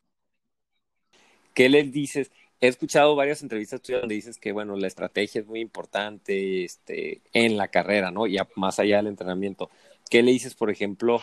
¿Qué 1.55 1.69
les 1.71 1.93
dices? 1.93 2.31
He 2.61 2.69
escuchado 2.69 3.15
varias 3.17 3.43
entrevistas 3.43 3.83
tuyas 3.83 4.03
donde 4.03 4.15
dices 4.15 4.39
que, 4.39 4.53
bueno, 4.53 4.77
la 4.77 4.87
estrategia 4.87 5.41
es 5.41 5.47
muy 5.47 5.61
importante 5.61 6.65
este, 6.65 7.23
en 7.33 7.57
la 7.57 7.69
carrera, 7.69 8.11
¿no? 8.11 8.27
Y 8.27 8.39
más 8.57 8.79
allá 8.79 8.99
del 8.99 9.09
entrenamiento. 9.09 9.71
¿Qué 10.11 10.23
le 10.23 10.33
dices, 10.33 10.55
por 10.55 10.71
ejemplo, 10.71 11.21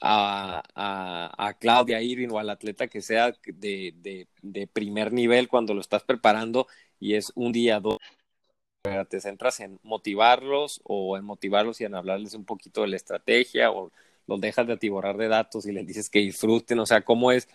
a, 0.00 0.62
a, 1.36 1.54
Claudia 1.54 2.00
Irving 2.00 2.28
o 2.30 2.38
al 2.38 2.50
atleta 2.50 2.88
que 2.88 3.02
sea 3.02 3.32
de, 3.44 3.94
de, 3.96 4.28
de, 4.42 4.66
primer 4.66 5.12
nivel 5.12 5.48
cuando 5.48 5.74
lo 5.74 5.80
estás 5.80 6.02
preparando 6.04 6.66
y 6.98 7.14
es 7.14 7.32
un 7.34 7.52
día, 7.52 7.80
dos, 7.80 7.98
te 9.08 9.20
centras 9.20 9.60
en 9.60 9.78
motivarlos 9.82 10.80
o 10.84 11.16
en 11.18 11.24
motivarlos 11.24 11.80
y 11.80 11.84
en 11.84 11.94
hablarles 11.94 12.34
un 12.34 12.44
poquito 12.44 12.82
de 12.82 12.88
la 12.88 12.96
estrategia 12.96 13.70
o 13.70 13.92
los 14.26 14.40
dejas 14.40 14.66
de 14.66 14.74
atiborrar 14.74 15.16
de 15.16 15.28
datos 15.28 15.66
y 15.66 15.72
les 15.72 15.86
dices 15.86 16.08
que 16.08 16.20
disfruten, 16.20 16.78
o 16.78 16.86
sea, 16.86 17.02
cómo 17.02 17.32
es, 17.32 17.48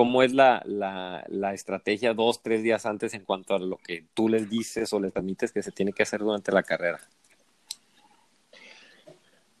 cómo 0.00 0.22
es 0.22 0.32
la, 0.32 0.62
la, 0.64 1.52
estrategia 1.52 2.14
dos, 2.14 2.42
tres 2.42 2.62
días 2.62 2.86
antes 2.86 3.12
en 3.12 3.22
cuanto 3.22 3.54
a 3.54 3.58
lo 3.58 3.76
que 3.76 4.06
tú 4.14 4.30
les 4.30 4.48
dices 4.48 4.90
o 4.94 4.98
les 4.98 5.12
permites 5.12 5.52
que 5.52 5.62
se 5.62 5.72
tiene 5.72 5.92
que 5.92 6.04
hacer 6.04 6.20
durante 6.20 6.50
la 6.52 6.62
carrera. 6.62 6.98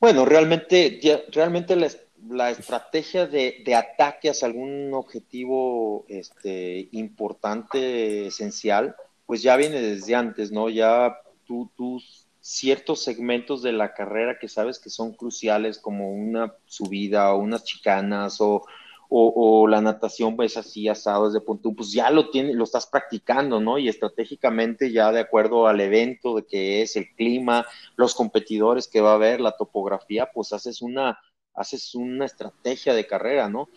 Bueno, 0.00 0.24
realmente, 0.24 0.98
realmente 1.30 1.76
la, 1.76 2.48
estrategia 2.48 3.26
de, 3.26 3.62
de, 3.66 3.74
ataque 3.74 4.30
hacia 4.30 4.48
algún 4.48 4.94
objetivo 4.94 6.06
este, 6.08 6.88
importante, 6.92 8.28
esencial, 8.28 8.96
pues 9.26 9.42
ya 9.42 9.56
viene 9.56 9.78
desde 9.78 10.14
antes, 10.14 10.50
¿no? 10.50 10.70
Ya 10.70 11.18
tú, 11.44 11.70
tus 11.76 12.26
ciertos 12.40 13.04
segmentos 13.04 13.60
de 13.60 13.72
la 13.72 13.92
carrera 13.92 14.38
que 14.38 14.48
sabes 14.48 14.78
que 14.78 14.88
son 14.88 15.12
cruciales, 15.12 15.78
como 15.78 16.10
una 16.10 16.54
subida 16.64 17.34
o 17.34 17.40
unas 17.40 17.62
chicanas 17.62 18.40
o, 18.40 18.64
o, 19.12 19.66
la 19.66 19.80
natación, 19.80 20.36
pues 20.36 20.56
así 20.56 20.88
asado 20.88 21.26
desde 21.26 21.44
punto, 21.44 21.72
pues 21.72 21.92
ya 21.92 22.10
lo 22.10 22.30
tienes, 22.30 22.54
lo 22.54 22.64
estás 22.64 22.86
practicando, 22.86 23.60
¿no? 23.60 23.76
Y 23.78 23.88
estratégicamente 23.88 24.92
ya 24.92 25.10
de 25.10 25.20
acuerdo 25.20 25.66
al 25.66 25.80
evento 25.80 26.36
de 26.36 26.46
que 26.46 26.82
es 26.82 26.94
el 26.96 27.08
clima, 27.16 27.66
los 27.96 28.14
competidores 28.14 28.86
que 28.86 29.00
va 29.00 29.12
a 29.12 29.14
haber, 29.14 29.40
la 29.40 29.56
topografía, 29.56 30.30
pues 30.32 30.52
haces 30.52 30.80
una, 30.80 31.18
haces 31.54 31.94
una 31.94 32.24
estrategia 32.24 32.94
de 32.94 33.06
carrera, 33.06 33.48
¿no? 33.48 33.68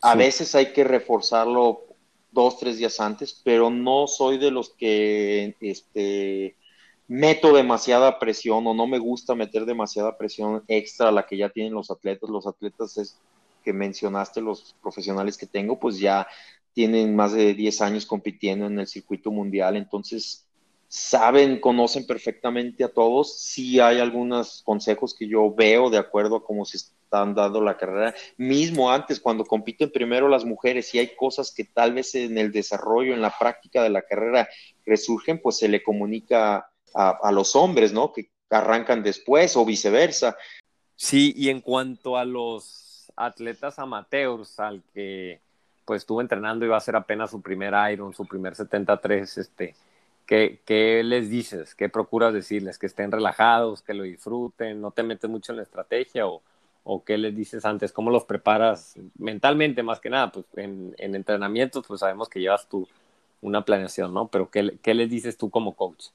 A 0.00 0.14
veces 0.14 0.54
hay 0.54 0.72
que 0.72 0.84
reforzarlo 0.84 1.82
dos, 2.30 2.58
tres 2.58 2.78
días 2.78 3.00
antes, 3.00 3.40
pero 3.44 3.70
no 3.70 4.06
soy 4.06 4.38
de 4.38 4.52
los 4.52 4.70
que 4.70 5.56
este, 5.60 6.56
meto 7.08 7.54
demasiada 7.54 8.18
presión 8.18 8.66
o 8.66 8.74
no 8.74 8.86
me 8.86 8.98
gusta 8.98 9.34
meter 9.34 9.64
demasiada 9.64 10.16
presión 10.16 10.62
extra 10.68 11.08
a 11.08 11.12
la 11.12 11.26
que 11.26 11.36
ya 11.36 11.48
tienen 11.48 11.72
los 11.72 11.90
atletas. 11.90 12.30
Los 12.30 12.46
atletas 12.46 12.96
es, 12.98 13.18
que 13.68 13.74
mencionaste, 13.74 14.40
los 14.40 14.74
profesionales 14.80 15.36
que 15.36 15.46
tengo, 15.46 15.78
pues 15.78 15.98
ya 15.98 16.26
tienen 16.72 17.14
más 17.14 17.34
de 17.34 17.52
10 17.52 17.82
años 17.82 18.06
compitiendo 18.06 18.64
en 18.64 18.78
el 18.78 18.86
circuito 18.86 19.30
mundial, 19.30 19.76
entonces 19.76 20.48
saben, 20.88 21.60
conocen 21.60 22.06
perfectamente 22.06 22.82
a 22.82 22.88
todos. 22.88 23.38
Sí 23.38 23.78
hay 23.78 23.98
algunos 23.98 24.62
consejos 24.64 25.14
que 25.14 25.28
yo 25.28 25.54
veo 25.54 25.90
de 25.90 25.98
acuerdo 25.98 26.36
a 26.36 26.44
cómo 26.46 26.64
se 26.64 26.78
están 26.78 27.34
dando 27.34 27.60
la 27.60 27.76
carrera. 27.76 28.14
Mismo 28.38 28.90
antes, 28.90 29.20
cuando 29.20 29.44
compiten 29.44 29.90
primero 29.90 30.30
las 30.30 30.46
mujeres, 30.46 30.94
y 30.94 31.00
hay 31.00 31.14
cosas 31.14 31.52
que 31.52 31.64
tal 31.64 31.92
vez 31.92 32.14
en 32.14 32.38
el 32.38 32.50
desarrollo, 32.50 33.12
en 33.12 33.20
la 33.20 33.36
práctica 33.38 33.82
de 33.82 33.90
la 33.90 34.00
carrera 34.00 34.48
resurgen, 34.86 35.42
pues 35.42 35.58
se 35.58 35.68
le 35.68 35.82
comunica 35.82 36.70
a, 36.94 37.10
a 37.22 37.32
los 37.32 37.54
hombres, 37.54 37.92
¿no? 37.92 38.14
Que 38.14 38.30
arrancan 38.48 39.02
después 39.02 39.58
o 39.58 39.66
viceversa. 39.66 40.38
Sí, 40.96 41.34
y 41.36 41.50
en 41.50 41.60
cuanto 41.60 42.16
a 42.16 42.24
los 42.24 42.87
atletas 43.18 43.78
amateurs, 43.78 44.58
al 44.60 44.82
que 44.94 45.40
pues 45.84 46.02
estuvo 46.02 46.20
entrenando 46.20 46.64
y 46.64 46.68
va 46.68 46.76
a 46.76 46.80
ser 46.80 46.96
apenas 46.96 47.30
su 47.30 47.40
primer 47.40 47.74
Iron, 47.92 48.12
su 48.14 48.26
primer 48.26 48.54
73, 48.54 49.38
este, 49.38 49.74
¿Qué, 50.28 51.02
les 51.04 51.30
dices? 51.30 51.74
¿Qué 51.74 51.88
procuras 51.88 52.34
decirles? 52.34 52.78
¿Que 52.78 52.84
estén 52.84 53.10
relajados, 53.10 53.80
que 53.80 53.94
lo 53.94 54.02
disfruten, 54.02 54.78
no 54.78 54.90
te 54.90 55.02
metes 55.02 55.30
mucho 55.30 55.52
en 55.52 55.56
la 55.56 55.62
estrategia 55.62 56.26
o, 56.26 56.42
o 56.84 57.02
qué 57.02 57.16
les 57.16 57.34
dices 57.34 57.64
antes? 57.64 57.92
¿Cómo 57.92 58.10
los 58.10 58.24
preparas 58.24 58.96
mentalmente 59.16 59.82
más 59.82 60.00
que 60.00 60.10
nada? 60.10 60.30
Pues 60.30 60.44
en, 60.56 60.94
en 60.98 61.14
entrenamientos 61.14 61.86
pues 61.88 62.00
sabemos 62.00 62.28
que 62.28 62.40
llevas 62.40 62.68
tú 62.68 62.86
una 63.40 63.64
planeación, 63.64 64.12
¿no? 64.12 64.28
Pero 64.28 64.50
¿qué, 64.50 64.76
¿qué 64.82 64.92
les 64.92 65.08
dices 65.08 65.38
tú 65.38 65.48
como 65.48 65.74
coach? 65.74 66.08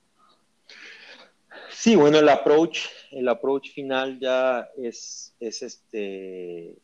Sí, 1.72 1.96
bueno, 1.96 2.20
el 2.20 2.30
approach, 2.30 2.86
el 3.10 3.28
approach 3.28 3.72
final 3.74 4.20
ya 4.20 4.70
es, 4.78 5.34
es 5.40 5.64
este, 5.64 6.76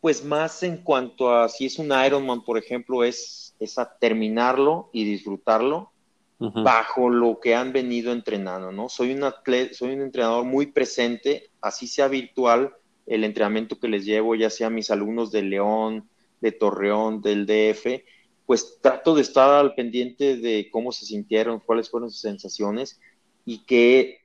pues 0.00 0.24
más 0.24 0.62
en 0.62 0.78
cuanto 0.78 1.34
a 1.34 1.48
si 1.48 1.66
es 1.66 1.78
un 1.78 1.92
Ironman, 1.92 2.44
por 2.44 2.56
ejemplo, 2.58 3.04
es, 3.04 3.54
es 3.60 3.78
a 3.78 3.98
terminarlo 3.98 4.88
y 4.92 5.04
disfrutarlo 5.04 5.92
bajo 6.38 7.10
lo 7.10 7.38
que 7.38 7.54
han 7.54 7.70
venido 7.70 8.12
entrenando, 8.12 8.72
¿no? 8.72 8.88
Soy 8.88 9.12
un 9.12 9.24
atleta, 9.24 9.74
soy 9.74 9.92
un 9.92 10.00
entrenador 10.00 10.46
muy 10.46 10.66
presente, 10.68 11.50
así 11.60 11.86
sea 11.86 12.08
virtual, 12.08 12.72
el 13.06 13.24
entrenamiento 13.24 13.78
que 13.78 13.88
les 13.88 14.06
llevo, 14.06 14.34
ya 14.34 14.48
sea 14.48 14.70
mis 14.70 14.90
alumnos 14.90 15.30
de 15.30 15.42
León, 15.42 16.08
de 16.40 16.52
Torreón, 16.52 17.20
del 17.20 17.44
DF, 17.44 18.02
pues 18.46 18.78
trato 18.80 19.14
de 19.14 19.20
estar 19.20 19.50
al 19.50 19.74
pendiente 19.74 20.38
de 20.38 20.70
cómo 20.72 20.92
se 20.92 21.04
sintieron, 21.04 21.60
cuáles 21.60 21.90
fueron 21.90 22.10
sus 22.10 22.22
sensaciones 22.22 22.98
y 23.44 23.58
que 23.66 24.19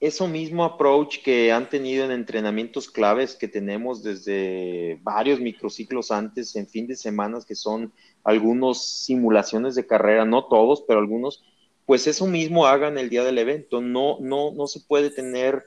eso 0.00 0.28
mismo 0.28 0.64
approach 0.64 1.22
que 1.22 1.52
han 1.52 1.68
tenido 1.68 2.04
en 2.04 2.10
entrenamientos 2.10 2.90
claves 2.90 3.36
que 3.36 3.48
tenemos 3.48 4.02
desde 4.02 4.98
varios 5.02 5.40
microciclos 5.40 6.10
antes, 6.10 6.56
en 6.56 6.68
fin 6.68 6.86
de 6.86 6.96
semanas, 6.96 7.46
que 7.46 7.54
son 7.54 7.92
algunos 8.22 8.84
simulaciones 8.86 9.74
de 9.74 9.86
carrera, 9.86 10.24
no 10.24 10.44
todos, 10.46 10.82
pero 10.86 11.00
algunos, 11.00 11.44
pues 11.86 12.06
eso 12.06 12.26
mismo 12.26 12.66
hagan 12.66 12.98
el 12.98 13.08
día 13.08 13.24
del 13.24 13.38
evento. 13.38 13.80
No, 13.80 14.18
no, 14.20 14.52
no 14.52 14.66
se 14.66 14.80
puede 14.80 15.10
tener 15.10 15.64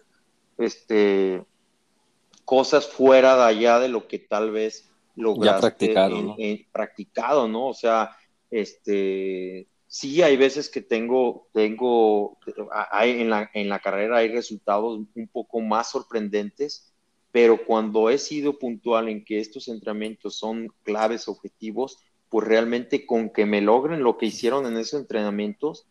este, 0.58 1.44
cosas 2.46 2.88
fuera 2.88 3.36
de 3.38 3.44
allá 3.44 3.80
de 3.80 3.90
lo 3.90 4.08
que 4.08 4.20
tal 4.20 4.52
vez 4.52 4.90
lograste 5.16 5.62
practicado, 5.62 6.22
¿no? 6.22 6.36
practicado, 6.72 7.48
¿no? 7.48 7.68
O 7.68 7.74
sea, 7.74 8.16
este, 8.52 9.68
sí 9.88 10.22
hay 10.22 10.38
veces 10.38 10.70
que 10.70 10.82
tengo, 10.82 11.48
tengo, 11.54 12.38
hay, 12.92 13.22
en, 13.22 13.30
la, 13.30 13.50
en 13.54 13.70
la 13.70 13.80
carrera 13.80 14.18
hay 14.18 14.30
resultados 14.30 15.00
un 15.16 15.28
poco 15.28 15.62
más 15.62 15.92
sorprendentes, 15.92 16.94
pero 17.32 17.66
cuando 17.66 18.10
he 18.10 18.18
sido 18.18 18.58
puntual 18.60 19.10
en 19.10 19.24
que 19.24 19.40
estos 19.40 19.68
entrenamientos 19.68 20.38
son 20.38 20.70
claves, 20.84 21.28
objetivos, 21.28 22.00
pues 22.30 22.48
realmente 22.48 23.06
con 23.06 23.30
que 23.30 23.46
me 23.46 23.62
logren 23.62 24.04
lo 24.04 24.18
que 24.18 24.26
hicieron 24.26 24.66
en 24.66 24.78
esos 24.78 25.00
entrenamientos, 25.02 25.88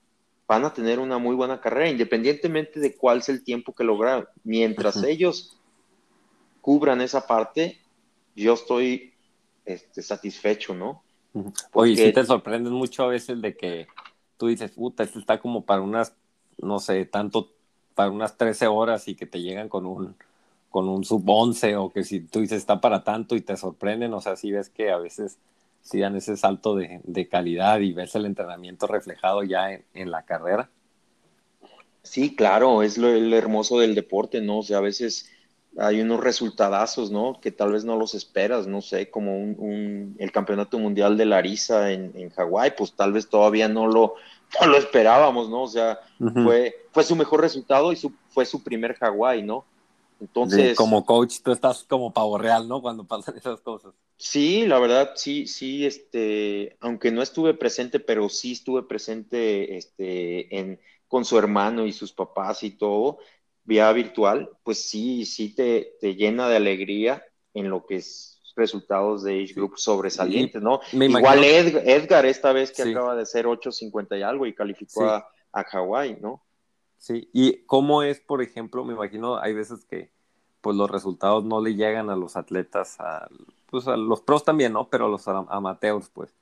van 0.47 0.65
a 0.65 0.73
tener 0.73 0.99
una 0.99 1.19
muy 1.19 1.35
buena 1.35 1.61
carrera, 1.61 1.91
independientemente 1.91 2.79
de 2.79 2.95
cuál 2.95 3.19
es 3.19 3.29
el 3.29 3.43
tiempo 3.43 3.75
que 3.75 3.85
lograron. 3.85 4.27
Mientras 4.45 5.03
ellos 5.03 5.59
cubran 6.61 7.01
esa 7.01 7.27
parte, 7.27 7.81
yo 8.35 8.55
estoy 8.55 9.15
este, 9.65 10.03
satisfecho, 10.03 10.75
¿no? 10.75 11.03
Oye, 11.73 11.97
sí 11.97 12.13
te 12.13 12.25
sorprendes 12.25 12.73
mucho 12.73 13.05
a 13.05 13.09
veces 13.09 13.41
de 13.41 13.57
que 13.57 13.87
tú 14.37 14.49
dices, 14.49 14.71
puta, 14.73 15.03
este 15.03 15.19
está 15.19 15.39
como 15.39 15.65
para 15.65 15.83
unas, 15.83 16.15
no 16.59 16.79
sé, 16.79 17.05
tanto, 17.05 17.53
para 17.95 18.11
unas 18.11 18.37
13 18.37 18.67
horas 18.67 19.09
y 19.09 19.15
que 19.15 19.27
te 19.27 19.41
llegan 19.41 19.69
con 19.69 19.87
un, 19.87 20.17
con 20.71 20.89
un 20.89 21.05
sub 21.05 21.23
11 21.27 21.77
o 21.77 21.91
que 21.91 22.05
si 22.05 22.21
tú 22.21 22.41
dices 22.41 22.59
está 22.59 22.81
para 22.81 23.05
tanto 23.05 23.37
y 23.37 23.41
te 23.41 23.57
sorprenden, 23.57 24.15
o 24.15 24.21
sea, 24.21 24.37
si 24.37 24.53
ves 24.53 24.69
que 24.69 24.91
a 24.91 24.99
veces 24.99 25.39
dan 25.95 26.17
ese 26.17 26.37
salto 26.37 26.75
de, 26.75 27.01
de, 27.05 27.29
calidad 27.29 27.81
y 27.81 27.93
ves 27.93 28.15
el 28.15 28.27
entrenamiento 28.27 28.87
reflejado 28.87 29.43
ya 29.45 29.73
en, 29.73 29.85
en 29.95 30.11
la 30.11 30.25
carrera. 30.25 30.69
Sí, 32.03 32.35
claro, 32.35 32.83
es 32.83 32.99
lo, 32.99 33.13
lo, 33.13 33.37
hermoso 33.37 33.79
del 33.81 33.95
deporte, 33.95 34.41
¿no? 34.41 34.59
O 34.59 34.63
sea, 34.63 34.79
a 34.79 34.83
veces 34.83 35.31
hay 35.79 36.01
unos 36.01 36.21
resultadazos, 36.21 37.11
¿no? 37.11 37.39
Que 37.41 37.51
tal 37.51 37.73
vez 37.73 37.85
no 37.85 37.97
los 37.97 38.15
esperas, 38.15 38.67
no 38.67 38.81
sé, 38.81 39.11
como 39.11 39.39
un, 39.39 39.57
un 39.59 40.17
el 40.19 40.33
campeonato 40.33 40.79
mundial 40.79 41.17
de 41.17 41.27
Larissa 41.27 41.93
en, 41.93 42.13
en 42.15 42.31
Hawái, 42.31 42.73
pues 42.77 42.93
tal 42.93 43.13
vez 43.13 43.29
todavía 43.29 43.69
no 43.69 43.87
lo, 43.87 44.15
no 44.61 44.67
lo 44.69 44.77
esperábamos, 44.79 45.49
¿no? 45.49 45.63
O 45.63 45.69
sea, 45.69 46.01
uh 46.21 46.25
-huh. 46.25 46.45
fue, 46.45 46.75
fue 46.93 47.05
su 47.05 47.17
mejor 47.17 47.41
resultado 47.41 47.93
y 47.93 47.97
su, 47.97 48.13
fue 48.29 48.47
su 48.47 48.63
primer 48.63 48.95
Hawái, 48.95 49.43
¿no? 49.43 49.65
Entonces. 50.21 50.71
Sí, 50.71 50.75
como 50.75 51.05
coach, 51.05 51.37
tú 51.43 51.53
estás 51.53 51.85
como 51.85 52.13
pavo 52.13 52.39
real, 52.39 52.67
¿no? 52.67 52.81
Cuando 52.81 53.05
pasan 53.05 53.37
esas 53.37 53.61
cosas. 53.61 53.93
Sí, 54.17 54.67
la 54.67 54.79
verdad, 54.79 55.11
sí, 55.15 55.47
sí, 55.47 55.85
este, 55.85 56.77
aunque 56.81 57.11
no 57.11 57.21
estuve 57.21 57.53
presente, 57.53 58.01
pero 58.01 58.31
sí 58.31 58.53
estuve 58.53 58.83
presente, 58.83 59.77
este, 59.77 60.59
en, 60.59 60.81
con 61.07 61.25
su 61.27 61.39
hermano 61.39 61.87
y 61.87 61.93
sus 61.93 62.13
papás 62.13 62.63
y 62.63 62.71
todo, 62.71 63.19
vía 63.67 63.93
virtual, 63.93 64.51
pues 64.63 64.89
sí, 64.89 65.27
sí 65.27 65.55
te, 65.55 65.97
te 66.01 66.15
llena 66.15 66.49
de 66.49 66.57
alegría 66.57 67.23
en 67.53 67.69
lo 67.69 67.85
que 67.85 67.97
es 67.97 68.41
resultados 68.57 69.23
de 69.23 69.43
Age 69.43 69.53
Group 69.53 69.77
sobresalientes, 69.77 70.63
¿no? 70.63 70.81
Igual 70.93 71.45
Edgar, 71.45 71.83
Edgar, 71.87 72.27
esta 72.27 72.53
vez 72.53 72.73
que 72.73 72.85
sí. 72.85 72.93
acaba 72.93 73.15
de 73.15 73.27
ser 73.27 73.47
8.50 73.47 74.19
y 74.19 74.23
algo 74.23 74.47
y 74.47 74.55
calificó 74.55 75.01
sí. 75.01 75.07
a, 75.07 75.27
a 75.53 75.65
Hawái, 75.65 76.19
¿no? 76.23 76.43
Sí, 76.97 77.29
y 77.35 77.65
cómo 77.67 78.03
es, 78.03 78.21
por 78.21 78.41
ejemplo, 78.41 78.85
me 78.85 78.95
imagino, 78.95 79.37
hay 79.37 79.53
veces 79.53 79.85
que 79.85 80.11
pues 80.63 80.75
los 80.75 80.91
resultados 80.91 81.45
no 81.45 81.61
le 81.61 81.75
llegan 81.75 82.11
a 82.11 82.17
los 82.17 82.37
atletas, 82.37 82.99
a, 82.99 83.29
pues 83.71 83.87
a 83.87 83.97
los 83.97 84.23
pros 84.23 84.43
también, 84.43 84.73
¿no? 84.73 84.89
Pero 84.89 85.07
a 85.07 85.09
los 85.09 85.29
amateurs, 85.29 86.11
pues. 86.13 86.35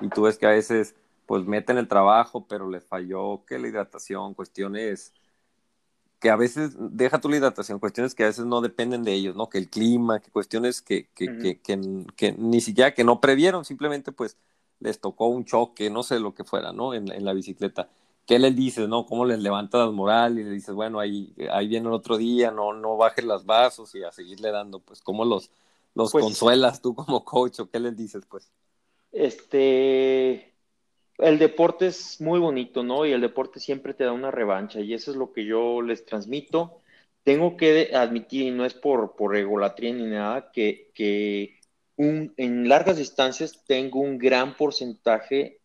Y 0.00 0.08
tú 0.08 0.22
ves 0.22 0.36
que 0.36 0.46
a 0.46 0.50
veces, 0.50 0.94
pues 1.24 1.44
meten 1.44 1.78
el 1.78 1.88
trabajo, 1.88 2.46
pero 2.46 2.68
les 2.68 2.84
falló 2.84 3.44
que 3.46 3.58
la 3.58 3.68
hidratación, 3.68 4.34
cuestiones 4.34 5.14
que 6.20 6.30
a 6.30 6.36
veces, 6.36 6.76
deja 6.78 7.20
tu 7.20 7.28
la 7.28 7.38
hidratación, 7.38 7.78
cuestiones 7.80 8.14
que 8.14 8.24
a 8.24 8.26
veces 8.26 8.44
no 8.44 8.60
dependen 8.60 9.02
de 9.04 9.14
ellos, 9.14 9.34
¿no? 9.36 9.48
Que 9.48 9.58
el 9.58 9.70
clima, 9.70 10.20
que 10.20 10.30
cuestiones 10.30 10.82
que, 10.82 11.08
que, 11.14 11.24
uh 11.24 11.28
-huh. 11.28 11.60
que, 11.62 12.10
que, 12.16 12.32
ni 12.32 12.60
siquiera 12.60 12.94
que 12.94 13.04
no 13.04 13.20
previeron, 13.20 13.64
simplemente 13.64 14.12
pues 14.12 14.36
les 14.80 15.00
tocó 15.00 15.26
un 15.28 15.44
choque, 15.44 15.90
no 15.90 16.02
sé 16.02 16.20
lo 16.20 16.34
que 16.34 16.44
fuera, 16.44 16.72
¿no? 16.72 16.94
En, 16.94 17.10
en 17.10 17.24
la 17.24 17.32
bicicleta. 17.32 17.88
¿Qué 18.26 18.38
les 18.38 18.54
dices, 18.54 18.86
no? 18.88 19.06
¿Cómo 19.06 19.24
les 19.24 19.40
levantas 19.40 19.80
las 19.86 19.92
moral 19.92 20.38
y 20.38 20.44
le 20.44 20.50
dices, 20.50 20.74
bueno, 20.74 21.00
ahí, 21.00 21.34
ahí 21.52 21.66
viene 21.68 21.88
el 21.88 21.94
otro 21.94 22.16
día, 22.16 22.50
no, 22.50 22.72
no 22.74 22.96
bajes 22.96 23.24
las 23.24 23.44
vasos 23.44 23.94
y 23.94 24.04
a 24.04 24.12
seguirle 24.12 24.52
dando, 24.52 24.78
pues, 24.80 25.00
¿cómo 25.02 25.24
los, 25.24 25.50
los 25.94 26.12
pues, 26.12 26.24
consuelas 26.24 26.80
tú 26.80 26.94
como 26.94 27.24
coach 27.24 27.60
o 27.60 27.68
qué 27.70 27.80
les 27.80 27.96
dices, 27.96 28.24
pues? 28.28 28.52
Este, 29.10 30.49
el 31.22 31.38
deporte 31.38 31.86
es 31.86 32.20
muy 32.20 32.38
bonito, 32.38 32.82
¿no? 32.82 33.06
Y 33.06 33.12
el 33.12 33.20
deporte 33.20 33.60
siempre 33.60 33.94
te 33.94 34.04
da 34.04 34.12
una 34.12 34.30
revancha 34.30 34.80
y 34.80 34.94
eso 34.94 35.10
es 35.10 35.16
lo 35.16 35.32
que 35.32 35.44
yo 35.44 35.82
les 35.82 36.04
transmito. 36.04 36.80
Tengo 37.22 37.56
que 37.56 37.90
admitir, 37.94 38.46
y 38.46 38.50
no 38.50 38.64
es 38.64 38.74
por, 38.74 39.14
por 39.16 39.36
egolatría 39.36 39.92
ni 39.92 40.06
nada, 40.06 40.50
que, 40.52 40.90
que 40.94 41.58
un, 41.96 42.32
en 42.36 42.68
largas 42.68 42.96
distancias 42.96 43.62
tengo 43.66 44.00
un 44.00 44.18
gran 44.18 44.56
porcentaje 44.56 45.60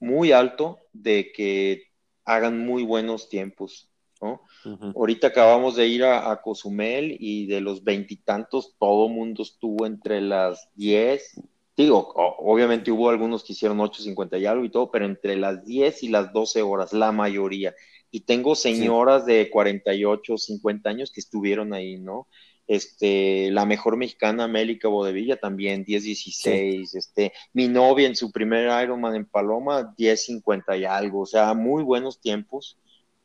muy 0.00 0.32
alto 0.32 0.78
de 0.92 1.32
que 1.32 1.84
hagan 2.24 2.58
muy 2.58 2.82
buenos 2.82 3.28
tiempos, 3.28 3.90
¿no? 4.20 4.42
Uh 4.64 4.68
-huh. 4.68 4.92
Ahorita 4.94 5.28
acabamos 5.28 5.76
de 5.76 5.86
ir 5.86 6.04
a, 6.04 6.30
a 6.30 6.42
Cozumel 6.42 7.16
y 7.18 7.46
de 7.46 7.60
los 7.60 7.82
veintitantos 7.82 8.76
todo 8.78 9.08
mundo 9.08 9.42
estuvo 9.42 9.86
entre 9.86 10.20
las 10.20 10.68
10, 10.74 11.40
digo, 11.82 12.12
obviamente 12.38 12.90
hubo 12.90 13.08
algunos 13.08 13.44
que 13.44 13.52
hicieron 13.52 13.78
8.50 13.78 14.40
y 14.40 14.46
algo 14.46 14.64
y 14.64 14.70
todo, 14.70 14.90
pero 14.90 15.04
entre 15.04 15.36
las 15.36 15.64
10 15.64 16.02
y 16.02 16.08
las 16.08 16.32
12 16.32 16.62
horas, 16.62 16.92
la 16.92 17.12
mayoría. 17.12 17.74
Y 18.10 18.20
tengo 18.20 18.54
señoras 18.54 19.24
sí. 19.24 19.32
de 19.32 19.50
48, 19.50 20.38
50 20.38 20.90
años 20.90 21.12
que 21.12 21.20
estuvieron 21.20 21.72
ahí, 21.72 21.98
¿no? 21.98 22.26
Este, 22.66 23.50
la 23.50 23.64
mejor 23.64 23.96
mexicana, 23.96 24.44
América 24.44 24.88
Bodevilla, 24.88 25.36
también 25.36 25.84
10-16. 25.84 26.86
Sí. 26.86 26.98
Este, 26.98 27.32
mi 27.52 27.68
novia 27.68 28.06
en 28.06 28.16
su 28.16 28.30
primer 28.30 28.68
Ironman 28.82 29.14
en 29.14 29.24
Paloma, 29.24 29.94
10-50 29.96 30.80
y 30.80 30.84
algo. 30.84 31.20
O 31.20 31.26
sea, 31.26 31.54
muy 31.54 31.82
buenos 31.82 32.20
tiempos. 32.20 32.76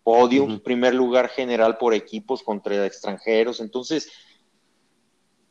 Podium, 0.03 0.51
uh 0.51 0.55
-huh. 0.55 0.63
primer 0.63 0.93
lugar 0.93 1.29
general 1.29 1.77
por 1.77 1.93
equipos 1.93 2.43
contra 2.43 2.85
extranjeros. 2.85 3.61
Entonces, 3.61 4.11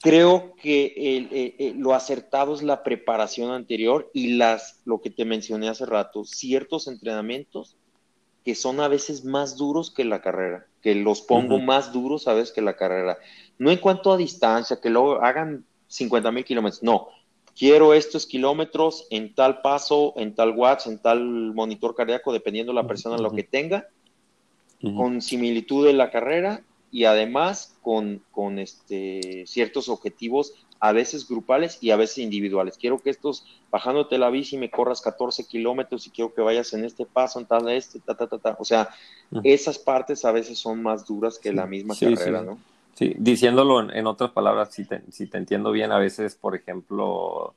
creo 0.03 0.55
que 0.61 0.93
el, 0.97 1.55
el, 1.59 1.79
lo 1.79 1.95
acertado 1.95 2.55
es 2.55 2.63
la 2.63 2.83
preparación 2.83 3.53
anterior 3.53 4.11
y 4.13 4.35
las, 4.35 4.81
lo 4.85 5.01
que 5.01 5.11
te 5.11 5.25
mencioné 5.25 5.69
hace 5.69 5.87
rato, 5.87 6.25
ciertos 6.25 6.89
entrenamientos 6.89 7.77
que 8.45 8.57
son 8.57 8.81
a 8.81 8.89
veces 8.89 9.25
más 9.25 9.57
duros 9.57 9.93
que 9.93 10.05
la 10.05 10.21
carrera, 10.21 10.67
que 10.83 10.97
los 10.97 11.23
pongo 11.23 11.55
uh 11.55 11.59
-huh. 11.59 11.65
más 11.65 11.93
duros 11.93 12.27
a 12.27 12.35
veces 12.35 12.53
que 12.53 12.61
la 12.61 12.77
carrera. 12.77 13.17
No 13.59 13.71
en 13.71 13.79
cuanto 13.79 14.13
a 14.13 14.17
distancia, 14.17 14.81
que 14.81 14.91
luego 14.91 15.23
hagan 15.23 15.65
50 15.87 16.33
mil 16.33 16.45
kilómetros, 16.45 16.83
no. 16.83 17.09
Quiero 17.57 17.95
estos 17.95 18.27
kilómetros 18.27 19.07
en 19.11 19.35
tal 19.35 19.61
paso, 19.61 20.15
en 20.17 20.35
tal 20.35 20.51
watts, 20.57 20.87
en 20.89 20.99
tal 20.99 21.21
monitor 21.55 21.95
cardíaco, 21.95 22.33
dependiendo 22.33 22.73
la 22.73 22.87
persona 22.89 23.15
uh 23.15 23.19
-huh. 23.21 23.23
lo 23.23 23.31
que 23.31 23.45
tenga, 23.45 23.87
uh 24.83 24.89
-huh. 24.89 24.97
con 24.97 25.23
similitud 25.23 25.87
de 25.87 25.93
la 25.93 26.11
carrera 26.11 26.65
y 26.93 27.07
además 27.07 27.75
con, 27.83 28.23
con 28.31 28.59
este, 28.59 29.45
ciertos 29.47 29.89
objetivos 29.89 30.53
a 30.79 30.93
veces 30.93 31.27
grupales 31.27 31.79
y 31.81 31.91
a 31.91 31.97
veces 31.97 32.19
individuales. 32.19 32.77
Quiero 32.77 32.99
que 32.99 33.11
estos, 33.11 33.47
bajándote 33.71 34.19
la 34.19 34.31
bici, 34.31 34.59
me 34.59 34.71
corras 34.71 35.01
14 35.01 35.47
kilómetros 35.47 36.07
y 36.07 36.11
quiero 36.11 36.35
que 36.35 36.43
vayas 36.43 36.73
en 36.75 36.85
este 36.85 37.07
paso, 37.07 37.41
en 37.41 37.47
tal, 37.47 37.69
este, 37.71 37.99
ta, 38.01 38.15
ta, 38.15 38.27
ta, 38.27 38.39
ta. 38.39 38.57
O 38.59 38.65
sea, 38.65 38.91
uh 39.31 39.37
-huh. 39.37 39.41
esas 39.45 39.79
partes 39.79 40.25
a 40.25 40.33
veces 40.33 40.59
son 40.59 40.83
más 40.83 41.07
duras 41.07 41.39
que 41.39 41.51
sí, 41.51 41.55
la 41.55 41.67
misma 41.67 41.95
sí, 41.95 42.15
carrera, 42.15 42.41
sí. 42.41 42.47
¿no? 42.47 42.59
Sí, 42.95 43.15
diciéndolo 43.17 43.81
en, 43.81 43.97
en, 43.97 44.07
otras 44.07 44.33
palabras, 44.33 44.75
si 44.75 44.85
te, 44.85 45.03
si 45.11 45.27
te 45.27 45.39
entiendo 45.39 45.71
bien, 45.71 45.93
a 45.93 45.99
veces, 45.99 46.35
por 46.35 46.55
ejemplo, 46.55 47.55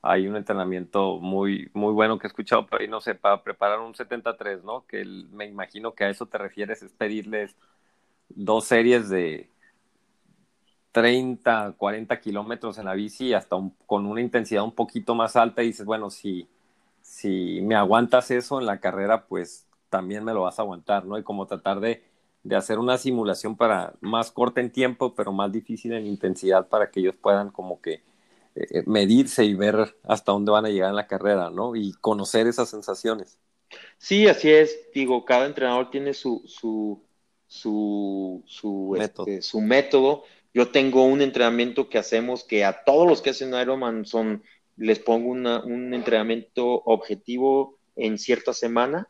hay 0.00 0.28
un 0.28 0.36
entrenamiento 0.36 1.18
muy, 1.18 1.70
muy 1.74 1.92
bueno 1.92 2.18
que 2.18 2.26
he 2.26 2.28
escuchado 2.28 2.66
por 2.66 2.80
ahí, 2.80 2.88
no 2.88 3.00
sé, 3.00 3.14
para 3.14 3.42
preparar 3.42 3.80
un 3.80 3.94
73, 3.94 4.64
¿no? 4.64 4.86
Que 4.86 5.04
me 5.04 5.46
imagino 5.46 5.92
que 5.92 6.04
a 6.04 6.10
eso 6.10 6.26
te 6.26 6.38
refieres, 6.38 6.82
es 6.82 6.92
pedirles 6.92 7.56
dos 8.30 8.64
series 8.66 9.08
de 9.08 9.50
30, 10.92 11.74
40 11.76 12.20
kilómetros 12.20 12.78
en 12.78 12.86
la 12.86 12.94
bici 12.94 13.32
hasta 13.34 13.56
con 13.86 14.06
una 14.06 14.20
intensidad 14.20 14.64
un 14.64 14.74
poquito 14.74 15.14
más 15.14 15.36
alta 15.36 15.62
y 15.62 15.68
dices, 15.68 15.86
bueno, 15.86 16.10
si, 16.10 16.48
si 17.02 17.60
me 17.62 17.74
aguantas 17.74 18.30
eso 18.30 18.58
en 18.60 18.66
la 18.66 18.80
carrera, 18.80 19.26
pues 19.26 19.66
también 19.90 20.24
me 20.24 20.32
lo 20.34 20.42
vas 20.42 20.58
a 20.58 20.62
aguantar, 20.62 21.04
¿no? 21.06 21.18
Y 21.18 21.22
como 21.22 21.46
tratar 21.46 21.80
de, 21.80 22.02
de 22.42 22.56
hacer 22.56 22.78
una 22.78 22.98
simulación 22.98 23.56
para 23.56 23.94
más 24.00 24.30
corta 24.32 24.60
en 24.60 24.72
tiempo, 24.72 25.14
pero 25.14 25.32
más 25.32 25.52
difícil 25.52 25.92
en 25.92 26.06
intensidad 26.06 26.68
para 26.68 26.90
que 26.90 27.00
ellos 27.00 27.14
puedan 27.20 27.50
como 27.50 27.80
que 27.80 28.02
eh, 28.54 28.82
medirse 28.86 29.44
y 29.44 29.54
ver 29.54 29.96
hasta 30.04 30.32
dónde 30.32 30.52
van 30.52 30.66
a 30.66 30.70
llegar 30.70 30.90
en 30.90 30.96
la 30.96 31.06
carrera, 31.06 31.50
¿no? 31.50 31.76
Y 31.76 31.92
conocer 31.94 32.46
esas 32.46 32.70
sensaciones. 32.70 33.38
Sí, 33.98 34.26
así 34.28 34.50
es. 34.50 34.90
Digo, 34.94 35.24
cada 35.24 35.46
entrenador 35.46 35.90
tiene 35.90 36.14
su, 36.14 36.42
su, 36.46 37.07
su, 37.48 38.44
su, 38.46 38.94
método. 38.96 39.26
Este, 39.26 39.42
su 39.42 39.60
método. 39.60 40.24
Yo 40.54 40.68
tengo 40.68 41.04
un 41.04 41.20
entrenamiento 41.20 41.88
que 41.88 41.98
hacemos 41.98 42.44
que 42.44 42.64
a 42.64 42.84
todos 42.84 43.08
los 43.08 43.20
que 43.20 43.30
hacen 43.30 43.54
Ironman 43.54 44.06
son, 44.06 44.44
les 44.76 45.00
pongo 45.00 45.30
un 45.30 45.94
entrenamiento 45.94 46.66
objetivo 46.84 47.78
en 47.96 48.18
cierta 48.18 48.52
semana, 48.52 49.08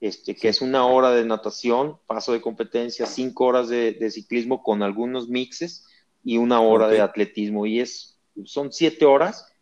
este, 0.00 0.36
que 0.36 0.48
es 0.48 0.62
una 0.62 0.86
hora 0.86 1.10
de 1.10 1.24
natación, 1.24 1.98
paso 2.06 2.32
de 2.32 2.40
competencia, 2.40 3.04
cinco 3.06 3.46
horas 3.46 3.68
de, 3.68 4.10
ciclismo 4.10 4.62
con 4.62 4.82
algunos 4.82 5.28
mixes 5.28 5.86
y 6.22 6.38
una 6.38 6.60
hora 6.60 6.88
de 6.88 7.00
atletismo. 7.00 7.66
Y 7.66 7.80
es, 7.80 8.16
son 8.44 8.72
siete 8.72 9.04
horas 9.04 9.52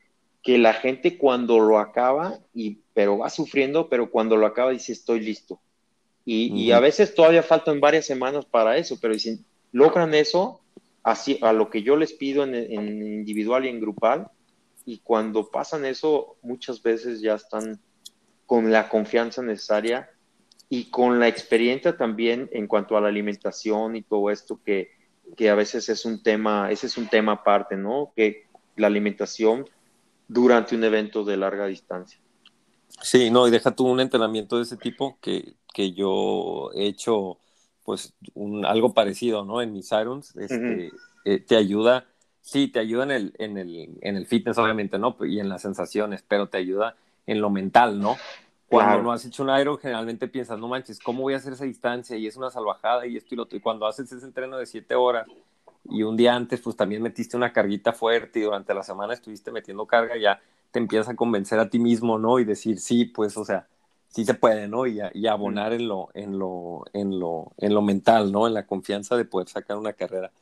que 0.42 0.58
la 0.58 0.74
gente 0.74 1.16
cuando 1.16 1.58
lo 1.58 1.78
acaba, 1.78 2.38
y, 2.54 2.80
pero 2.92 3.18
va 3.18 3.30
sufriendo, 3.30 3.88
pero 3.88 4.10
cuando 4.10 4.36
lo 4.36 4.46
acaba 4.46 4.70
dice 4.70 4.92
estoy 4.92 5.20
listo. 5.20 5.60
Y, 6.28 6.72
a 6.72 6.80
veces 6.80 7.14
todavía 7.14 7.44
faltan 7.44 7.78
varias 7.78 8.04
semanas 8.04 8.44
para 8.44 8.76
eso, 8.76 8.98
pero 9.00 9.16
si 9.16 9.38
logran 9.70 10.12
eso, 10.12 10.60
así, 11.04 11.38
a 11.40 11.52
lo 11.52 11.70
que 11.70 11.84
yo 11.84 11.94
les 11.96 12.12
pido 12.12 12.42
en, 12.42 12.52
individual 12.72 13.64
y 13.64 13.68
en 13.68 13.80
grupal, 13.80 14.28
y 14.84 14.98
cuando 14.98 15.48
pasan 15.48 15.84
eso, 15.84 16.36
muchas 16.42 16.82
veces 16.82 17.20
ya 17.20 17.34
están 17.34 17.78
con 18.44 18.72
la 18.72 18.88
confianza 18.88 19.40
necesaria 19.40 20.10
y 20.68 20.90
con 20.90 21.20
la 21.20 21.28
experiencia 21.28 21.96
también 21.96 22.50
en 22.52 22.66
cuanto 22.66 22.96
a 22.96 23.00
la 23.00 23.08
alimentación 23.08 23.94
y 23.94 24.02
todo 24.02 24.30
esto 24.30 24.60
que, 24.64 24.90
que 25.36 25.48
a 25.48 25.54
veces 25.54 25.88
es 25.88 26.04
un 26.04 26.24
tema, 26.24 26.72
ese 26.72 26.88
es 26.88 26.98
un 26.98 27.06
tema 27.06 27.32
aparte, 27.32 27.76
¿no? 27.76 28.12
Que 28.16 28.46
la 28.74 28.88
alimentación 28.88 29.64
durante 30.26 30.74
un 30.74 30.82
evento 30.82 31.24
de 31.24 31.36
larga 31.36 31.66
distancia. 31.66 32.18
Sí, 33.00 33.30
no, 33.30 33.46
y 33.46 33.50
deja 33.52 33.70
tú 33.70 33.86
un 33.86 34.00
entrenamiento 34.00 34.56
de 34.56 34.62
ese 34.62 34.76
tipo 34.76 35.18
que, 35.20 35.54
que 35.76 35.92
yo 35.92 36.70
he 36.72 36.86
hecho, 36.86 37.36
pues, 37.84 38.14
un, 38.32 38.64
algo 38.64 38.94
parecido, 38.94 39.44
¿no? 39.44 39.60
En 39.60 39.74
mis 39.74 39.92
Irons, 39.92 40.34
este, 40.36 40.90
eh, 41.26 41.40
te 41.40 41.54
ayuda, 41.54 42.06
sí, 42.40 42.68
te 42.68 42.78
ayuda 42.78 43.04
en 43.04 43.10
el, 43.10 43.34
en, 43.36 43.58
el, 43.58 43.98
en 44.00 44.16
el 44.16 44.26
fitness, 44.26 44.56
obviamente, 44.56 44.98
¿no? 44.98 45.14
Y 45.26 45.38
en 45.38 45.50
las 45.50 45.60
sensaciones, 45.60 46.24
pero 46.26 46.48
te 46.48 46.56
ayuda 46.56 46.96
en 47.26 47.42
lo 47.42 47.50
mental, 47.50 48.00
¿no? 48.00 48.16
Cuando 48.68 49.02
no 49.02 49.12
has 49.12 49.26
hecho 49.26 49.42
un 49.42 49.50
Iron, 49.60 49.76
generalmente 49.76 50.28
piensas, 50.28 50.58
no 50.58 50.66
manches, 50.66 50.98
¿cómo 50.98 51.20
voy 51.20 51.34
a 51.34 51.36
hacer 51.36 51.52
esa 51.52 51.66
distancia? 51.66 52.16
Y 52.16 52.26
es 52.26 52.38
una 52.38 52.48
salvajada 52.48 53.06
y 53.06 53.18
esto 53.18 53.34
y 53.34 53.36
lo 53.36 53.42
otro. 53.42 53.58
Y 53.58 53.60
cuando 53.60 53.86
haces 53.86 54.10
ese 54.10 54.24
entreno 54.24 54.56
de 54.56 54.64
siete 54.64 54.94
horas 54.94 55.26
y 55.84 56.04
un 56.04 56.16
día 56.16 56.34
antes, 56.34 56.62
pues 56.62 56.74
también 56.74 57.02
metiste 57.02 57.36
una 57.36 57.52
carguita 57.52 57.92
fuerte 57.92 58.38
y 58.38 58.42
durante 58.44 58.72
la 58.72 58.82
semana 58.82 59.12
estuviste 59.12 59.52
metiendo 59.52 59.84
carga, 59.84 60.16
ya 60.16 60.40
te 60.70 60.78
empiezas 60.78 61.10
a 61.10 61.16
convencer 61.16 61.58
a 61.58 61.68
ti 61.68 61.78
mismo, 61.78 62.18
¿no? 62.18 62.38
Y 62.38 62.46
decir, 62.46 62.80
sí, 62.80 63.04
pues, 63.04 63.36
o 63.36 63.44
sea, 63.44 63.68
sí 64.08 64.24
se 64.24 64.34
puede, 64.34 64.68
¿no? 64.68 64.86
Y, 64.86 65.00
y 65.14 65.26
abonar 65.26 65.72
en 65.72 65.88
lo, 65.88 66.08
en, 66.14 66.38
lo, 66.38 66.84
en, 66.92 67.18
lo, 67.18 67.52
en 67.58 67.74
lo 67.74 67.82
mental, 67.82 68.32
¿no? 68.32 68.46
En 68.46 68.54
la 68.54 68.66
confianza 68.66 69.16
de 69.16 69.24
poder 69.24 69.48
sacar 69.48 69.76
una 69.76 69.92
carrera. 69.92 70.32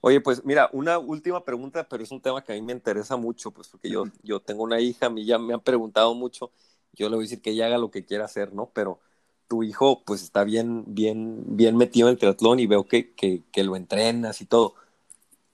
Oye, 0.00 0.20
pues 0.20 0.44
mira, 0.44 0.70
una 0.72 0.98
última 0.98 1.44
pregunta, 1.44 1.86
pero 1.88 2.02
es 2.02 2.10
un 2.10 2.20
tema 2.20 2.42
que 2.42 2.52
a 2.52 2.54
mí 2.56 2.62
me 2.62 2.72
interesa 2.72 3.16
mucho, 3.16 3.50
pues 3.50 3.68
porque 3.68 3.90
yo, 3.90 4.04
yo 4.22 4.40
tengo 4.40 4.62
una 4.62 4.80
hija, 4.80 5.06
a 5.06 5.10
mí 5.10 5.24
ya 5.24 5.38
me 5.38 5.54
han 5.54 5.60
preguntado 5.60 6.14
mucho 6.14 6.50
yo 6.92 7.08
le 7.08 7.16
voy 7.16 7.24
a 7.24 7.26
decir 7.26 7.42
que 7.42 7.50
ella 7.50 7.66
haga 7.66 7.78
lo 7.78 7.90
que 7.90 8.04
quiera 8.04 8.24
hacer, 8.24 8.52
¿no? 8.52 8.70
Pero 8.72 9.00
tu 9.48 9.62
hijo 9.62 10.02
pues 10.04 10.22
está 10.22 10.44
bien, 10.44 10.84
bien, 10.86 11.42
bien 11.56 11.76
metido 11.76 12.08
en 12.08 12.12
el 12.12 12.18
triatlón 12.18 12.60
y 12.60 12.66
veo 12.66 12.86
que, 12.86 13.12
que, 13.14 13.42
que 13.52 13.64
lo 13.64 13.76
entrenas 13.76 14.40
y 14.40 14.46
todo. 14.46 14.74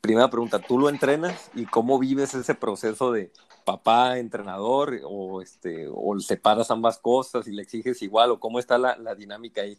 Primera 0.01 0.31
pregunta, 0.31 0.61
¿tú 0.61 0.79
lo 0.79 0.89
entrenas 0.89 1.51
y 1.55 1.67
cómo 1.67 1.99
vives 1.99 2.35
ese 2.35 2.55
proceso 2.55 3.13
de 3.13 3.33
papá, 3.67 4.19
entrenador 4.19 4.99
o, 5.05 5.43
este, 5.43 5.89
o 5.93 6.19
separas 6.21 6.71
ambas 6.71 6.99
cosas 6.99 7.47
y 7.47 7.53
le 7.53 7.63
exiges 7.63 8.01
igual 8.01 8.31
o 8.31 8.41
cómo 8.41 8.59
está 8.59 8.79
la, 8.79 8.97
la 8.97 9.15
dinámica 9.15 9.61
ahí? 9.61 9.79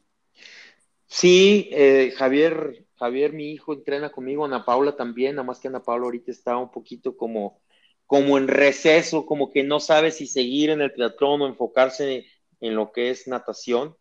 Sí, 1.08 1.70
eh, 1.72 2.14
Javier, 2.16 2.86
Javier, 2.98 3.34
mi 3.34 3.52
hijo, 3.52 3.74
entrena 3.74 4.12
conmigo, 4.12 4.46
Ana 4.46 4.66
Paula 4.66 4.96
también, 4.96 5.36
nada 5.36 5.46
más 5.48 5.60
que 5.60 5.70
Ana 5.70 5.82
Paula 5.82 6.06
ahorita 6.06 6.32
está 6.32 6.58
un 6.58 6.70
poquito 6.70 7.18
como 7.18 7.60
como 8.08 8.38
en 8.38 8.48
receso, 8.48 9.26
como 9.26 9.52
que 9.52 9.64
no 9.64 9.80
sabe 9.80 10.12
si 10.12 10.28
seguir 10.28 10.70
en 10.70 10.82
el 10.82 10.94
triatlón 10.94 11.42
o 11.42 11.48
enfocarse 11.48 12.26
en 12.62 12.76
lo 12.76 12.92
que 12.94 13.10
es 13.12 13.28
natación. 13.28 13.98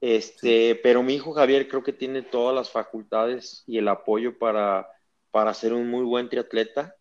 Este, 0.00 0.76
pero 0.76 1.02
mi 1.02 1.14
hijo 1.14 1.32
Javier 1.32 1.66
creo 1.68 1.82
que 1.82 1.92
tiene 1.94 2.22
todas 2.22 2.54
las 2.54 2.70
facultades 2.70 3.64
y 3.66 3.78
el 3.78 3.88
apoyo 3.88 4.38
para, 4.38 4.86
para 5.30 5.54
ser 5.54 5.72
un 5.72 5.90
muy 5.90 6.04
buen 6.04 6.28
triatleta. 6.28 6.94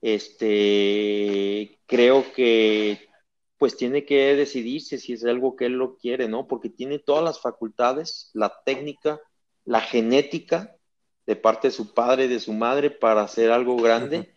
Este, 0.00 1.78
creo 1.86 2.32
que 2.32 3.08
pues 3.58 3.76
tiene 3.76 4.04
que 4.04 4.36
decidirse 4.36 4.98
si 4.98 5.14
es 5.14 5.24
algo 5.24 5.56
que 5.56 5.66
él 5.66 5.72
lo 5.72 5.96
quiere, 5.96 6.28
¿no? 6.28 6.46
Porque 6.46 6.68
tiene 6.68 6.98
todas 6.98 7.24
las 7.24 7.40
facultades, 7.40 8.30
la 8.34 8.52
técnica, 8.64 9.20
la 9.64 9.80
genética 9.80 10.76
de 11.26 11.36
parte 11.36 11.68
de 11.68 11.72
su 11.72 11.94
padre 11.94 12.28
de 12.28 12.38
su 12.38 12.52
madre 12.52 12.90
para 12.90 13.22
hacer 13.22 13.50
algo 13.50 13.76
grande 13.76 14.36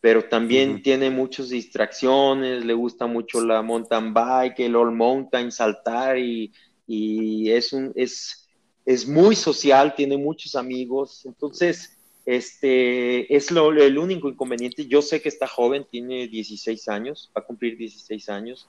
pero 0.00 0.28
también 0.28 0.82
tiene 0.82 1.10
muchas 1.10 1.48
distracciones, 1.48 2.64
le 2.64 2.74
gusta 2.74 3.06
mucho 3.06 3.40
la 3.44 3.62
mountain 3.62 4.14
bike, 4.14 4.60
el 4.60 4.76
all 4.76 4.92
mountain, 4.92 5.50
saltar 5.50 6.18
y, 6.18 6.52
y 6.86 7.50
es, 7.50 7.72
un, 7.72 7.92
es, 7.96 8.48
es 8.84 9.08
muy 9.08 9.34
social, 9.34 9.94
tiene 9.96 10.16
muchos 10.16 10.54
amigos, 10.54 11.26
entonces 11.26 11.97
este 12.28 13.34
es 13.34 13.50
lo, 13.50 13.72
el 13.72 13.96
único 13.96 14.28
inconveniente. 14.28 14.86
Yo 14.86 15.00
sé 15.00 15.22
que 15.22 15.30
está 15.30 15.46
joven, 15.46 15.86
tiene 15.90 16.28
16 16.28 16.86
años, 16.88 17.30
va 17.34 17.40
a 17.40 17.44
cumplir 17.44 17.78
16 17.78 18.28
años, 18.28 18.68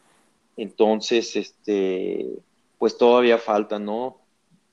entonces 0.55 1.35
este 1.35 2.25
pues 2.77 2.97
todavía 2.97 3.37
falta, 3.37 3.77
¿no? 3.77 4.21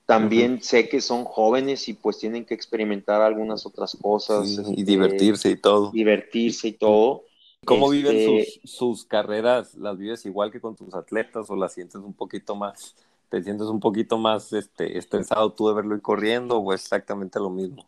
También 0.06 0.62
sé 0.62 0.88
que 0.88 1.00
son 1.00 1.24
jóvenes 1.24 1.88
y 1.88 1.94
pues 1.94 2.18
tienen 2.18 2.44
que 2.44 2.54
experimentar 2.54 3.22
algunas 3.22 3.66
otras 3.66 3.98
cosas. 4.00 4.48
y 4.48 4.60
este, 4.60 4.84
divertirse 4.84 5.50
y 5.50 5.56
todo. 5.56 5.90
Divertirse 5.90 6.68
y 6.68 6.72
todo. 6.72 7.24
¿Cómo 7.64 7.90
viven 7.90 8.16
este 8.16 8.60
sus, 8.68 9.04
carreras? 9.04 9.74
¿Las 9.74 9.98
vives 9.98 10.24
igual 10.26 10.52
que 10.52 10.60
con 10.60 10.76
tus 10.76 10.94
atletas 10.94 11.50
o 11.50 11.56
las 11.56 11.74
sientes 11.74 11.96
un 11.96 12.14
poquito 12.14 12.54
más, 12.54 12.94
te 13.30 13.42
sientes 13.42 13.66
un 13.66 13.80
poquito 13.80 14.16
más 14.16 14.52
este, 14.52 14.96
estresado 14.96 15.52
tú 15.52 15.66
de 15.66 15.74
verlo 15.74 15.96
ir 15.96 16.02
corriendo 16.02 16.58
o 16.58 16.72
exactamente 16.72 17.40
lo 17.40 17.50
mismo? 17.50 17.84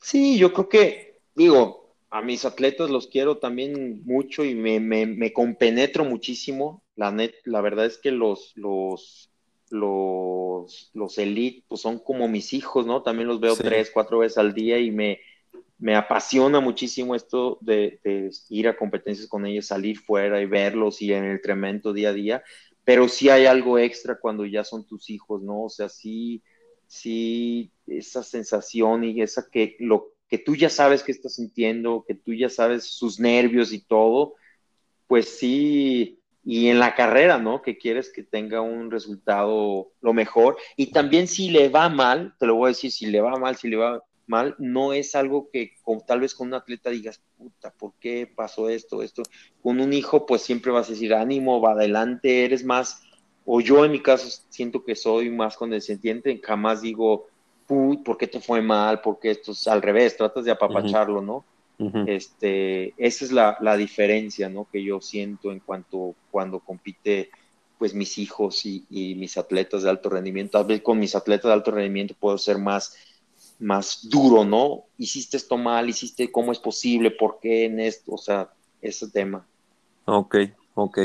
Sí, 0.00 0.38
yo 0.38 0.52
creo 0.52 0.68
que, 0.68 1.20
digo, 1.34 1.94
a 2.10 2.22
mis 2.22 2.44
atletas 2.44 2.90
los 2.90 3.08
quiero 3.08 3.38
también 3.38 4.02
mucho 4.04 4.44
y 4.44 4.54
me, 4.54 4.80
me, 4.80 5.06
me 5.06 5.32
compenetro 5.32 6.04
muchísimo. 6.04 6.82
La, 6.96 7.10
net, 7.10 7.34
la 7.44 7.60
verdad 7.60 7.86
es 7.86 7.98
que 7.98 8.10
los, 8.10 8.52
los, 8.56 9.30
los, 9.70 10.90
los 10.94 11.18
elite, 11.18 11.64
pues 11.68 11.80
son 11.80 11.98
como 11.98 12.28
mis 12.28 12.52
hijos, 12.52 12.86
¿no? 12.86 13.02
También 13.02 13.28
los 13.28 13.40
veo 13.40 13.56
tres, 13.56 13.90
cuatro 13.92 14.18
veces 14.18 14.38
al 14.38 14.54
día 14.54 14.78
y 14.78 14.90
me, 14.90 15.20
me 15.78 15.94
apasiona 15.94 16.60
muchísimo 16.60 17.14
esto 17.14 17.58
de, 17.60 18.00
ir 18.48 18.68
a 18.68 18.76
competencias 18.76 19.28
con 19.28 19.46
ellos, 19.46 19.66
salir 19.66 19.98
fuera 19.98 20.40
y 20.40 20.46
verlos 20.46 21.00
y 21.00 21.12
en 21.12 21.24
el 21.24 21.40
tremendo 21.40 21.92
día 21.92 22.10
a 22.10 22.12
día, 22.12 22.42
pero 22.84 23.08
sí 23.08 23.28
hay 23.28 23.46
algo 23.46 23.78
extra 23.78 24.18
cuando 24.18 24.44
ya 24.44 24.64
son 24.64 24.86
tus 24.86 25.08
hijos, 25.10 25.42
¿no? 25.42 25.64
O 25.64 25.68
sea, 25.68 25.88
sí, 25.88 26.42
sí, 26.88 27.70
esa 27.86 28.24
sensación 28.24 29.04
y 29.04 29.22
esa 29.22 29.48
que 29.48 29.76
lo 29.78 30.12
que 30.28 30.38
tú 30.38 30.56
ya 30.56 30.68
sabes 30.68 31.02
que 31.02 31.12
estás 31.12 31.36
sintiendo, 31.36 32.04
que 32.06 32.14
tú 32.14 32.34
ya 32.34 32.48
sabes 32.48 32.84
sus 32.84 33.20
nervios 33.20 33.72
y 33.72 33.80
todo, 33.80 34.34
pues 35.06 35.28
sí, 35.38 36.18
y 36.44 36.68
en 36.68 36.78
la 36.78 36.94
carrera, 36.94 37.38
¿no? 37.38 37.62
Que 37.62 37.78
quieres 37.78 38.12
que 38.12 38.22
tenga 38.22 38.60
un 38.60 38.90
resultado 38.90 39.92
lo 40.00 40.12
mejor. 40.12 40.56
Y 40.76 40.92
también 40.92 41.28
si 41.28 41.50
le 41.50 41.68
va 41.68 41.88
mal, 41.88 42.34
te 42.38 42.46
lo 42.46 42.56
voy 42.56 42.66
a 42.66 42.68
decir, 42.68 42.90
si 42.92 43.06
le 43.06 43.20
va 43.20 43.36
mal, 43.36 43.56
si 43.56 43.68
le 43.68 43.76
va 43.76 44.02
mal, 44.26 44.54
no 44.58 44.92
es 44.92 45.14
algo 45.14 45.50
que 45.50 45.72
tal 46.06 46.20
vez 46.20 46.34
con 46.34 46.48
un 46.48 46.54
atleta 46.54 46.90
digas, 46.90 47.22
puta, 47.36 47.72
¿por 47.72 47.94
qué 47.98 48.26
pasó 48.26 48.68
esto, 48.68 49.02
esto? 49.02 49.22
Con 49.62 49.80
un 49.80 49.92
hijo, 49.92 50.26
pues 50.26 50.42
siempre 50.42 50.70
vas 50.70 50.88
a 50.88 50.92
decir, 50.92 51.14
ánimo, 51.14 51.60
va 51.60 51.72
adelante, 51.72 52.44
eres 52.44 52.64
más, 52.64 53.02
o 53.50 53.62
yo 53.62 53.82
en 53.82 53.92
mi 53.92 54.02
caso 54.02 54.28
siento 54.50 54.84
que 54.84 54.94
soy 54.94 55.30
más 55.30 55.56
condescendiente, 55.56 56.38
jamás 56.44 56.82
digo, 56.82 57.28
Put, 57.66 58.04
¿por 58.04 58.18
qué 58.18 58.26
te 58.26 58.40
fue 58.40 58.60
mal? 58.60 59.00
Porque 59.00 59.30
esto 59.30 59.52
es 59.52 59.66
al 59.66 59.80
revés, 59.80 60.18
tratas 60.18 60.44
de 60.44 60.50
apapacharlo, 60.50 61.22
¿no? 61.22 61.46
este, 62.06 62.92
esa 62.98 63.24
es 63.24 63.32
la, 63.32 63.56
la, 63.60 63.78
diferencia, 63.78 64.50
¿no? 64.50 64.66
Que 64.70 64.84
yo 64.84 65.00
siento 65.00 65.50
en 65.50 65.60
cuanto 65.60 66.14
cuando 66.30 66.58
compite, 66.58 67.30
pues 67.78 67.94
mis 67.94 68.18
hijos 68.18 68.66
y, 68.66 68.84
y, 68.90 69.14
mis 69.14 69.38
atletas 69.38 69.82
de 69.82 69.88
alto 69.88 70.10
rendimiento. 70.10 70.58
Tal 70.58 70.66
vez 70.66 70.82
con 70.82 70.98
mis 70.98 71.14
atletas 71.14 71.48
de 71.48 71.52
alto 71.54 71.70
rendimiento 71.70 72.14
puedo 72.20 72.36
ser 72.36 72.58
más, 72.58 72.96
más 73.60 74.10
duro, 74.10 74.44
¿no? 74.44 74.84
Hiciste 74.98 75.38
esto 75.38 75.56
mal, 75.56 75.88
hiciste 75.88 76.30
cómo 76.30 76.52
es 76.52 76.58
posible, 76.58 77.12
por 77.12 77.38
qué 77.40 77.64
en 77.64 77.80
esto, 77.80 78.12
o 78.12 78.18
sea, 78.18 78.50
ese 78.82 79.08
tema. 79.08 79.46
Ok, 80.04 80.36
ok. 80.74 80.98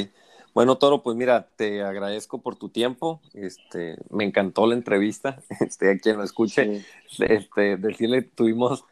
Bueno, 0.54 0.78
Toro, 0.78 1.02
pues 1.02 1.18
mira, 1.18 1.50
te 1.56 1.82
agradezco 1.82 2.42
por 2.42 2.56
tu 2.56 2.70
tiempo. 2.70 3.22
Este, 3.34 3.98
me 4.12 4.24
encantó 4.24 4.68
la 4.68 4.76
entrevista. 4.76 5.42
Este, 5.60 5.92
a 5.92 5.98
quien 5.98 6.18
lo 6.18 6.24
escuche, 6.24 6.86
este, 7.20 7.78
decirle 7.78 8.22
tuvimos 8.22 8.86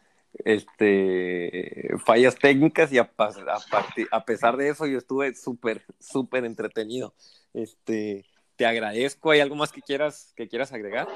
este 0.46 1.90
fallas 2.06 2.36
técnicas 2.36 2.92
y 2.94 2.98
a, 2.98 3.12
a, 4.12 4.26
pesar 4.26 4.56
de 4.56 4.70
eso 4.70 4.86
yo 4.86 4.98
estuve 4.98 5.36
súper, 5.36 5.84
súper 6.00 6.46
entretenido. 6.46 7.14
Este, 7.54 8.26
te 8.56 8.66
agradezco. 8.66 9.32
¿Hay 9.32 9.42
algo 9.42 9.56
más 9.56 9.72
que 9.72 9.82
quieras, 9.82 10.34
que 10.36 10.48
quieras 10.48 10.72
agregar? 10.72 11.08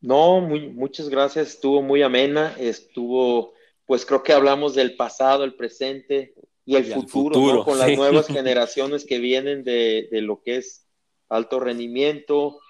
No, 0.00 0.40
muy, 0.40 0.68
muchas 0.68 1.08
gracias. 1.08 1.48
Estuvo 1.48 1.82
muy 1.82 2.02
amena. 2.02 2.54
Estuvo, 2.58 3.54
pues 3.86 4.04
creo 4.04 4.22
que 4.22 4.32
hablamos 4.32 4.74
del 4.74 4.96
pasado, 4.96 5.44
el 5.44 5.54
presente, 5.54 6.34
y 6.68 6.76
el 6.76 7.08
futuro, 7.08 7.64
con 7.64 7.78
las 7.78 7.96
nuevas 7.96 8.26
generaciones 8.26 9.06
que 9.06 9.18
vienen 9.18 9.64
de, 9.64 10.06
lo 10.12 10.42
que 10.42 10.56
es 10.56 10.86
alto 11.28 11.60
rendimiento. 11.60 12.60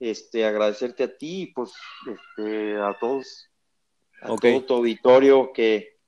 Este, 0.00 0.44
agradecerte 0.44 1.02
a 1.02 1.16
ti 1.16 1.42
y 1.42 1.46
pues 1.46 1.72
este, 2.06 2.76
a 2.76 2.96
todos, 3.00 3.50
a 4.22 4.28
todo 4.28 4.64
tu 4.64 4.74
auditorio 4.74 5.52
que, 5.52 5.98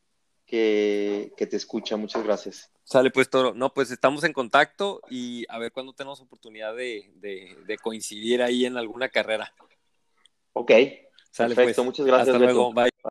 que, 0.47 1.33
te 1.37 1.57
escucha. 1.57 1.97
Muchas 1.97 2.23
gracias. 2.23 2.71
Sale 2.85 3.11
pues 3.11 3.29
Toro. 3.29 3.53
No, 3.53 3.75
pues 3.75 3.91
estamos 3.91 4.23
en 4.23 4.33
contacto 4.33 5.01
y 5.11 5.45
a 5.49 5.59
ver 5.59 5.73
cuándo 5.73 5.93
tenemos 5.93 6.21
oportunidad 6.21 6.77
de, 6.77 7.11
de, 7.17 7.79
coincidir 7.83 8.43
ahí 8.43 8.65
en 8.65 8.77
alguna 8.77 9.09
carrera. 9.09 9.53
Ok. 10.53 10.71
Sale, 11.33 11.57
Perfecto, 11.57 11.83
pues. 11.83 11.87
muchas 11.87 12.07
gracias. 12.07 12.29
Hasta 12.29 12.39
luego. 12.39 12.73
Bye. 12.73 12.91